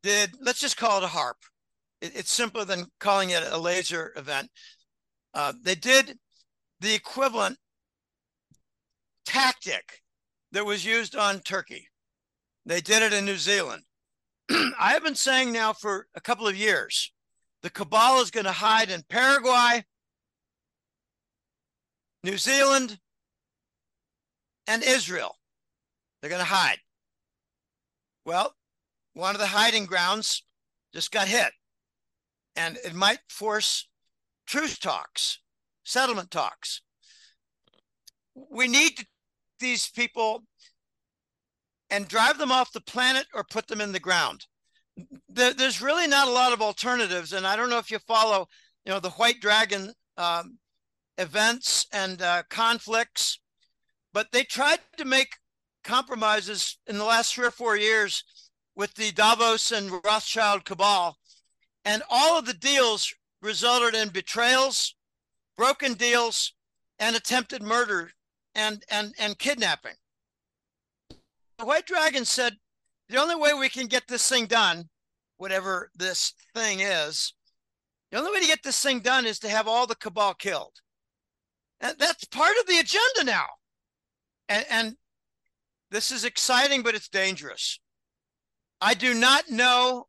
did, 0.00 0.36
let's 0.40 0.60
just 0.60 0.76
call 0.76 0.98
it 0.98 1.04
a 1.04 1.08
HAARP. 1.08 1.34
it, 2.00 2.14
it's 2.14 2.32
simpler 2.32 2.64
than 2.64 2.92
calling 3.00 3.30
it 3.30 3.42
a 3.50 3.58
laser 3.58 4.12
event. 4.14 4.48
Uh, 5.34 5.54
they 5.60 5.74
did 5.74 6.20
the 6.78 6.94
equivalent 6.94 7.58
tactic 9.24 10.02
that 10.52 10.64
was 10.64 10.84
used 10.84 11.16
on 11.16 11.40
Turkey. 11.40 11.88
They 12.66 12.80
did 12.80 13.02
it 13.02 13.12
in 13.12 13.24
New 13.24 13.36
Zealand. 13.36 13.84
I 14.50 14.92
have 14.92 15.04
been 15.04 15.14
saying 15.14 15.52
now 15.52 15.72
for 15.72 16.08
a 16.16 16.20
couple 16.20 16.48
of 16.48 16.56
years 16.56 17.12
the 17.62 17.70
cabal 17.70 18.20
is 18.20 18.32
going 18.32 18.44
to 18.44 18.52
hide 18.52 18.90
in 18.90 19.04
Paraguay, 19.08 19.84
New 22.24 22.36
Zealand, 22.36 22.98
and 24.66 24.82
Israel. 24.82 25.36
They're 26.20 26.30
going 26.30 26.40
to 26.40 26.44
hide. 26.44 26.78
Well, 28.24 28.52
one 29.14 29.36
of 29.36 29.40
the 29.40 29.46
hiding 29.46 29.86
grounds 29.86 30.42
just 30.92 31.12
got 31.12 31.28
hit 31.28 31.52
and 32.56 32.78
it 32.84 32.94
might 32.94 33.20
force 33.28 33.88
truce 34.46 34.76
talks, 34.78 35.38
settlement 35.84 36.32
talks. 36.32 36.82
We 38.34 38.66
need 38.66 39.06
these 39.60 39.88
people 39.88 40.42
and 41.90 42.08
drive 42.08 42.38
them 42.38 42.52
off 42.52 42.72
the 42.72 42.80
planet 42.80 43.26
or 43.34 43.44
put 43.44 43.68
them 43.68 43.80
in 43.80 43.92
the 43.92 44.00
ground. 44.00 44.46
there's 45.28 45.82
really 45.82 46.06
not 46.06 46.28
a 46.28 46.32
lot 46.32 46.52
of 46.52 46.62
alternatives, 46.62 47.32
and 47.32 47.46
I 47.46 47.54
don't 47.54 47.70
know 47.70 47.78
if 47.78 47.90
you 47.90 47.98
follow, 48.00 48.48
you 48.84 48.92
know, 48.92 49.00
the 49.00 49.10
White 49.10 49.40
Dragon 49.40 49.92
um, 50.16 50.58
events 51.18 51.86
and 51.92 52.22
uh, 52.22 52.42
conflicts, 52.48 53.38
but 54.12 54.32
they 54.32 54.42
tried 54.42 54.80
to 54.96 55.04
make 55.04 55.36
compromises 55.84 56.78
in 56.86 56.98
the 56.98 57.04
last 57.04 57.34
three 57.34 57.46
or 57.46 57.50
four 57.50 57.76
years 57.76 58.24
with 58.74 58.94
the 58.94 59.12
Davos 59.12 59.70
and 59.70 59.90
Rothschild 60.04 60.64
cabal 60.64 61.16
and 61.86 62.02
all 62.10 62.36
of 62.36 62.46
the 62.46 62.52
deals 62.52 63.14
resulted 63.40 63.94
in 63.94 64.08
betrayals, 64.08 64.96
broken 65.56 65.94
deals, 65.94 66.52
and 66.98 67.14
attempted 67.14 67.62
murder 67.62 68.10
and, 68.56 68.82
and, 68.90 69.14
and 69.20 69.38
kidnapping. 69.38 69.94
The 71.58 71.66
White 71.66 71.86
Dragon 71.86 72.24
said 72.24 72.56
the 73.08 73.18
only 73.18 73.34
way 73.34 73.54
we 73.54 73.68
can 73.68 73.86
get 73.86 74.06
this 74.08 74.28
thing 74.28 74.46
done, 74.46 74.88
whatever 75.36 75.90
this 75.94 76.34
thing 76.54 76.80
is, 76.80 77.34
the 78.10 78.18
only 78.18 78.32
way 78.32 78.40
to 78.40 78.46
get 78.46 78.62
this 78.62 78.82
thing 78.82 79.00
done 79.00 79.26
is 79.26 79.38
to 79.40 79.48
have 79.48 79.66
all 79.66 79.86
the 79.86 79.94
cabal 79.94 80.34
killed. 80.34 80.74
And 81.80 81.96
that's 81.98 82.24
part 82.26 82.56
of 82.60 82.66
the 82.66 82.78
agenda 82.78 83.24
now. 83.24 83.46
And, 84.48 84.64
and 84.70 84.96
this 85.90 86.10
is 86.10 86.24
exciting, 86.24 86.82
but 86.82 86.94
it's 86.94 87.08
dangerous. 87.08 87.80
I 88.80 88.94
do 88.94 89.14
not 89.14 89.50
know 89.50 90.06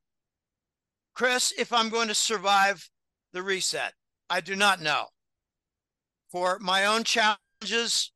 Chris, 1.18 1.52
if 1.58 1.74
I'm 1.74 1.90
going 1.90 2.10
to 2.10 2.14
survive 2.14 2.90
the 3.34 3.42
reset, 3.42 3.94
I 4.30 4.40
do 4.40 4.56
not 4.56 4.82
know. 4.82 5.06
For 6.30 6.60
my 6.60 6.86
own 6.86 7.04
challenges 7.04 8.12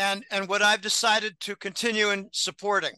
and 0.00 0.24
and 0.30 0.48
what 0.48 0.62
I've 0.62 0.80
decided 0.80 1.38
to 1.40 1.54
continue 1.54 2.10
in 2.10 2.30
supporting, 2.32 2.94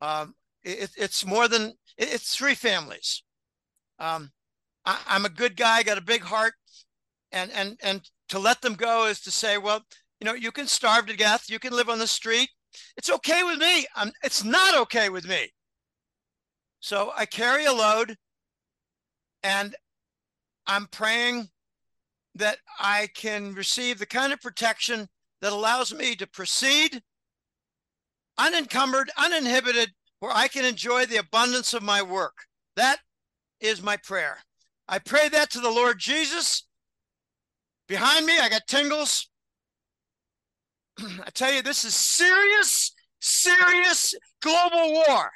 um, 0.00 0.34
it, 0.64 0.90
it's 0.98 1.24
more 1.24 1.46
than 1.46 1.74
it, 1.96 2.12
it's 2.12 2.34
three 2.34 2.56
families. 2.56 3.22
Um, 4.00 4.32
I, 4.84 4.98
I'm 5.06 5.24
a 5.24 5.30
good 5.30 5.56
guy, 5.56 5.84
got 5.84 5.96
a 5.96 6.02
big 6.02 6.22
heart, 6.22 6.54
and 7.30 7.52
and 7.52 7.78
and 7.84 8.02
to 8.30 8.40
let 8.40 8.60
them 8.60 8.74
go 8.74 9.06
is 9.06 9.20
to 9.20 9.30
say, 9.30 9.58
well, 9.58 9.80
you 10.20 10.24
know, 10.24 10.34
you 10.34 10.50
can 10.50 10.66
starve 10.66 11.06
to 11.06 11.16
death, 11.16 11.48
you 11.48 11.60
can 11.60 11.72
live 11.72 11.88
on 11.88 12.00
the 12.00 12.06
street. 12.06 12.50
It's 12.96 13.10
okay 13.10 13.44
with 13.44 13.58
me. 13.58 13.86
I'm, 13.94 14.10
it's 14.22 14.44
not 14.44 14.76
okay 14.76 15.08
with 15.08 15.26
me. 15.26 15.50
So 16.80 17.12
I 17.16 17.26
carry 17.26 17.64
a 17.64 17.72
load 17.72 18.16
and 19.42 19.74
I'm 20.66 20.86
praying 20.86 21.48
that 22.34 22.58
I 22.78 23.08
can 23.14 23.54
receive 23.54 23.98
the 23.98 24.06
kind 24.06 24.32
of 24.32 24.40
protection 24.40 25.08
that 25.40 25.52
allows 25.52 25.94
me 25.94 26.16
to 26.16 26.26
proceed 26.26 27.02
unencumbered, 28.38 29.10
uninhibited, 29.16 29.90
where 30.20 30.32
I 30.32 30.48
can 30.48 30.64
enjoy 30.64 31.06
the 31.06 31.16
abundance 31.16 31.74
of 31.74 31.82
my 31.82 32.02
work. 32.02 32.46
That 32.76 32.98
is 33.60 33.82
my 33.82 33.96
prayer. 33.96 34.38
I 34.88 34.98
pray 34.98 35.28
that 35.28 35.50
to 35.50 35.60
the 35.60 35.70
Lord 35.70 35.98
Jesus. 35.98 36.64
Behind 37.88 38.24
me, 38.24 38.38
I 38.38 38.48
got 38.48 38.66
tingles. 38.66 39.28
I 40.98 41.30
tell 41.34 41.52
you, 41.52 41.62
this 41.62 41.84
is 41.84 41.94
serious, 41.94 42.94
serious 43.20 44.14
global 44.40 44.92
war. 44.92 45.30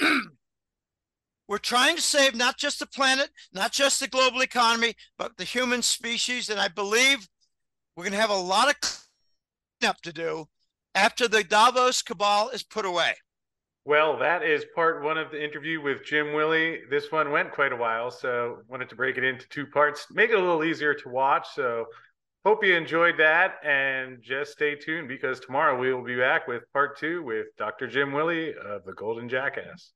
We're 1.48 1.58
trying 1.58 1.96
to 1.96 2.02
save 2.02 2.34
not 2.34 2.56
just 2.56 2.78
the 2.78 2.86
planet, 2.86 3.28
not 3.52 3.70
just 3.72 4.00
the 4.00 4.08
global 4.08 4.40
economy, 4.40 4.94
but 5.18 5.36
the 5.36 5.44
human 5.44 5.82
species. 5.82 6.48
And 6.48 6.58
I 6.58 6.68
believe 6.68 7.28
we're 7.94 8.04
going 8.04 8.12
to 8.12 8.20
have 8.20 8.30
a 8.30 8.34
lot 8.34 8.70
of 8.70 9.03
cleanup 9.80 10.00
to 10.02 10.12
do 10.12 10.46
after 10.94 11.28
the 11.28 11.44
Davos 11.44 12.02
cabal 12.02 12.50
is 12.50 12.62
put 12.62 12.84
away. 12.84 13.14
Well, 13.86 14.18
that 14.18 14.42
is 14.42 14.64
part 14.74 15.02
one 15.02 15.18
of 15.18 15.30
the 15.30 15.42
interview 15.42 15.82
with 15.82 16.04
Jim 16.04 16.32
Willie. 16.32 16.80
This 16.88 17.12
one 17.12 17.30
went 17.30 17.52
quite 17.52 17.72
a 17.72 17.76
while, 17.76 18.10
so 18.10 18.58
wanted 18.66 18.88
to 18.88 18.96
break 18.96 19.18
it 19.18 19.24
into 19.24 19.46
two 19.48 19.66
parts, 19.66 20.06
make 20.10 20.30
it 20.30 20.36
a 20.36 20.40
little 20.40 20.64
easier 20.64 20.94
to 20.94 21.08
watch. 21.10 21.46
So 21.54 21.84
hope 22.46 22.64
you 22.64 22.74
enjoyed 22.74 23.18
that 23.18 23.56
and 23.62 24.22
just 24.22 24.52
stay 24.52 24.74
tuned 24.74 25.08
because 25.08 25.38
tomorrow 25.38 25.78
we 25.78 25.92
will 25.92 26.04
be 26.04 26.16
back 26.16 26.48
with 26.48 26.62
part 26.72 26.98
two 26.98 27.22
with 27.24 27.46
Dr. 27.58 27.86
Jim 27.86 28.12
Willie 28.12 28.54
of 28.54 28.84
the 28.84 28.92
Golden 28.92 29.28
Jackass. 29.28 29.92